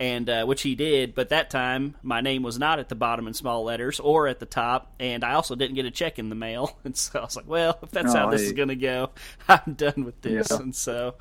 and 0.00 0.28
uh, 0.28 0.44
which 0.44 0.62
he 0.62 0.74
did. 0.74 1.14
But 1.14 1.28
that 1.28 1.50
time 1.50 1.94
my 2.02 2.20
name 2.20 2.42
was 2.42 2.58
not 2.58 2.78
at 2.80 2.88
the 2.88 2.94
bottom 2.96 3.26
in 3.28 3.34
small 3.34 3.62
letters 3.64 4.00
or 4.00 4.26
at 4.26 4.40
the 4.40 4.46
top, 4.46 4.92
and 4.98 5.22
I 5.22 5.34
also 5.34 5.54
didn't 5.54 5.76
get 5.76 5.86
a 5.86 5.90
check 5.92 6.18
in 6.18 6.28
the 6.28 6.34
mail. 6.34 6.76
And 6.84 6.96
so 6.96 7.20
I 7.20 7.22
was 7.22 7.36
like, 7.36 7.48
well, 7.48 7.78
if 7.82 7.90
that's 7.92 8.12
how 8.12 8.28
Oh, 8.28 8.30
this 8.30 8.42
is 8.42 8.52
gonna 8.52 8.74
go, 8.74 9.10
I'm 9.48 9.74
done 9.74 10.04
with 10.04 10.20
this. 10.22 10.48
Yeah. 10.50 10.56
And 10.58 10.74
so, 10.74 11.14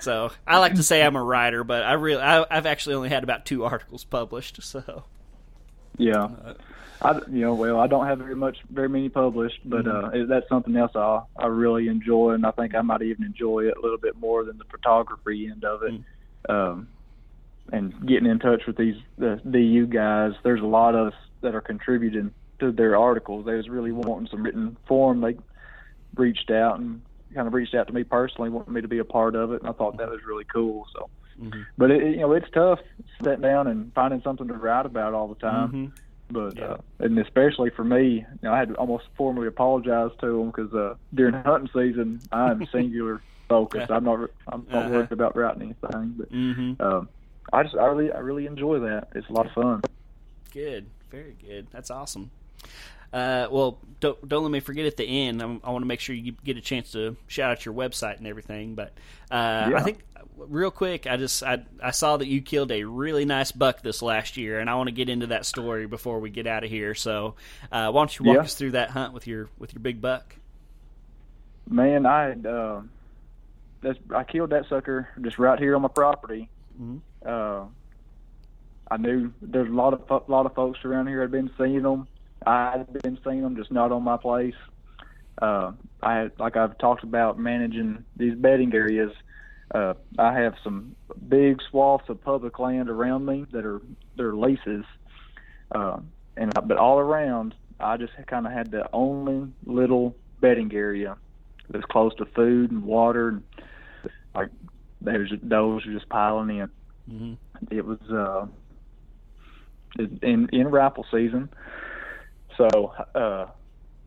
so 0.00 0.30
I 0.46 0.58
like 0.58 0.74
to 0.76 0.82
say 0.82 1.02
I'm 1.02 1.16
a 1.16 1.22
writer, 1.22 1.64
but 1.64 1.82
I 1.82 1.94
really 1.94 2.22
I, 2.22 2.44
I've 2.50 2.66
actually 2.66 2.94
only 2.94 3.08
had 3.08 3.24
about 3.24 3.44
two 3.46 3.64
articles 3.64 4.04
published. 4.04 4.62
So 4.62 5.04
Yeah. 5.98 6.28
I, 7.00 7.18
you 7.30 7.40
know, 7.40 7.54
well, 7.54 7.80
I 7.80 7.88
don't 7.88 8.06
have 8.06 8.18
very 8.18 8.36
much, 8.36 8.58
very 8.70 8.88
many 8.88 9.08
published, 9.08 9.60
but 9.64 9.88
uh, 9.88 10.10
that's 10.28 10.48
something 10.48 10.76
else 10.76 10.92
I 10.94 11.22
I 11.36 11.46
really 11.46 11.88
enjoy, 11.88 12.30
and 12.30 12.46
I 12.46 12.52
think 12.52 12.76
I 12.76 12.82
might 12.82 13.02
even 13.02 13.24
enjoy 13.24 13.66
it 13.66 13.76
a 13.76 13.80
little 13.80 13.98
bit 13.98 14.16
more 14.18 14.44
than 14.44 14.56
the 14.56 14.64
photography 14.64 15.48
end 15.50 15.64
of 15.64 15.82
it. 15.82 15.94
Um, 16.48 16.88
and 17.72 18.06
getting 18.06 18.30
in 18.30 18.38
touch 18.38 18.62
with 18.66 18.76
these 18.76 18.96
the 19.18 19.40
DU 19.48 19.86
guys, 19.86 20.32
there's 20.44 20.60
a 20.60 20.66
lot 20.66 20.94
of 20.94 21.08
us 21.08 21.14
that 21.40 21.54
are 21.54 21.60
contributing 21.60 22.32
to 22.60 22.70
their 22.70 22.96
articles. 22.96 23.46
They 23.46 23.54
was 23.54 23.68
really 23.68 23.92
wanting 23.92 24.28
some 24.28 24.42
written 24.42 24.76
form. 24.86 25.20
They 25.20 25.36
reached 26.14 26.50
out 26.50 26.78
and 26.78 27.02
kind 27.34 27.46
of 27.46 27.54
reached 27.54 27.74
out 27.74 27.88
to 27.88 27.92
me 27.92 28.04
personally, 28.04 28.50
wanting 28.50 28.74
me 28.74 28.80
to 28.80 28.88
be 28.88 28.98
a 28.98 29.04
part 29.04 29.34
of 29.34 29.52
it, 29.52 29.60
and 29.60 29.68
I 29.68 29.72
thought 29.72 29.96
that 29.98 30.08
was 30.08 30.20
really 30.24 30.44
cool. 30.44 30.86
So, 30.92 31.10
Mhm. 31.40 31.66
but 31.78 31.90
it, 31.90 32.02
you 32.14 32.20
know, 32.20 32.32
it's 32.32 32.50
tough 32.50 32.80
sitting 33.22 33.40
down 33.42 33.66
and 33.66 33.92
finding 33.94 34.20
something 34.22 34.48
to 34.48 34.54
write 34.54 34.86
about 34.86 35.14
all 35.14 35.28
the 35.28 35.34
time. 35.40 35.72
Mhm. 35.72 35.92
But 36.30 36.56
Yeah. 36.56 36.64
uh, 36.64 36.76
and 37.00 37.18
especially 37.18 37.70
for 37.70 37.84
me, 37.84 38.18
you 38.20 38.24
know, 38.42 38.52
I 38.54 38.58
had 38.58 38.68
to 38.68 38.74
almost 38.76 39.04
formally 39.16 39.46
apologize 39.48 40.10
to 40.20 40.26
them 40.38 40.46
because 40.50 40.72
uh, 40.74 40.94
during 41.14 41.34
hunting 41.34 41.70
season, 41.74 42.20
I'm 42.32 42.64
singular 42.72 43.20
focused. 43.48 43.90
I'm 43.90 44.04
not 44.04 44.30
I'm 44.48 44.66
not 44.70 44.82
Uh-huh. 44.84 44.88
worried 44.90 45.12
about 45.12 45.36
writing 45.36 45.62
anything. 45.62 46.14
But 46.16 46.32
Mhm. 46.32 46.80
um, 46.80 47.08
I 47.52 47.62
just 47.64 47.76
I 47.76 47.84
really 47.86 48.10
I 48.12 48.18
really 48.20 48.46
enjoy 48.46 48.78
that. 48.80 49.08
It's 49.14 49.28
a 49.28 49.32
lot 49.32 49.46
of 49.46 49.52
fun. 49.52 49.82
Good, 50.52 50.86
very 51.10 51.36
good. 51.40 51.66
That's 51.70 51.90
awesome. 51.90 52.30
Uh, 53.12 53.46
well, 53.50 53.78
don't 54.00 54.26
don't 54.26 54.42
let 54.42 54.50
me 54.52 54.60
forget 54.60 54.86
at 54.86 54.96
the 54.96 55.04
end. 55.04 55.42
I'm, 55.42 55.60
I 55.64 55.70
want 55.70 55.82
to 55.82 55.86
make 55.86 56.00
sure 56.00 56.14
you 56.14 56.32
get 56.44 56.56
a 56.56 56.62
chance 56.62 56.92
to 56.92 57.16
shout 57.26 57.50
out 57.50 57.64
your 57.66 57.74
website 57.74 58.16
and 58.16 58.26
everything. 58.26 58.74
But 58.74 58.92
uh, 59.30 59.68
Yeah. 59.70 59.76
I 59.76 59.80
think 59.82 59.98
real 60.36 60.70
quick, 60.70 61.06
I 61.06 61.16
just 61.16 61.42
I 61.42 61.62
I 61.82 61.90
saw 61.90 62.16
that 62.16 62.26
you 62.26 62.42
killed 62.42 62.72
a 62.72 62.84
really 62.84 63.24
nice 63.24 63.52
buck 63.52 63.82
this 63.82 64.02
last 64.02 64.36
year, 64.36 64.58
and 64.60 64.68
I 64.70 64.74
want 64.74 64.88
to 64.88 64.94
get 64.94 65.08
into 65.08 65.28
that 65.28 65.46
story 65.46 65.86
before 65.86 66.20
we 66.20 66.30
get 66.30 66.46
out 66.46 66.64
of 66.64 66.70
here. 66.70 66.94
So 66.94 67.34
uh, 67.70 67.90
why 67.90 68.00
don't 68.00 68.18
you 68.18 68.24
walk 68.24 68.36
Yeah. 68.36 68.42
us 68.42 68.54
through 68.54 68.72
that 68.72 68.90
hunt 68.90 69.12
with 69.12 69.26
your 69.26 69.48
with 69.58 69.74
your 69.74 69.80
big 69.80 70.00
buck? 70.00 70.36
Man, 71.68 72.06
I 72.06 72.24
had 72.24 72.46
uh, 72.46 72.80
that's 73.80 73.98
I 74.14 74.24
killed 74.24 74.50
that 74.50 74.68
sucker 74.68 75.08
just 75.20 75.38
right 75.38 75.58
here 75.58 75.76
on 75.76 75.82
my 75.82 75.88
property. 75.88 76.48
Mhm. 76.80 77.00
Uh, 77.24 77.64
I 78.90 78.96
knew 78.96 79.32
there's 79.40 79.68
a 79.68 79.72
lot 79.72 79.94
of 79.94 80.28
lot 80.28 80.46
of 80.46 80.54
folks 80.54 80.84
around 80.84 81.06
here 81.06 81.20
had 81.20 81.30
been 81.30 81.50
seeing 81.56 81.82
them. 81.82 82.08
I 82.44 82.72
had 82.78 82.92
been 83.02 83.18
seeing 83.24 83.40
them, 83.42 83.54
just 83.56 83.70
not 83.70 83.92
on 83.92 84.02
my 84.02 84.16
place. 84.16 84.56
Uh, 85.40 85.72
I 86.02 86.16
had, 86.16 86.32
like 86.38 86.56
I've 86.56 86.76
talked 86.78 87.04
about 87.04 87.38
managing 87.38 88.04
these 88.16 88.34
bedding 88.34 88.74
areas. 88.74 89.12
Uh, 89.72 89.94
I 90.18 90.34
have 90.34 90.54
some 90.62 90.94
big 91.28 91.60
swaths 91.70 92.08
of 92.08 92.22
public 92.22 92.58
land 92.58 92.90
around 92.90 93.24
me 93.24 93.46
that 93.52 93.64
are 93.64 93.80
they're 94.16 94.34
leases, 94.34 94.84
uh, 95.74 95.98
and 96.36 96.52
but 96.66 96.76
all 96.76 96.98
around, 96.98 97.54
I 97.80 97.96
just 97.96 98.12
kind 98.26 98.46
of 98.46 98.52
had 98.52 98.70
the 98.70 98.88
only 98.92 99.50
little 99.64 100.14
bedding 100.40 100.72
area 100.74 101.16
that's 101.70 101.86
close 101.86 102.14
to 102.16 102.26
food 102.26 102.70
and 102.70 102.84
water, 102.84 103.28
and 103.28 103.42
like 104.34 104.50
there's 105.00 105.32
those 105.42 105.86
are 105.86 105.92
just 105.92 106.08
piling 106.10 106.58
in. 106.58 106.70
Mm-hmm. 107.10 107.74
It 107.74 107.86
was 107.86 108.00
uh, 108.10 108.46
in 110.22 110.50
in 110.52 110.68
rifle 110.68 111.06
season, 111.10 111.48
so 112.58 112.92
uh, 113.14 113.46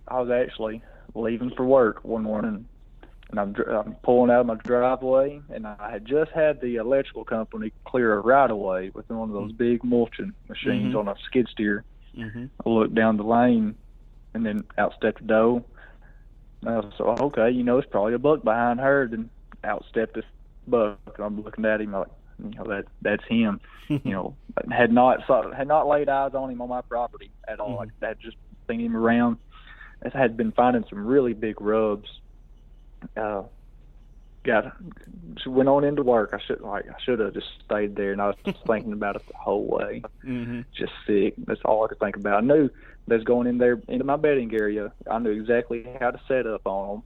I 0.07 0.21
was 0.21 0.29
actually 0.29 0.83
leaving 1.15 1.51
for 1.55 1.65
work 1.65 2.03
one 2.03 2.23
morning, 2.23 2.67
and 3.37 3.57
I'm, 3.57 3.69
I'm 3.69 3.95
pulling 4.03 4.31
out 4.31 4.41
of 4.41 4.45
my 4.47 4.55
driveway, 4.55 5.41
and 5.49 5.67
I 5.67 5.91
had 5.91 6.05
just 6.05 6.31
had 6.31 6.61
the 6.61 6.75
electrical 6.77 7.25
company 7.25 7.73
clear 7.85 8.13
a 8.13 8.21
right 8.21 8.49
of 8.49 8.57
way 8.57 8.91
with 8.93 9.09
one 9.09 9.29
of 9.29 9.33
those 9.33 9.51
big 9.51 9.83
mulching 9.83 10.33
machines 10.47 10.93
Mhm. 10.93 10.99
on 10.99 11.07
a 11.09 11.15
skid 11.25 11.47
steer. 11.49 11.83
Mm-hmm. 12.17 12.45
I 12.65 12.69
looked 12.69 12.95
down 12.95 13.17
the 13.17 13.23
lane, 13.23 13.75
and 14.33 14.45
then 14.45 14.63
out 14.77 14.93
stepped 14.95 15.21
a 15.21 15.23
doe. 15.25 15.65
And 16.61 16.69
I 16.69 16.77
was 16.79 16.93
so 16.97 17.05
okay, 17.27 17.49
you 17.51 17.63
know, 17.63 17.77
it's 17.77 17.89
probably 17.89 18.13
a 18.13 18.19
buck 18.19 18.43
behind 18.43 18.79
her. 18.79 19.07
Then 19.09 19.29
out 19.63 19.83
stepped 19.89 20.15
this 20.15 20.25
buck, 20.67 20.97
and 21.15 21.25
I'm 21.25 21.41
looking 21.43 21.65
at 21.65 21.81
him 21.81 21.91
like, 21.91 22.07
you 22.41 22.51
know, 22.57 22.63
that 22.65 22.85
that's 23.01 23.23
him. 23.27 23.59
you 23.89 23.99
know, 24.05 24.35
had 24.71 24.91
not 24.93 25.25
saw, 25.27 25.51
had 25.51 25.67
not 25.67 25.87
laid 25.87 26.07
eyes 26.09 26.33
on 26.33 26.49
him 26.49 26.61
on 26.61 26.69
my 26.69 26.81
property 26.81 27.31
at 27.47 27.59
all. 27.59 27.75
Mhm. 27.75 27.77
Like 27.79 27.89
had 28.01 28.19
just 28.19 28.37
seen 28.69 28.79
him 28.79 28.95
around. 28.95 29.37
I 30.03 30.17
had 30.17 30.37
been 30.37 30.51
finding 30.51 30.85
some 30.89 31.05
really 31.05 31.33
big 31.33 31.59
rubs. 31.59 32.07
Uh, 33.15 33.43
got 34.45 34.73
went 35.47 35.69
on 35.69 35.83
into 35.83 36.03
work. 36.03 36.29
I 36.33 36.39
should 36.45 36.61
like 36.61 36.85
I 36.87 36.93
should 37.03 37.19
have 37.19 37.33
just 37.33 37.47
stayed 37.63 37.95
there, 37.95 38.11
and 38.11 38.21
I 38.21 38.27
was 38.27 38.35
just 38.45 38.59
thinking 38.67 38.93
about 38.99 39.15
it 39.15 39.23
the 39.27 39.33
whole 39.37 39.65
way 39.67 40.03
Mm-hmm. 40.25 40.61
just 40.77 40.93
sick. 41.07 41.33
That's 41.45 41.61
all 41.65 41.83
I 41.83 41.87
could 41.87 41.99
think 41.99 42.15
about. 42.15 42.43
I 42.43 42.45
knew 42.45 42.69
that's 43.07 43.23
going 43.23 43.47
in 43.47 43.57
there 43.57 43.81
into 43.87 44.03
my 44.05 44.15
bedding 44.17 44.53
area. 44.53 44.91
I 45.09 45.19
knew 45.19 45.31
exactly 45.31 45.85
how 45.99 46.11
to 46.11 46.19
set 46.27 46.47
up 46.47 46.61
on 46.65 46.89
them. 46.89 47.03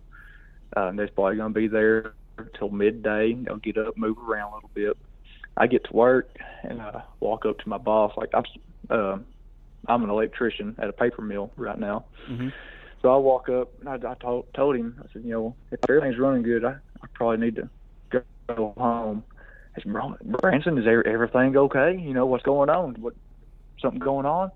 Uh, 0.77 0.87
and 0.89 0.99
that's 0.99 1.11
probably 1.15 1.35
going 1.37 1.53
to 1.53 1.59
be 1.59 1.67
there 1.67 2.13
until 2.37 2.69
midday. 2.69 3.33
They'll 3.33 3.57
get 3.57 3.77
up, 3.77 3.97
move 3.97 4.17
around 4.17 4.51
a 4.51 4.55
little 4.55 4.71
bit. 4.73 4.97
I 5.57 5.67
get 5.67 5.83
to 5.85 5.93
work 5.93 6.29
and 6.63 6.81
I 6.81 7.01
walk 7.19 7.45
up 7.45 7.57
to 7.59 7.69
my 7.69 7.77
boss 7.77 8.13
like 8.15 8.29
I'm 8.33 8.43
uh, 8.89 9.17
I'm 9.87 10.03
an 10.03 10.09
electrician 10.09 10.75
at 10.79 10.87
a 10.89 10.93
paper 10.93 11.21
mill 11.21 11.51
right 11.57 11.79
now. 11.79 12.05
Mhm. 12.29 12.53
So 13.01 13.13
I 13.13 13.17
walk 13.17 13.47
up 13.49 13.71
and 13.79 13.89
I, 13.89 14.11
I 14.11 14.15
told 14.15 14.53
told 14.53 14.75
him 14.75 15.01
I 15.01 15.13
said, 15.13 15.23
you 15.23 15.31
know, 15.31 15.55
if 15.71 15.79
everything's 15.87 16.19
running 16.19 16.43
good, 16.43 16.65
I, 16.65 16.75
I 17.01 17.07
probably 17.13 17.37
need 17.37 17.55
to 17.55 17.69
go, 18.09 18.73
home. 18.77 19.23
I 19.77 19.81
said, 19.81 19.93
Branson, 20.41 20.77
is 20.77 20.85
everything 20.87 21.55
okay? 21.55 21.97
You 21.97 22.13
know 22.13 22.25
what's 22.25 22.43
going 22.43 22.69
on? 22.69 22.95
What 22.95 23.13
something 23.81 23.99
going 23.99 24.25
on? 24.25 24.51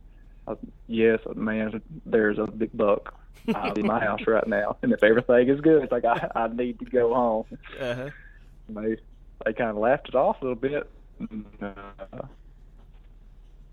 I, 0.48 0.56
said, 0.56 0.72
yes, 0.88 1.20
man. 1.36 1.82
There's 2.06 2.38
a 2.38 2.48
big 2.48 2.76
buck 2.76 3.16
in 3.48 3.86
my 3.86 4.00
house 4.04 4.22
right 4.28 4.48
now, 4.48 4.78
and 4.82 4.92
if 4.92 5.04
everything 5.04 5.48
is 5.48 5.62
good, 5.62 5.84
it's 5.84 5.92
like 5.92 6.06
I, 6.06 6.30
I 6.36 6.48
need 6.48 6.80
to 6.80 6.86
go 6.86 7.14
home. 7.14 7.46
Uh-huh. 7.80 8.10
And 8.68 8.78
they 8.78 8.98
they 9.46 9.54
kind 9.54 9.70
of 9.70 9.78
laughed 9.78 10.10
it 10.10 10.16
off 10.16 10.42
a 10.42 10.46
little 10.46 10.56
bit. 10.56 10.90
And, 11.20 11.46
uh, 11.62 12.22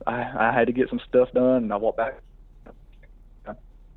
I 0.07 0.49
I 0.49 0.53
had 0.53 0.69
to 0.69 0.73
get 0.73 0.89
some 0.89 1.01
stuff 1.09 1.33
done, 1.33 1.65
and 1.65 1.73
I 1.73 1.77
walked 1.77 1.99
back. 1.99 2.21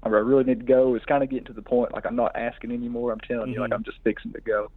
I 0.05 0.09
really 0.09 0.43
need 0.43 0.59
to 0.59 0.65
go. 0.65 0.95
It's 0.95 1.05
kind 1.05 1.23
of 1.23 1.29
getting 1.29 1.45
to 1.45 1.53
the 1.53 1.61
point 1.61 1.93
like 1.93 2.05
I'm 2.05 2.15
not 2.15 2.35
asking 2.35 2.71
anymore. 2.71 3.11
I'm 3.11 3.19
telling 3.21 3.51
you, 3.51 3.61
like 3.61 3.71
Mhm. 3.71 3.75
I'm 3.75 3.83
just 3.83 3.99
fixing 4.03 4.33
to 4.33 4.41
go. 4.41 4.69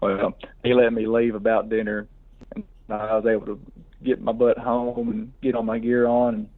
Well, 0.00 0.34
he 0.62 0.74
let 0.74 0.92
me 0.92 1.06
leave 1.06 1.34
about 1.34 1.68
dinner, 1.68 2.06
and 2.54 2.64
I 2.88 3.16
was 3.16 3.26
able 3.26 3.46
to 3.46 3.60
get 4.02 4.20
my 4.20 4.32
butt 4.32 4.58
home 4.58 5.08
and 5.08 5.32
get 5.42 5.54
all 5.54 5.62
my 5.62 5.78
gear 5.78 6.06
on. 6.06 6.34
And 6.34 6.48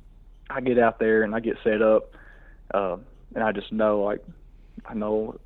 I 0.50 0.60
get 0.60 0.78
out 0.78 0.98
there 0.98 1.22
and 1.22 1.34
I 1.34 1.40
get 1.40 1.56
set 1.62 1.82
up, 1.82 2.14
uh, 2.74 2.96
and 3.34 3.44
I 3.44 3.52
just 3.52 3.72
know 3.72 4.02
like 4.02 4.22
I 4.86 4.94
know 4.94 5.38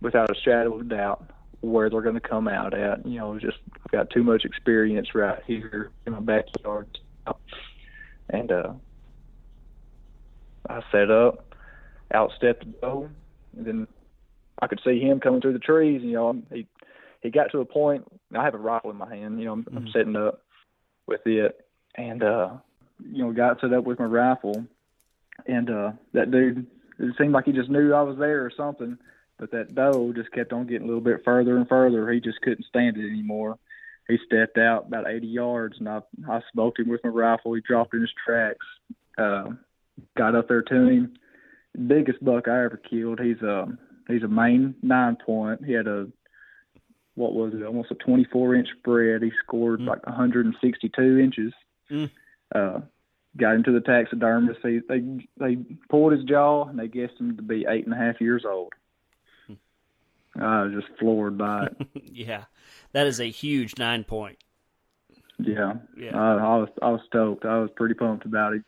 without 0.00 0.30
a 0.30 0.34
shadow 0.40 0.74
of 0.74 0.80
a 0.80 0.84
doubt 0.84 1.30
where 1.60 1.88
they're 1.90 2.02
going 2.02 2.14
to 2.14 2.20
come 2.20 2.48
out 2.48 2.74
at. 2.74 3.06
You 3.06 3.18
know, 3.18 3.38
just 3.38 3.58
I've 3.84 3.92
got 3.92 4.10
too 4.10 4.22
much 4.22 4.44
experience 4.44 5.14
right 5.14 5.42
here 5.46 5.90
in 6.06 6.12
my 6.12 6.20
backyard, 6.20 6.98
and 8.30 8.52
uh, 8.52 8.72
I 10.68 10.82
set 10.90 11.10
up, 11.10 11.45
outstepped 12.14 12.60
the 12.60 12.74
doe, 12.80 13.10
and 13.56 13.66
then 13.66 13.86
I 14.60 14.66
could 14.66 14.80
see 14.84 15.00
him 15.00 15.20
coming 15.20 15.40
through 15.40 15.52
the 15.54 15.58
trees. 15.58 16.02
You 16.02 16.12
know, 16.12 16.42
he 16.52 16.66
he 17.22 17.30
got 17.30 17.50
to 17.52 17.60
a 17.60 17.64
point. 17.64 18.04
I 18.34 18.44
have 18.44 18.54
a 18.54 18.58
rifle 18.58 18.90
in 18.90 18.96
my 18.96 19.14
hand. 19.14 19.38
You 19.38 19.46
know, 19.46 19.52
I'm, 19.52 19.66
I'm 19.74 19.84
Mhm. 19.86 19.92
setting 19.92 20.16
up 20.16 20.42
with 21.06 21.26
it, 21.26 21.60
and 21.96 22.22
uh, 22.22 22.50
you 23.04 23.24
know, 23.24 23.32
got 23.32 23.60
set 23.60 23.72
up 23.72 23.84
with 23.84 23.98
my 23.98 24.04
rifle, 24.04 24.64
and 25.46 25.70
uh, 25.70 25.92
that 26.12 26.30
dude. 26.30 26.66
It 26.98 27.14
seemed 27.18 27.32
like 27.32 27.44
he 27.44 27.52
just 27.52 27.68
knew 27.68 27.92
I 27.92 28.00
was 28.00 28.16
there 28.18 28.44
or 28.44 28.50
something. 28.56 28.96
But 29.38 29.50
that 29.50 29.74
doe 29.74 30.14
just 30.16 30.32
kept 30.32 30.54
on 30.54 30.66
getting 30.66 30.84
a 30.84 30.86
little 30.86 31.02
bit 31.02 31.22
further 31.22 31.58
and 31.58 31.68
further. 31.68 32.10
He 32.10 32.20
just 32.20 32.40
couldn't 32.40 32.64
stand 32.64 32.96
it 32.96 33.06
anymore. 33.06 33.58
He 34.08 34.16
stepped 34.24 34.56
out 34.56 34.86
about 34.86 35.06
80 35.10 35.26
yards, 35.26 35.76
and 35.78 35.88
I 35.90 36.00
I 36.26 36.40
smoked 36.52 36.78
him 36.78 36.88
with 36.88 37.04
my 37.04 37.10
rifle. 37.10 37.52
He 37.52 37.60
dropped 37.60 37.92
in 37.92 38.00
his 38.00 38.12
tracks. 38.24 38.64
Uh, 39.18 39.50
got 40.16 40.34
up 40.34 40.48
there 40.48 40.62
to 40.62 40.74
him. 40.74 41.14
Biggest 41.86 42.24
buck 42.24 42.48
I 42.48 42.64
ever 42.64 42.76
killed. 42.88 43.20
He's 43.20 43.42
a 43.42 43.66
he's 44.08 44.22
a 44.22 44.28
main 44.28 44.74
nine 44.82 45.16
point. 45.16 45.64
He 45.64 45.72
had 45.72 45.86
a 45.86 46.06
what 47.14 47.34
was 47.34 47.52
it? 47.54 47.62
Almost 47.62 47.90
a 47.90 47.94
24 47.94 48.54
inch 48.54 48.68
spread. 48.78 49.22
He 49.22 49.30
scored 49.42 49.80
Mm. 49.80 49.86
like 49.88 50.06
162 50.06 51.18
inches. 51.18 51.52
Mm. 51.90 52.10
Uh, 52.54 52.80
got 53.36 53.54
him 53.56 53.62
to 53.64 53.72
the 53.72 53.80
taxidermist. 53.80 54.60
He, 54.62 54.80
they 54.88 55.02
they 55.38 55.56
pulled 55.90 56.12
his 56.12 56.24
jaw 56.24 56.66
and 56.68 56.78
they 56.78 56.88
guessed 56.88 57.18
him 57.20 57.36
to 57.36 57.42
be 57.42 57.66
eight 57.68 57.84
and 57.84 57.94
a 57.94 57.98
half 57.98 58.20
years 58.20 58.44
old. 58.46 58.72
I 60.38 60.62
was 60.64 60.72
just 60.74 60.98
floored 60.98 61.38
by 61.38 61.66
it. 61.66 61.88
yeah, 62.12 62.44
that 62.92 63.06
is 63.06 63.20
a 63.20 63.30
huge 63.30 63.78
nine 63.78 64.04
point. 64.04 64.36
Yeah, 65.38 65.74
Yeah. 65.96 66.14
I, 66.18 66.32
I 66.34 66.56
was 66.58 66.68
I 66.82 66.90
was 66.90 67.00
stoked. 67.06 67.44
I 67.46 67.58
was 67.58 67.70
pretty 67.76 67.94
pumped 67.94 68.26
about 68.26 68.52
it. 68.54 68.62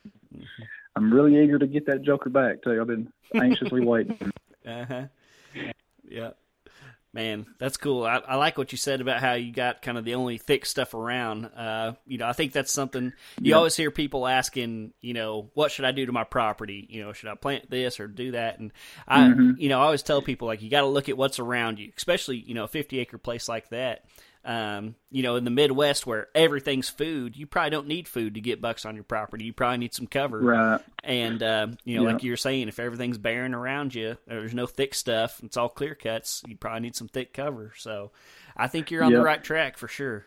I'm 0.99 1.12
really 1.12 1.42
eager 1.42 1.59
to 1.59 1.66
get 1.66 1.86
that 1.86 2.03
Joker 2.03 2.28
back 2.30 2.62
too. 2.62 2.78
I've 2.80 2.86
been 2.86 3.12
anxiously 3.34 3.80
waiting. 3.80 4.16
Uh 4.66 4.84
huh. 4.84 5.05
Yeah. 6.07 6.30
Man, 7.14 7.46
that's 7.59 7.78
cool. 7.78 8.05
I, 8.05 8.16
I 8.18 8.34
like 8.36 8.59
what 8.59 8.70
you 8.70 8.76
said 8.76 9.01
about 9.01 9.20
how 9.20 9.32
you 9.32 9.51
got 9.51 9.80
kind 9.80 9.96
of 9.96 10.05
the 10.05 10.14
only 10.16 10.36
thick 10.36 10.66
stuff 10.66 10.92
around. 10.92 11.46
Uh, 11.46 11.94
you 12.07 12.18
know, 12.18 12.26
I 12.26 12.34
think 12.34 12.53
that's 12.53 12.70
something 12.70 13.14
you 13.40 13.51
Yeah. 13.53 13.57
always 13.57 13.74
hear 13.76 13.90
people 13.90 14.26
asking. 14.26 14.92
You 15.01 15.14
know, 15.14 15.51
what 15.55 15.72
should 15.72 15.86
I 15.86 15.92
do 15.92 16.05
to 16.05 16.12
my 16.12 16.24
property? 16.24 16.86
You 16.90 17.03
know, 17.03 17.14
should 17.14 17.30
I 17.30 17.34
plant 17.34 17.70
this 17.70 17.99
or 17.99 18.09
do 18.09 18.32
that? 18.32 18.59
And 18.59 18.72
I, 19.07 19.20
Mhm. 19.28 19.55
you 19.59 19.70
know, 19.70 19.80
I 19.80 19.84
always 19.84 20.03
tell 20.03 20.20
people 20.20 20.49
like 20.49 20.61
you 20.61 20.68
got 20.68 20.82
to 20.82 20.86
look 20.86 21.09
at 21.09 21.16
what's 21.16 21.38
around 21.38 21.78
you, 21.78 21.90
especially 21.96 22.36
you 22.36 22.53
know 22.55 22.64
a 22.64 22.68
fifty 22.68 22.99
acre 22.99 23.16
place 23.16 23.49
like 23.49 23.70
that. 23.70 24.05
Um, 24.45 24.95
you 25.11 25.22
know, 25.22 25.36
in 25.36 25.45
the 25.45 25.51
Midwest 25.51 26.07
where 26.07 26.28
everything's 26.34 26.89
food, 26.89 27.36
you 27.36 27.47
probably 27.47 27.70
don't 27.70 27.86
need 27.89 28.09
food 28.09 28.34
to 28.34 28.41
get 28.41 28.61
bucks 28.62 28.86
on 28.86 28.95
your 28.95 29.05
property. 29.05 29.45
You 29.45 29.53
probably 29.53 29.78
need 29.78 29.93
some 29.93 30.07
cover. 30.07 30.39
Right. 30.39 30.80
And 31.05 31.43
um, 31.43 31.76
you 31.84 31.97
know, 31.97 32.05
Yeah. 32.07 32.12
like 32.12 32.22
you're 32.22 32.36
saying, 32.36 32.68
if 32.68 32.78
everything's 32.78 33.18
barren 33.18 33.53
around 33.53 33.95
you, 33.95 34.16
there's 34.26 34.55
no 34.55 34.66
thick 34.66 34.95
stuff. 34.95 35.41
It's 35.43 35.57
all 35.57 35.68
clear 35.68 35.95
cuts. 35.95 36.43
You 36.47 36.57
probably 36.57 36.80
need 36.80 36.97
some 36.97 37.09
thick 37.09 37.34
cover. 37.34 37.72
So, 37.76 38.12
I 38.57 38.68
think 38.68 38.91
you're 38.91 39.05
on 39.05 39.12
the 39.12 39.20
right 39.22 39.43
track 39.43 39.76
for 39.76 39.89
sure. 39.89 40.24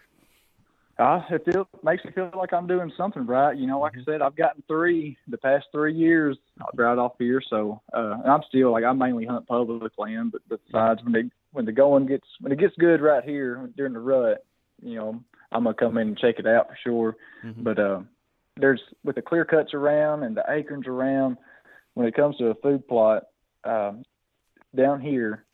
Uh, 0.99 1.21
it 1.31 1.43
feel, 1.45 1.67
makes 1.83 2.05
me 2.05 2.11
feel 2.11 2.29
like 2.35 2.53
I'm 2.53 2.67
doing 2.67 2.91
something 2.95 3.25
right. 3.25 3.57
You 3.57 3.65
know, 3.65 3.79
like 3.79 3.93
I 3.97 4.03
said, 4.03 4.21
I've 4.21 4.35
gotten 4.35 4.61
three 4.67 5.17
the 5.27 5.37
past 5.37 5.65
three 5.71 5.95
years 5.95 6.37
right 6.75 6.97
off 6.97 7.13
here. 7.17 7.41
So, 7.49 7.81
uh, 7.91 8.17
and 8.21 8.31
I'm 8.31 8.43
still 8.47 8.71
like 8.71 8.83
I 8.83 8.91
mainly 8.93 9.25
hunt 9.25 9.47
public 9.47 9.93
land, 9.97 10.31
but 10.33 10.41
besides 10.47 11.01
when 11.03 11.13
they 11.13 11.23
when 11.51 11.65
the 11.65 11.71
going 11.71 12.05
gets 12.05 12.27
when 12.39 12.51
it 12.51 12.59
gets 12.59 12.75
good 12.77 13.01
right 13.01 13.23
here 13.23 13.69
during 13.75 13.93
the 13.93 13.99
rut, 13.99 14.45
you 14.81 14.95
know, 14.95 15.23
I'm 15.51 15.63
gonna 15.63 15.75
come 15.75 15.97
in 15.97 16.09
and 16.09 16.17
check 16.17 16.39
it 16.39 16.47
out 16.47 16.69
for 16.69 16.77
sure. 16.83 17.17
Mhm. 17.43 17.63
But 17.63 17.79
uh, 17.79 18.01
there's 18.57 18.81
with 19.03 19.15
the 19.15 19.21
clear 19.21 19.45
cuts 19.45 19.73
around 19.73 20.23
and 20.23 20.35
the 20.35 20.45
acorns 20.47 20.87
around, 20.87 21.37
when 21.93 22.07
it 22.07 22.15
comes 22.15 22.37
to 22.37 22.47
a 22.47 22.55
food 22.55 22.87
plot, 22.87 23.23
um, 23.63 24.03
down 24.75 25.01
here, 25.01 25.45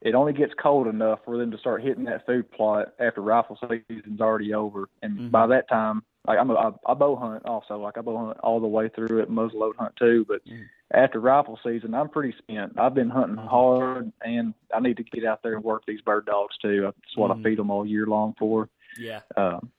it 0.00 0.14
only 0.14 0.32
gets 0.32 0.54
cold 0.54 0.86
enough 0.86 1.20
for 1.24 1.36
them 1.36 1.50
to 1.50 1.58
start 1.58 1.82
hitting 1.82 2.04
that 2.04 2.26
food 2.26 2.50
plot 2.50 2.92
after 2.98 3.20
rifle 3.20 3.58
season's 3.88 4.20
already 4.20 4.54
over, 4.54 4.88
and 5.02 5.18
Mhm. 5.18 5.30
by 5.30 5.46
that 5.48 5.68
time, 5.68 6.02
like 6.26 6.38
I'm 6.38 6.50
a, 6.50 6.54
I, 6.54 6.72
I 6.86 6.94
bow 6.94 7.16
hunt 7.16 7.44
also, 7.46 7.78
like 7.78 7.98
I 7.98 8.00
bow 8.00 8.16
hunt 8.26 8.38
all 8.40 8.60
the 8.60 8.68
way 8.68 8.88
through 8.88 9.18
it, 9.20 9.30
muzzleload 9.30 9.76
hunt 9.76 9.96
too. 9.96 10.24
But 10.28 10.44
Mhm. 10.44 10.68
After 10.92 11.18
rifle 11.20 11.58
season, 11.64 11.94
I'm 11.94 12.08
pretty 12.08 12.36
spent. 12.38 12.78
I've 12.78 12.94
been 12.94 13.10
hunting 13.10 13.36
Mhm. 13.36 13.46
hard, 13.48 14.12
and 14.24 14.54
I 14.72 14.80
need 14.80 14.98
to 14.98 15.04
get 15.04 15.24
out 15.24 15.42
there 15.42 15.54
and 15.54 15.64
work 15.64 15.84
these 15.86 16.00
bird 16.02 16.26
dogs 16.26 16.56
too. 16.58 16.82
That's 16.82 17.16
what 17.16 17.30
Mhm. 17.30 17.40
I 17.40 17.42
feed 17.42 17.58
them 17.58 17.70
all 17.70 17.86
year 17.86 18.06
long 18.06 18.34
for. 18.38 18.68
Yeah. 18.98 19.20
Um, 19.36 19.70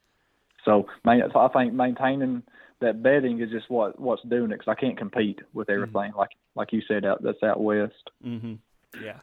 so, 0.65 0.87
man, 1.03 1.29
so 1.31 1.39
I 1.39 1.47
think 1.49 1.73
maintaining 1.73 2.43
that 2.79 3.01
bedding 3.03 3.39
is 3.39 3.49
just 3.51 3.69
what 3.69 3.99
what's 3.99 4.23
doing 4.23 4.51
it 4.51 4.57
because 4.59 4.67
I 4.67 4.75
can't 4.75 4.97
compete 4.97 5.39
with 5.53 5.69
everything 5.69 6.11
like 6.13 6.31
like 6.55 6.73
you 6.73 6.81
said 6.81 7.05
out 7.05 7.21
that's 7.21 7.41
out 7.43 7.61
west. 7.61 8.09
Mm-hmm. 8.23 8.55
Yeah. 9.01 9.19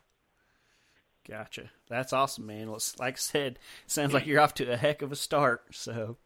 Gotcha. 1.28 1.70
That's 1.88 2.12
awesome, 2.12 2.46
man. 2.46 2.68
Like 2.98 3.14
I 3.14 3.16
said, 3.16 3.58
sounds 3.86 4.14
like 4.14 4.26
you're 4.26 4.40
off 4.40 4.54
to 4.54 4.72
a 4.72 4.76
heck 4.76 5.02
of 5.02 5.12
a 5.12 5.16
start. 5.16 5.62
So, 5.74 6.16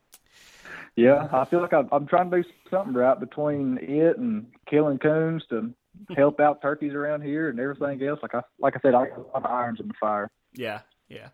Yeah, 0.96 1.28
I 1.32 1.44
feel 1.46 1.60
like 1.60 1.72
I'm, 1.72 1.88
I'm 1.92 2.06
trying 2.06 2.30
to 2.30 2.42
do 2.42 2.48
something 2.70 2.94
right 2.94 3.18
between 3.18 3.78
it 3.80 4.18
and 4.18 4.46
killing 4.68 4.98
coons 4.98 5.44
to 5.50 5.72
help 6.16 6.40
out 6.40 6.62
turkeys 6.62 6.92
around 6.92 7.22
here 7.22 7.48
and 7.48 7.58
everything 7.58 8.02
else. 8.06 8.20
Like 8.22 8.34
I 8.34 8.42
like 8.58 8.74
I 8.76 8.80
said, 8.80 8.94
I 8.94 9.06
got 9.06 9.18
a 9.18 9.22
lot 9.22 9.34
of 9.36 9.46
irons 9.46 9.80
in 9.80 9.88
the 9.88 9.94
fire. 10.00 10.30
yeah, 10.54 10.80
yeah. 11.08 11.28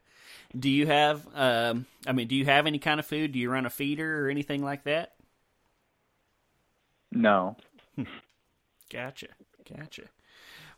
Do 0.58 0.68
you 0.68 0.86
have? 0.86 1.26
Um, 1.34 1.86
I 2.06 2.12
mean, 2.12 2.26
do 2.28 2.34
you 2.34 2.44
have 2.46 2.66
any 2.66 2.78
kind 2.78 2.98
of 2.98 3.06
food? 3.06 3.32
Do 3.32 3.38
you 3.38 3.50
run 3.50 3.66
a 3.66 3.70
feeder 3.70 4.24
or 4.26 4.30
anything 4.30 4.62
like 4.64 4.84
that? 4.84 5.12
No, 7.12 7.56
Gotcha. 8.90 9.28
Gotcha. 9.76 10.02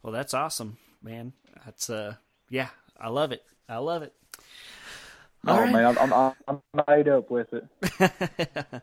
Well, 0.02 0.12
that's 0.12 0.34
awesome, 0.34 0.78
man. 1.02 1.32
That's 1.64 1.88
uh, 1.88 2.16
yeah, 2.50 2.68
I 3.00 3.08
love 3.08 3.32
it. 3.32 3.42
I 3.68 3.78
love 3.78 4.02
it. 4.02 4.12
All 5.46 5.56
oh 5.56 5.60
right. 5.60 5.72
man, 5.72 5.98
I'm, 5.98 6.12
I'm 6.12 6.32
I'm 6.46 6.84
made 6.86 7.08
up 7.08 7.30
with 7.30 7.48
it. 7.52 7.66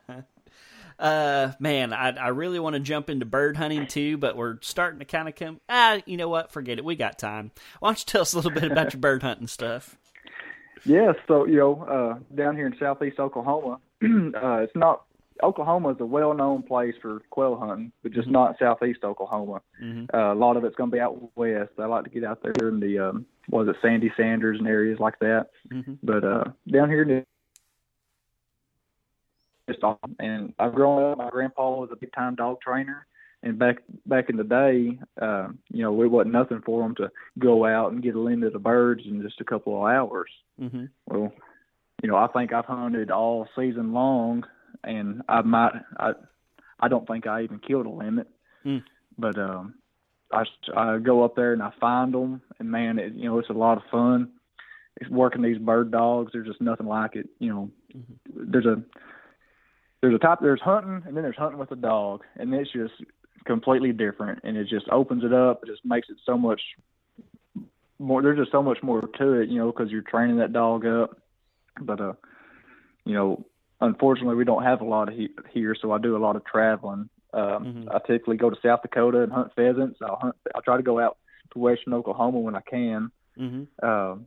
uh, 1.00 1.52
man, 1.60 1.94
I 1.94 2.10
I 2.10 2.28
really 2.30 2.60
want 2.60 2.74
to 2.74 2.82
jump 2.82 3.10
into 3.10 3.26
bird 3.26 3.56
hunting 3.56 3.88
too, 3.88 4.18
but 4.18 4.36
we're 4.36 4.58
starting 4.62 5.00
to 5.00 5.06
kind 5.06 5.30
of 5.30 5.36
come. 5.36 5.62
Ah, 5.70 6.00
you 6.06 6.18
know 6.18 6.28
what? 6.28 6.52
Forget 6.52 6.78
it. 6.78 6.84
We 6.84 6.96
got 6.96 7.18
time. 7.18 7.52
Why 7.80 7.90
don't 7.90 8.00
you 8.00 8.06
tell 8.06 8.22
us 8.22 8.34
a 8.34 8.36
little 8.36 8.52
bit 8.52 8.70
about 8.70 8.94
your 8.94 9.00
bird 9.00 9.24
hunting 9.24 9.48
stuff? 9.48 9.98
Yeah, 10.86 11.12
so 11.28 11.46
you 11.46 11.58
know, 11.58 11.84
uh, 11.84 12.36
down 12.36 12.56
here 12.56 12.66
in 12.66 12.74
southeast 12.80 13.20
Oklahoma, 13.20 13.80
uh, 14.02 14.60
it's 14.60 14.76
not 14.76 15.04
Oklahoma 15.44 15.90
is 15.90 15.98
a 16.00 16.06
well-known 16.06 16.64
place 16.64 16.96
for 17.02 17.22
quail 17.30 17.58
hunting, 17.58 17.92
but 18.04 18.12
just 18.12 18.28
not 18.28 18.58
southeast 18.60 19.04
Oklahoma. 19.04 19.62
hmm 19.80 20.06
Uh, 20.14 20.34
a 20.34 20.36
lot 20.36 20.58
of 20.58 20.64
it's 20.64 20.76
going 20.76 20.90
to 20.90 20.96
be 20.96 21.00
out 21.02 21.18
west. 21.38 21.72
I 21.78 21.86
like 21.86 22.04
to 22.04 22.10
get 22.10 22.24
out 22.24 22.42
there 22.44 22.70
in 22.70 22.80
the 22.80 23.00
um, 23.00 23.26
was 23.50 23.68
it 23.68 23.76
Sandy 23.82 24.12
Sanders 24.18 24.60
and 24.60 24.68
areas 24.68 25.00
like 25.00 25.20
that. 25.20 25.48
hmm 25.72 25.94
But 26.04 26.24
uh, 26.24 26.44
down 26.72 26.90
here, 26.90 27.04
in 27.04 27.26
just 29.70 29.84
awesome. 29.84 30.16
And 30.20 30.54
I've 30.60 30.74
grown 30.76 31.12
up. 31.12 31.18
My 31.18 31.30
grandpa 31.30 31.80
was 31.80 31.90
a 31.92 31.96
big-time 31.96 32.36
dog 32.36 32.60
trainer, 32.62 33.06
and 33.44 33.58
back 33.58 33.78
back 34.06 34.30
in 34.30 34.38
the 34.38 34.44
day, 34.44 35.00
uh, 35.22 35.50
you 35.72 35.84
know, 35.84 36.02
it 36.02 36.08
wasn't 36.08 36.34
nothing 36.34 36.62
for 36.66 36.86
him 36.86 36.96
to 36.96 37.12
go 37.38 37.66
out 37.66 37.92
and 37.92 38.04
get 38.04 38.16
a 38.16 38.20
limit 38.20 38.56
of 38.56 38.64
birds 38.64 39.04
in 39.06 39.22
just 39.22 39.42
a 39.42 39.46
couple 39.46 39.76
of 39.78 39.92
hours. 39.92 40.30
hmm 40.60 40.86
Well, 41.08 41.32
you 42.02 42.10
know, 42.10 42.16
I 42.16 42.28
think 42.28 42.54
I've 42.54 42.66
hunted 42.66 43.12
all 43.12 43.48
season 43.56 43.94
long, 43.94 44.46
and 44.84 45.22
I 45.28 45.42
might, 45.42 45.74
I, 45.98 46.12
I 46.80 46.88
don't 46.88 47.08
think 47.08 47.28
I 47.28 47.44
even 47.44 47.60
killed 47.60 47.86
a 47.86 47.90
limit, 47.90 48.28
Mm. 48.66 48.84
but 49.18 49.38
um, 49.38 49.76
I, 50.32 50.44
I 50.76 50.98
go 50.98 51.24
up 51.24 51.36
there 51.36 51.54
and 51.54 51.64
I 51.64 51.72
find 51.80 52.14
them, 52.14 52.42
and 52.60 52.70
man, 52.70 53.00
it, 53.00 53.14
you 53.14 53.26
know, 53.26 53.40
it's 53.40 53.50
a 53.50 53.54
lot 53.54 53.78
of 53.78 53.84
fun. 53.90 54.32
It's 54.98 55.10
working 55.10 55.42
these 55.42 55.58
bird 55.58 55.92
dogs. 55.92 56.32
There's 56.34 56.48
just 56.48 56.62
nothing 56.62 56.88
like 56.88 57.16
it. 57.16 57.30
You 57.40 57.50
know, 57.54 57.70
there's 58.36 58.66
a 58.66 58.82
there's 60.02 60.16
a 60.16 60.20
type 60.20 60.40
there's 60.42 60.62
hunting, 60.62 61.04
and 61.06 61.16
then 61.16 61.24
there's 61.24 61.38
hunting 61.38 61.60
with 61.60 61.72
a 61.72 61.78
dog, 61.78 62.24
and 62.36 62.54
it's 62.54 62.72
just 62.72 62.94
completely 63.46 63.94
different, 63.94 64.40
and 64.44 64.58
it 64.58 64.68
just 64.68 64.90
opens 64.90 65.24
it 65.24 65.32
up. 65.34 65.64
It 65.64 65.68
just 65.68 65.86
makes 65.86 66.10
it 66.10 66.18
so 66.26 66.38
much 66.38 66.62
more. 67.98 68.22
There's 68.22 68.40
just 68.40 68.52
so 68.52 68.62
much 68.62 68.80
more 68.84 69.02
to 69.02 69.34
it, 69.34 69.50
you 69.50 69.60
know, 69.60 69.72
because 69.72 69.90
you're 69.90 70.02
training 70.02 70.38
that 70.38 70.54
dog 70.54 70.86
up. 70.86 71.18
But 71.80 72.02
uh, 72.02 72.14
you 73.06 73.14
know, 73.14 73.46
unfortunately, 73.82 74.36
we 74.36 74.46
don't 74.46 74.64
have 74.64 74.82
a 74.82 74.86
lot 74.86 75.08
of 75.10 75.16
he- 75.16 75.30
here, 75.52 75.76
so 75.80 75.92
I 75.92 75.98
do 75.98 76.16
a 76.16 76.20
lot 76.20 76.36
of 76.36 76.44
traveling. 76.46 77.10
Um, 77.34 77.66
Mhm. 77.66 77.88
I 77.96 78.00
typically 78.00 78.38
go 78.38 78.50
to 78.50 78.60
South 78.62 78.82
Dakota 78.82 79.22
and 79.22 79.32
hunt 79.32 79.54
pheasants. 79.56 80.02
I'll 80.02 80.16
hunt. 80.16 80.36
I'll 80.56 80.62
try 80.62 80.78
to 80.78 80.84
go 80.84 81.00
out 81.00 81.18
to 81.52 81.60
western 81.60 81.94
Oklahoma 81.94 82.40
when 82.40 82.56
I 82.56 82.62
can. 82.62 83.12
Mm-hmm. 83.38 83.86
Um, 83.86 84.26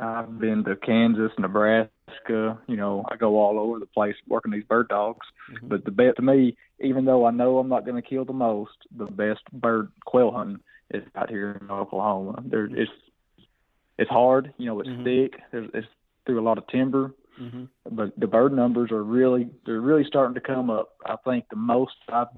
I've 0.00 0.38
been 0.38 0.64
to 0.64 0.76
Kansas, 0.76 1.32
Nebraska. 1.38 2.58
You 2.66 2.76
know, 2.76 3.04
I 3.10 3.16
go 3.16 3.38
all 3.38 3.58
over 3.58 3.78
the 3.78 3.86
place 3.86 4.16
working 4.26 4.52
these 4.52 4.64
bird 4.64 4.88
dogs. 4.88 5.26
Mhm. 5.50 5.68
But 5.68 5.84
the 5.84 5.90
best 5.90 6.16
to 6.16 6.22
me, 6.22 6.56
even 6.80 7.04
though 7.04 7.24
I 7.26 7.30
know 7.30 7.58
I'm 7.58 7.68
not 7.68 7.84
going 7.84 8.00
to 8.00 8.08
kill 8.08 8.24
the 8.24 8.32
most, 8.32 8.76
the 8.94 9.06
best 9.06 9.42
bird 9.52 9.90
quail 10.04 10.30
hunting 10.30 10.60
is 10.90 11.04
out 11.14 11.28
here 11.30 11.58
in 11.60 11.70
Oklahoma. 11.70 12.42
There, 12.46 12.66
it's 12.66 12.92
it's 13.98 14.10
hard. 14.10 14.54
You 14.58 14.66
know, 14.66 14.80
it's 14.80 14.88
Mhm. 14.88 15.04
thick. 15.04 15.40
There's, 15.50 15.70
it's 15.74 15.88
through 16.24 16.38
a 16.40 16.42
lot 16.42 16.58
of 16.58 16.66
timber. 16.68 17.12
Mm-hmm. 17.40 17.64
But 17.90 18.18
the 18.18 18.26
bird 18.26 18.52
numbers 18.52 18.90
are 18.90 19.02
really 19.02 19.48
they're 19.64 19.80
really 19.80 20.04
starting 20.04 20.34
to 20.34 20.40
come 20.40 20.70
up. 20.70 20.96
I 21.06 21.16
think 21.24 21.44
the 21.50 21.56
most 21.56 21.94
I've 22.08 22.28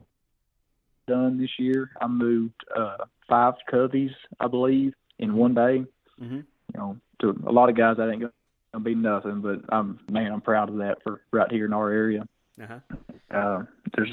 done 1.06 1.40
this 1.40 1.50
year, 1.58 1.90
I 2.00 2.06
moved 2.06 2.54
uh, 2.76 2.98
five 3.28 3.54
coveys, 3.70 4.10
I 4.38 4.48
believe, 4.48 4.92
in 5.18 5.34
one 5.34 5.54
day 5.54 5.84
Mm-hmm. 6.22 6.36
you 6.36 6.44
know, 6.74 6.96
to 7.20 7.34
a 7.46 7.52
lot 7.52 7.70
of 7.70 7.76
guys 7.76 7.96
that 7.96 8.10
ain't 8.10 8.20
gonna 8.20 8.84
be 8.84 8.94
nothing, 8.94 9.40
but 9.40 9.60
I'm 9.74 9.98
man, 10.10 10.32
I'm 10.32 10.42
proud 10.42 10.68
of 10.68 10.76
that 10.76 10.98
for 11.02 11.22
right 11.32 11.50
here 11.50 11.64
in 11.64 11.72
our 11.72 11.90
area. 11.90 12.26
Uh-huh. 12.62 12.78
Uh, 13.34 13.64
there's 13.96 14.10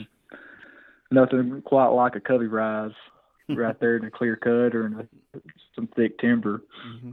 nothing 1.12 1.62
quite 1.66 1.88
like 1.88 2.16
a 2.16 2.22
covey 2.22 2.48
rise 2.48 2.92
right 3.50 3.78
there 3.82 3.98
in 3.98 4.06
a 4.06 4.12
clear 4.12 4.38
cut 4.38 4.74
or 4.74 4.86
in 4.86 4.94
a, 5.02 5.40
some 5.76 5.88
thick 5.98 6.18
timber. 6.20 6.64
Mm-hmm. 6.88 7.12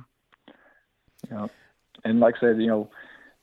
You 1.28 1.36
know, 1.36 1.50
and 2.04 2.20
like 2.20 2.36
I 2.36 2.40
said, 2.40 2.60
you 2.60 2.68
know, 2.68 2.90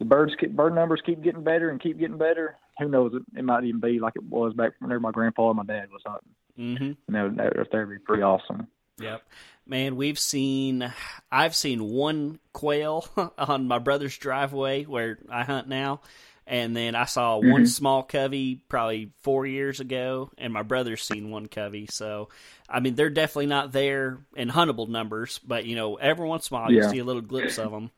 the 0.02 0.06
birds 0.06 0.34
keep, 0.40 0.56
bird 0.56 0.74
numbers 0.74 1.00
keep 1.06 1.22
getting 1.22 1.44
better 1.44 1.70
and 1.70 1.80
keep 1.80 2.00
getting 2.00 2.18
better. 2.18 2.58
Who 2.80 2.90
knows? 2.90 3.14
It, 3.14 3.22
it 3.38 3.46
might 3.46 3.64
even 3.66 3.80
be 3.80 4.00
like 4.00 4.16
it 4.16 4.24
was 4.24 4.54
back 4.54 4.72
whenever 4.80 5.00
my 5.00 5.12
grandpa 5.12 5.50
and 5.52 5.58
my 5.58 5.64
dad 5.64 5.90
was 5.92 6.02
hunting. 6.04 6.30
Mm-hmm. 6.58 7.16
And 7.16 7.38
that, 7.38 7.56
that, 7.56 7.72
that'd 7.72 7.90
be 7.90 8.00
pretty 8.00 8.24
awesome. 8.24 8.68
Yep. 9.00 9.22
Man, 9.68 9.96
we've 9.96 10.18
seen 10.18 10.92
I've 11.32 11.56
seen 11.56 11.84
one 11.84 12.40
quail 12.52 13.06
on 13.38 13.68
my 13.68 13.78
brother's 13.78 14.18
driveway 14.18 14.86
where 14.86 15.20
I 15.30 15.44
hunt 15.44 15.68
now. 15.68 16.02
And 16.48 16.76
then 16.76 16.96
I 16.96 17.06
saw 17.06 17.38
one 17.38 17.64
Mhm. 17.64 17.68
small 17.68 18.02
covey 18.04 18.56
probably 18.68 19.12
four 19.22 19.46
years 19.46 19.80
ago, 19.80 20.32
and 20.40 20.52
my 20.52 20.64
brother's 20.64 21.04
seen 21.04 21.30
one 21.30 21.46
covey. 21.46 21.86
So, 21.90 22.30
I 22.68 22.80
mean, 22.80 22.96
they're 22.96 23.12
definitely 23.12 23.46
not 23.46 23.72
there 23.72 24.18
in 24.36 24.50
huntable 24.50 24.90
numbers, 24.90 25.40
but 25.46 25.66
you 25.66 25.76
know, 25.76 25.96
every 25.96 26.28
once 26.28 26.50
in 26.50 26.58
a 26.58 26.60
while 26.60 26.72
you 26.72 26.84
see 26.90 26.98
a 26.98 27.04
little 27.06 27.22
glimpse 27.22 27.60
of 27.60 27.72
them. 27.72 27.92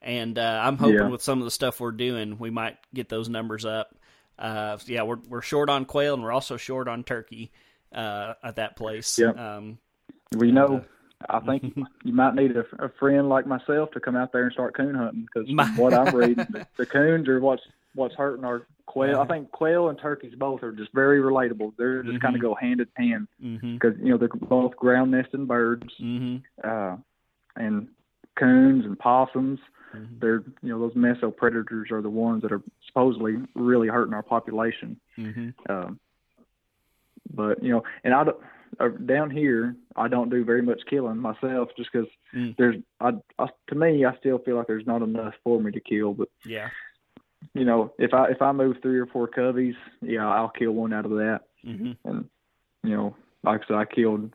And 0.00 0.38
uh, 0.38 0.60
I'm 0.64 0.76
hoping 0.76 0.96
Yeah. 0.96 1.08
with 1.08 1.22
some 1.22 1.38
of 1.40 1.44
the 1.44 1.50
stuff 1.50 1.80
we're 1.80 1.90
doing, 1.92 2.38
we 2.38 2.50
might 2.50 2.76
get 2.94 3.08
those 3.08 3.28
numbers 3.28 3.64
up. 3.64 3.94
Uh, 4.38 4.78
yeah, 4.86 5.02
we're 5.02 5.18
we're 5.28 5.42
short 5.42 5.68
on 5.68 5.84
quail, 5.84 6.14
and 6.14 6.22
we're 6.22 6.32
also 6.32 6.56
short 6.56 6.86
on 6.86 7.02
turkey 7.02 7.50
uh, 7.92 8.34
at 8.42 8.56
that 8.56 8.76
place. 8.76 9.18
Yep. 9.18 9.36
Um, 9.36 9.78
Well, 10.36 10.44
you 10.46 10.52
know, 10.52 10.84
I 11.28 11.40
think 11.40 11.74
you 12.04 12.12
might 12.12 12.36
need 12.36 12.56
a, 12.56 12.64
a 12.78 12.88
friend 13.00 13.28
like 13.28 13.46
myself 13.46 13.90
to 13.92 14.00
come 14.00 14.14
out 14.14 14.32
there 14.32 14.44
and 14.44 14.52
start 14.52 14.76
coon 14.76 14.94
hunting 14.94 15.26
because 15.34 15.50
what 15.76 15.92
I'm 15.92 16.14
reading, 16.14 16.46
the, 16.50 16.66
the 16.76 16.86
coons 16.86 17.26
are 17.28 17.40
what's 17.40 17.62
what's 17.96 18.14
hurting 18.14 18.44
our 18.44 18.64
quail. 18.86 19.10
Yeah. 19.14 19.20
I 19.22 19.26
think 19.26 19.50
quail 19.50 19.88
and 19.88 19.98
turkeys 19.98 20.34
both 20.36 20.62
are 20.62 20.70
just 20.70 20.92
very 20.94 21.18
relatable. 21.20 21.72
They're 21.76 22.04
just 22.04 22.20
kind 22.20 22.34
Mhm. 22.36 22.38
of 22.38 22.42
go 22.42 22.54
hand 22.54 22.80
in 22.80 22.86
hand 22.96 23.28
mm-hmm. 23.42 23.74
because 23.74 23.96
you 24.00 24.10
know 24.12 24.18
they're 24.18 24.28
both 24.28 24.76
ground 24.76 25.10
nesting 25.10 25.46
birds, 25.46 25.88
Mm-hmm. 26.00 26.36
uh, 26.62 26.96
and 27.56 27.88
coons 28.36 28.84
and 28.84 28.96
possums. 28.96 29.58
Mhm. 29.94 30.20
They're 30.20 30.42
you 30.62 30.68
know 30.68 30.78
those 30.78 30.94
meso 30.94 31.34
predators 31.34 31.90
are 31.90 32.02
the 32.02 32.10
ones 32.10 32.42
that 32.42 32.52
are 32.52 32.62
supposedly 32.86 33.36
really 33.54 33.88
hurting 33.88 34.14
our 34.14 34.22
population. 34.22 34.98
Mm-hmm. 35.16 35.50
Um, 35.70 35.98
but 37.34 37.62
you 37.62 37.70
know, 37.72 37.84
and 38.04 38.14
I 38.14 38.24
don't, 38.24 38.36
uh, 38.80 38.88
down 38.88 39.30
here 39.30 39.74
I 39.96 40.08
don't 40.08 40.28
do 40.30 40.44
very 40.44 40.62
much 40.62 40.80
killing 40.88 41.18
myself, 41.18 41.70
just 41.76 41.90
because 41.92 42.08
Mm. 42.34 42.54
there's 42.58 42.76
I, 43.00 43.12
I 43.38 43.48
to 43.68 43.74
me 43.74 44.04
I 44.04 44.14
still 44.18 44.38
feel 44.38 44.56
like 44.56 44.66
there's 44.66 44.86
not 44.86 45.00
enough 45.02 45.34
for 45.42 45.60
me 45.60 45.72
to 45.72 45.80
kill. 45.80 46.12
But 46.12 46.28
Yeah. 46.44 46.68
you 47.54 47.64
know, 47.64 47.92
if 47.98 48.12
I 48.12 48.26
if 48.28 48.42
I 48.42 48.52
move 48.52 48.76
three 48.82 48.98
or 48.98 49.06
four 49.06 49.26
coveys, 49.28 49.76
yeah, 50.02 50.28
I'll 50.28 50.50
kill 50.50 50.72
one 50.72 50.92
out 50.92 51.06
of 51.06 51.12
that. 51.12 51.42
Mm-hmm. 51.64 51.92
And 52.08 52.28
you 52.84 52.96
know, 52.96 53.16
like 53.42 53.62
I 53.62 53.66
said, 53.66 53.76
I 53.76 53.84
killed. 53.86 54.32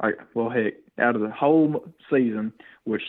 I 0.00 0.12
well, 0.34 0.48
heck, 0.48 0.74
out 0.98 1.16
of 1.16 1.22
the 1.22 1.30
whole 1.30 1.84
season, 2.08 2.52
which 2.84 3.02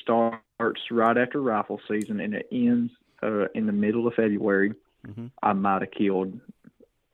starts 0.62 0.82
right 0.92 1.18
after 1.18 1.42
rifle 1.42 1.80
season 1.90 2.20
and 2.20 2.34
it 2.36 2.48
ends 2.52 2.92
uh, 3.24 3.48
in 3.56 3.66
the 3.66 3.72
middle 3.72 4.08
of 4.08 4.14
February, 4.14 4.74
Mm-hmm. 5.08 5.28
I 5.42 5.54
might 5.54 5.82
have 5.82 5.90
killed 5.90 6.40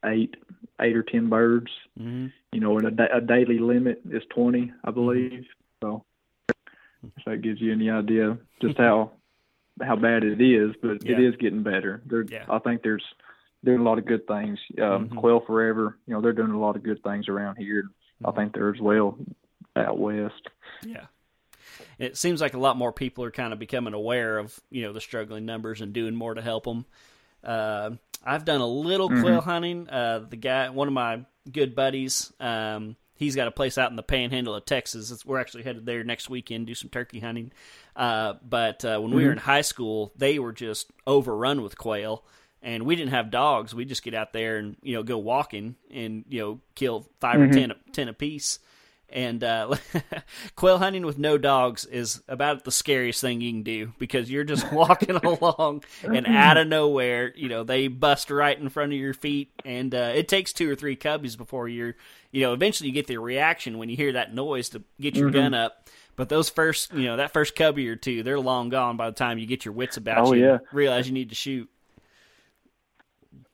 eight, 0.03 0.35
eight 0.81 0.97
or 0.97 1.03
ten 1.03 1.29
birds. 1.29 1.71
Mm-hmm. 1.97 2.27
You 2.51 2.59
know, 2.59 2.77
and 2.77 2.99
a, 2.99 3.15
a 3.15 3.21
daily 3.21 3.59
limit 3.59 4.01
is 4.11 4.23
twenty, 4.29 4.73
I 4.83 4.91
believe. 4.91 5.45
So, 5.81 6.03
if 7.01 7.23
that 7.25 7.41
gives 7.41 7.61
you 7.61 7.71
any 7.71 7.89
idea 7.89 8.37
just 8.61 8.77
how 8.77 9.11
how 9.81 9.95
bad 9.95 10.25
it 10.25 10.41
is, 10.41 10.75
but 10.81 11.05
Yeah. 11.05 11.13
it 11.13 11.19
is 11.23 11.35
getting 11.37 11.63
better. 11.63 12.01
There, 12.05 12.25
Yeah. 12.27 12.43
I 12.49 12.59
think 12.59 12.83
there's 12.83 13.05
doing 13.63 13.79
a 13.79 13.83
lot 13.83 13.99
of 13.99 14.05
good 14.05 14.27
things. 14.27 14.59
Um, 14.81 15.07
Mhm. 15.07 15.15
Quail 15.15 15.39
Forever, 15.47 15.97
you 16.07 16.13
know, 16.13 16.19
they're 16.19 16.33
doing 16.33 16.51
a 16.51 16.59
lot 16.59 16.75
of 16.75 16.83
good 16.83 17.01
things 17.03 17.29
around 17.29 17.55
here. 17.55 17.85
I 18.25 18.31
think 18.31 18.53
they're 18.53 18.73
as 18.75 18.81
well 18.81 19.17
out 19.77 19.97
west. 19.97 20.49
Yeah. 20.85 21.05
It 21.99 22.17
seems 22.17 22.41
like 22.41 22.53
a 22.53 22.59
lot 22.59 22.77
more 22.77 22.91
people 22.91 23.23
are 23.23 23.31
kind 23.31 23.53
of 23.53 23.59
becoming 23.59 23.93
aware 23.93 24.37
of 24.37 24.59
you 24.69 24.83
know 24.83 24.93
the 24.93 25.01
struggling 25.01 25.45
numbers 25.45 25.81
and 25.81 25.93
doing 25.93 26.15
more 26.15 26.33
to 26.33 26.41
help 26.41 26.65
them. 26.65 26.85
Uh, 27.43 27.91
I've 28.25 28.45
done 28.45 28.61
a 28.61 28.67
little 28.67 29.09
Mhm. 29.09 29.21
quail 29.21 29.41
hunting. 29.41 29.89
Uh, 29.89 30.19
the 30.29 30.35
guy, 30.35 30.69
one 30.69 30.87
of 30.87 30.93
my 30.93 31.23
good 31.51 31.75
buddies, 31.75 32.33
um, 32.39 32.95
he's 33.15 33.35
got 33.35 33.47
a 33.47 33.51
place 33.51 33.77
out 33.77 33.89
in 33.89 33.95
the 33.95 34.03
Panhandle 34.03 34.55
of 34.55 34.65
Texas. 34.65 35.11
It's, 35.11 35.25
we're 35.25 35.39
actually 35.39 35.63
headed 35.63 35.85
there 35.85 36.03
next 36.03 36.29
weekend 36.29 36.67
do 36.67 36.75
some 36.75 36.89
turkey 36.89 37.19
hunting. 37.19 37.51
Uh, 37.95 38.33
but 38.43 38.83
uh, 38.83 38.99
when 38.99 39.11
we 39.13 39.23
were 39.23 39.31
in 39.31 39.37
high 39.37 39.61
school, 39.61 40.11
they 40.17 40.39
were 40.39 40.51
just 40.51 40.91
overrun 41.05 41.61
with 41.61 41.77
quail. 41.77 42.25
And 42.61 42.83
we 42.85 42.95
didn't 42.95 43.11
have 43.11 43.29
dogs. 43.31 43.73
We 43.73 43.85
just 43.85 44.03
get 44.03 44.13
out 44.15 44.33
there 44.33 44.57
and 44.57 44.75
you 44.81 44.95
know 44.95 45.03
go 45.03 45.19
walking 45.19 45.75
and 45.91 46.25
you 46.27 46.41
know 46.41 46.59
kill 46.75 47.07
5 47.21 47.39
or 47.39 47.47
ten 47.53 47.73
ten 47.93 48.07
a 48.09 48.13
piece. 48.13 48.59
And 49.09 49.41
uh, 49.41 49.75
quail 50.57 50.79
hunting 50.79 51.05
with 51.05 51.17
no 51.17 51.37
dogs 51.37 51.85
is 51.85 52.21
about 52.27 52.65
the 52.65 52.71
scariest 52.71 53.21
thing 53.21 53.39
you 53.39 53.51
can 53.53 53.63
do 53.63 53.93
because 53.99 54.29
you're 54.29 54.43
just 54.43 54.69
walking 54.73 55.15
along 55.15 55.83
and 56.03 56.27
out 56.27 56.57
of 56.57 56.67
nowhere, 56.67 57.31
you 57.35 57.47
know, 57.47 57.63
they 57.63 57.87
bust 57.87 58.29
right 58.29 58.59
in 58.59 58.67
front 58.67 58.91
of 58.91 58.99
your 58.99 59.13
feet, 59.13 59.49
and 59.63 59.95
uh, 59.95 60.11
it 60.13 60.27
takes 60.27 60.51
two 60.51 60.69
or 60.69 60.75
three 60.75 60.97
coveys 60.97 61.37
before 61.37 61.69
you're, 61.69 61.95
you 62.31 62.41
know, 62.41 62.51
eventually 62.51 62.89
you 62.89 62.93
get 62.93 63.07
the 63.07 63.17
reaction 63.17 63.77
when 63.77 63.87
you 63.87 63.95
hear 63.95 64.11
that 64.11 64.35
noise 64.35 64.67
to 64.69 64.83
get 64.99 65.15
your 65.15 65.31
gun 65.31 65.53
up. 65.53 65.87
But 66.17 66.27
those 66.27 66.49
first, 66.49 66.91
you 66.93 67.05
know, 67.05 67.15
that 67.17 67.31
first 67.31 67.55
covey 67.55 67.87
or 67.87 67.95
two, 67.95 68.23
they're 68.23 68.39
long 68.39 68.67
gone 68.67 68.97
by 68.97 69.09
the 69.09 69.15
time 69.15 69.37
you 69.37 69.45
get 69.45 69.63
your 69.63 69.73
wits 69.73 69.95
about 69.95 70.27
Oh, 70.27 70.33
you. 70.33 70.43
yeah. 70.45 70.51
and 70.55 70.61
realize 70.73 71.07
you 71.07 71.13
need 71.13 71.29
to 71.29 71.35
shoot. 71.35 71.69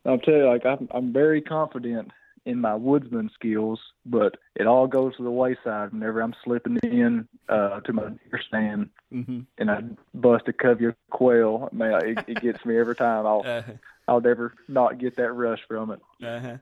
I'll 0.06 0.18
tell 0.18 0.34
you, 0.34 0.48
like 0.48 0.66
I'm, 0.66 0.88
I'm 0.92 1.14
very 1.14 1.42
confident 1.42 2.12
in 2.46 2.60
my 2.60 2.76
woodsman 2.76 3.30
skills, 3.34 3.80
but 4.06 4.36
it 4.56 4.68
all 4.68 4.86
goes 4.88 5.16
to 5.18 5.24
the 5.24 5.32
wayside 5.32 5.94
whenever 5.94 6.22
I'm 6.22 6.36
slipping 6.44 6.78
in 6.84 7.28
uh, 7.48 7.80
to 7.82 7.94
my 7.94 8.10
deer 8.10 8.42
stand 8.48 8.90
Mm-hmm. 9.14 9.42
and 9.60 9.70
I 9.72 9.82
bust 10.16 10.46
a 10.48 10.54
covey 10.54 10.86
of 10.86 10.96
quail. 11.12 11.70
Man, 11.72 11.94
it, 12.04 12.26
it 12.28 12.42
gets 12.42 12.66
me 12.66 12.78
every 12.80 12.96
time. 12.96 13.28
I'll 13.28 13.44
Uh, 13.46 13.62
I'll 14.08 14.22
never 14.22 14.56
not 14.68 14.98
get 14.98 15.16
that 15.18 15.32
rush 15.34 15.60
from 15.68 15.92
it. 15.92 16.00
Uh 16.26 16.40
huh. 16.40 16.58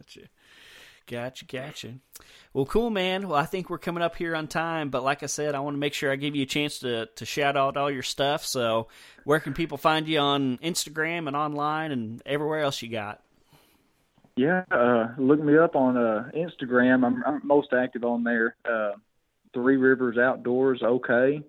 Gotcha. 0.00 0.20
Gotcha. 1.06 1.44
Gotcha. 1.44 1.94
Well, 2.52 2.66
cool, 2.66 2.90
man. 2.90 3.28
Well, 3.28 3.38
I 3.38 3.44
think 3.46 3.70
we're 3.70 3.78
coming 3.78 4.02
up 4.02 4.16
here 4.16 4.34
on 4.34 4.48
time, 4.48 4.90
but 4.90 5.04
like 5.04 5.22
I 5.22 5.26
said, 5.26 5.54
I 5.54 5.60
want 5.60 5.74
to 5.74 5.78
make 5.78 5.94
sure 5.94 6.10
I 6.10 6.16
give 6.16 6.34
you 6.34 6.42
a 6.42 6.46
chance 6.46 6.80
to 6.80 7.06
to 7.06 7.24
shout 7.24 7.56
out 7.56 7.76
all 7.76 7.90
your 7.90 8.02
stuff. 8.02 8.44
So, 8.44 8.88
where 9.24 9.38
can 9.38 9.54
people 9.54 9.78
find 9.78 10.08
you 10.08 10.18
on 10.18 10.58
Instagram 10.58 11.28
and 11.28 11.36
online 11.36 11.92
and 11.92 12.20
everywhere 12.26 12.60
else 12.60 12.82
you 12.82 12.88
got? 12.88 13.22
Yeah, 14.36 14.64
uh, 14.70 15.08
look 15.16 15.40
me 15.40 15.56
up 15.56 15.74
on 15.76 15.96
uh, 15.96 16.30
Instagram. 16.36 17.06
I'm, 17.06 17.24
I'm 17.24 17.40
most 17.42 17.68
active 17.72 18.04
on 18.04 18.22
there. 18.22 18.56
Uh, 18.70 18.92
Three 19.54 19.78
Rivers 19.78 20.18
Outdoors. 20.18 20.82
Okay. 20.82 21.42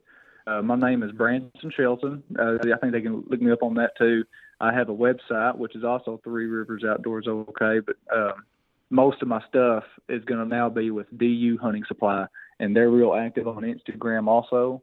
Uh, 0.48 0.62
my 0.62 0.78
name 0.78 1.04
is 1.04 1.12
Branson 1.12 1.72
Shelton. 1.76 2.24
Uh, 2.40 2.56
I 2.64 2.78
think 2.80 2.94
they 2.94 3.02
can 3.02 3.26
look 3.28 3.42
me 3.42 3.52
up 3.52 3.62
on 3.62 3.74
that 3.76 3.92
too. 3.98 4.24
I 4.62 4.74
have 4.74 4.88
a 4.88 4.96
website, 4.96 5.58
which 5.58 5.76
is 5.76 5.84
also 5.84 6.22
Three 6.24 6.46
Rivers 6.46 6.84
Outdoors 6.88 7.28
OK, 7.28 7.80
but 7.86 7.98
um, 8.16 8.46
most 8.90 9.22
of 9.22 9.28
my 9.28 9.42
stuff 9.50 9.84
is 10.08 10.24
going 10.24 10.40
to 10.40 10.46
now 10.46 10.70
be 10.70 10.90
with 10.90 11.08
DU 11.18 11.58
Hunting 11.62 11.84
Supply, 11.90 12.26
and 12.62 12.74
they're 12.74 12.90
real 12.90 13.14
active 13.14 13.50
on 13.50 13.64
Instagram 13.64 14.28
also. 14.28 14.82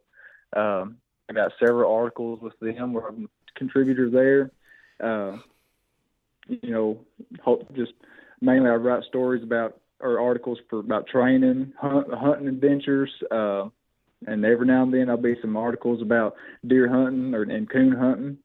Um, 0.55 0.99
I 1.31 1.33
got 1.33 1.53
several 1.59 1.93
articles 1.93 2.41
with 2.43 2.59
them 2.61 2.93
where 2.93 3.07
I'm 3.09 3.25
a 3.25 3.59
contributor 3.59 4.11
there. 4.11 4.51
Uh, 5.03 5.39
you 6.49 6.71
know, 6.71 7.01
just 7.75 7.93
mainly 8.41 8.71
I 8.71 8.75
write 8.75 9.05
stories 9.05 9.43
about 9.43 9.79
or 10.01 10.21
articles 10.21 10.59
for 10.69 10.81
about 10.81 11.07
training, 11.07 11.73
hunt, 11.81 12.13
hunting 12.13 12.49
adventures, 12.49 13.11
uh, 13.31 13.69
and 14.27 14.45
every 14.45 14.67
now 14.67 14.83
and 14.83 14.93
then 14.93 15.09
I'll 15.09 15.17
be 15.17 15.37
some 15.41 15.57
articles 15.57 16.03
about 16.03 16.35
deer 16.67 16.89
hunting 16.89 17.35
or 17.35 17.43
and 17.43 17.69
coon 17.69 17.93
hunting. 17.93 18.39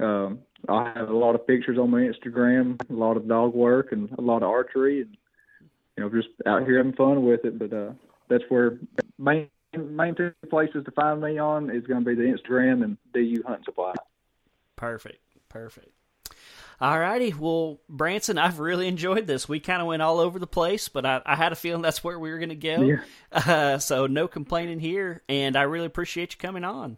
Um, 0.00 0.40
I 0.68 0.92
have 0.94 1.08
a 1.08 1.16
lot 1.16 1.34
of 1.34 1.46
pictures 1.46 1.78
on 1.78 1.90
my 1.90 2.00
Instagram, 2.00 2.80
a 2.88 2.92
lot 2.92 3.16
of 3.16 3.28
dog 3.28 3.54
work 3.54 3.92
and 3.92 4.10
a 4.18 4.20
lot 4.20 4.42
of 4.42 4.50
archery, 4.50 5.02
and 5.02 5.16
you 5.96 6.04
know, 6.04 6.10
just 6.10 6.28
out 6.46 6.64
here 6.64 6.78
having 6.78 6.92
fun 6.92 7.24
with 7.24 7.44
it. 7.44 7.58
But 7.58 7.72
uh, 7.72 7.92
that's 8.28 8.44
where 8.48 8.78
main 9.18 9.48
main 9.76 10.14
two 10.14 10.32
places 10.50 10.84
to 10.84 10.90
find 10.92 11.20
me 11.20 11.38
on 11.38 11.70
is 11.70 11.86
going 11.86 12.04
to 12.04 12.08
be 12.08 12.14
the 12.14 12.22
Instagram 12.22 12.84
and 12.84 12.96
DU 13.12 13.42
Hunt 13.46 13.64
Supply. 13.64 13.94
Perfect, 14.76 15.18
perfect. 15.48 15.97
All 16.80 16.98
righty. 16.98 17.34
Well, 17.36 17.80
Branson, 17.88 18.38
I've 18.38 18.60
really 18.60 18.86
enjoyed 18.86 19.26
this. 19.26 19.48
We 19.48 19.58
kind 19.58 19.82
of 19.82 19.88
went 19.88 20.02
all 20.02 20.20
over 20.20 20.38
the 20.38 20.46
place, 20.46 20.88
but 20.88 21.04
I, 21.04 21.20
I, 21.26 21.34
had 21.34 21.50
a 21.50 21.56
feeling 21.56 21.82
that's 21.82 22.04
where 22.04 22.18
we 22.18 22.30
were 22.30 22.38
going 22.38 22.50
to 22.50 22.54
go. 22.54 22.82
Yeah. 22.82 23.00
Uh, 23.32 23.78
so 23.78 24.06
no 24.06 24.28
complaining 24.28 24.78
here, 24.78 25.22
and 25.28 25.56
I 25.56 25.62
really 25.62 25.86
appreciate 25.86 26.34
you 26.34 26.38
coming 26.38 26.62
on. 26.62 26.96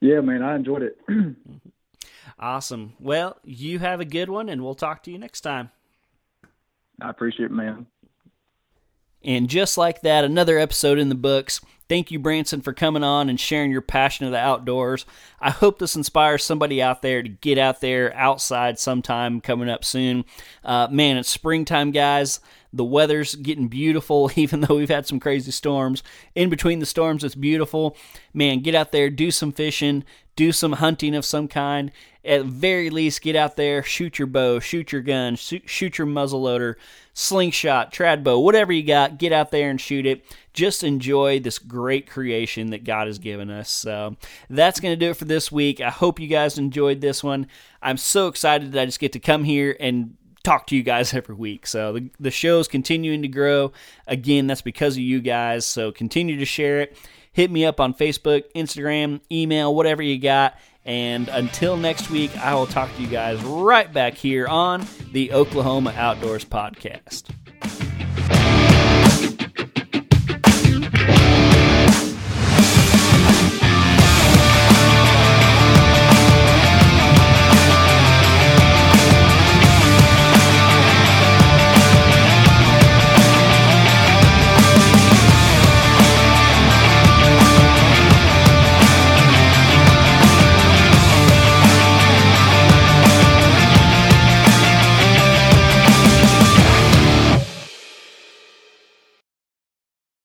Yeah, 0.00 0.20
man, 0.20 0.42
I 0.42 0.54
enjoyed 0.54 0.82
it. 0.82 0.98
awesome. 2.38 2.92
Well, 3.00 3.38
you 3.42 3.78
have 3.78 4.00
a 4.00 4.04
good 4.04 4.28
one, 4.28 4.48
and 4.50 4.62
we'll 4.62 4.74
talk 4.74 5.02
to 5.04 5.10
you 5.10 5.18
next 5.18 5.40
time. 5.40 5.70
I 7.00 7.08
appreciate 7.08 7.46
it, 7.46 7.52
man. 7.52 7.86
And 9.24 9.48
just 9.48 9.78
like 9.78 10.02
that, 10.02 10.24
another 10.24 10.58
episode 10.58 10.98
in 10.98 11.08
the 11.08 11.14
books. 11.14 11.60
Thank 11.92 12.10
you, 12.10 12.18
Branson, 12.18 12.62
for 12.62 12.72
coming 12.72 13.04
on 13.04 13.28
and 13.28 13.38
sharing 13.38 13.70
your 13.70 13.82
passion 13.82 14.24
of 14.24 14.32
the 14.32 14.38
outdoors. 14.38 15.04
I 15.42 15.50
hope 15.50 15.78
this 15.78 15.94
inspires 15.94 16.42
somebody 16.42 16.80
out 16.80 17.02
there 17.02 17.22
to 17.22 17.28
get 17.28 17.58
out 17.58 17.82
there 17.82 18.16
outside 18.16 18.78
sometime 18.78 19.42
coming 19.42 19.68
up 19.68 19.84
soon. 19.84 20.24
Uh, 20.64 20.88
man, 20.90 21.18
it's 21.18 21.28
springtime, 21.28 21.90
guys. 21.90 22.40
The 22.72 22.82
weather's 22.82 23.34
getting 23.34 23.68
beautiful, 23.68 24.30
even 24.36 24.62
though 24.62 24.76
we've 24.76 24.88
had 24.88 25.06
some 25.06 25.20
crazy 25.20 25.50
storms. 25.50 26.02
In 26.34 26.48
between 26.48 26.78
the 26.78 26.86
storms, 26.86 27.24
it's 27.24 27.34
beautiful. 27.34 27.94
Man, 28.32 28.60
get 28.60 28.74
out 28.74 28.92
there, 28.92 29.10
do 29.10 29.30
some 29.30 29.52
fishing, 29.52 30.02
do 30.34 30.50
some 30.50 30.72
hunting 30.72 31.14
of 31.14 31.26
some 31.26 31.46
kind. 31.46 31.92
At 32.24 32.44
very 32.44 32.88
least, 32.90 33.22
get 33.22 33.34
out 33.34 33.56
there, 33.56 33.82
shoot 33.82 34.18
your 34.18 34.28
bow, 34.28 34.60
shoot 34.60 34.92
your 34.92 35.02
gun, 35.02 35.34
shoot 35.34 35.98
your 35.98 36.06
muzzleloader, 36.06 36.76
slingshot, 37.14 37.92
trad 37.92 38.22
bow, 38.22 38.38
whatever 38.38 38.72
you 38.72 38.84
got, 38.84 39.18
get 39.18 39.32
out 39.32 39.50
there 39.50 39.70
and 39.70 39.80
shoot 39.80 40.06
it. 40.06 40.24
Just 40.52 40.84
enjoy 40.84 41.40
this 41.40 41.58
great 41.58 42.08
creation 42.08 42.70
that 42.70 42.84
God 42.84 43.08
has 43.08 43.18
given 43.18 43.50
us. 43.50 43.70
So 43.70 44.16
that's 44.48 44.78
going 44.78 44.92
to 44.92 45.04
do 45.04 45.10
it 45.10 45.16
for 45.16 45.24
this 45.24 45.50
week. 45.50 45.80
I 45.80 45.90
hope 45.90 46.20
you 46.20 46.28
guys 46.28 46.58
enjoyed 46.58 47.00
this 47.00 47.24
one. 47.24 47.48
I'm 47.82 47.96
so 47.96 48.28
excited 48.28 48.72
that 48.72 48.82
I 48.82 48.86
just 48.86 49.00
get 49.00 49.12
to 49.12 49.20
come 49.20 49.42
here 49.44 49.76
and 49.80 50.16
talk 50.42 50.66
to 50.68 50.76
you 50.76 50.82
guys 50.82 51.14
every 51.14 51.34
week. 51.34 51.66
So 51.66 51.94
the, 51.94 52.10
the 52.20 52.30
show's 52.30 52.68
continuing 52.68 53.22
to 53.22 53.28
grow. 53.28 53.72
Again, 54.06 54.46
that's 54.46 54.62
because 54.62 54.94
of 54.94 55.02
you 55.02 55.20
guys. 55.20 55.66
So 55.66 55.92
continue 55.92 56.38
to 56.38 56.44
share 56.44 56.80
it. 56.80 56.96
Hit 57.32 57.50
me 57.50 57.64
up 57.64 57.80
on 57.80 57.94
Facebook, 57.94 58.44
Instagram, 58.54 59.20
email, 59.30 59.74
whatever 59.74 60.02
you 60.02 60.18
got. 60.18 60.54
And 60.84 61.28
until 61.28 61.76
next 61.76 62.10
week, 62.10 62.36
I 62.38 62.54
will 62.54 62.66
talk 62.66 62.94
to 62.96 63.02
you 63.02 63.08
guys 63.08 63.42
right 63.44 63.92
back 63.92 64.14
here 64.14 64.46
on 64.48 64.86
the 65.12 65.32
Oklahoma 65.32 65.94
Outdoors 65.96 66.44
Podcast. 66.44 67.30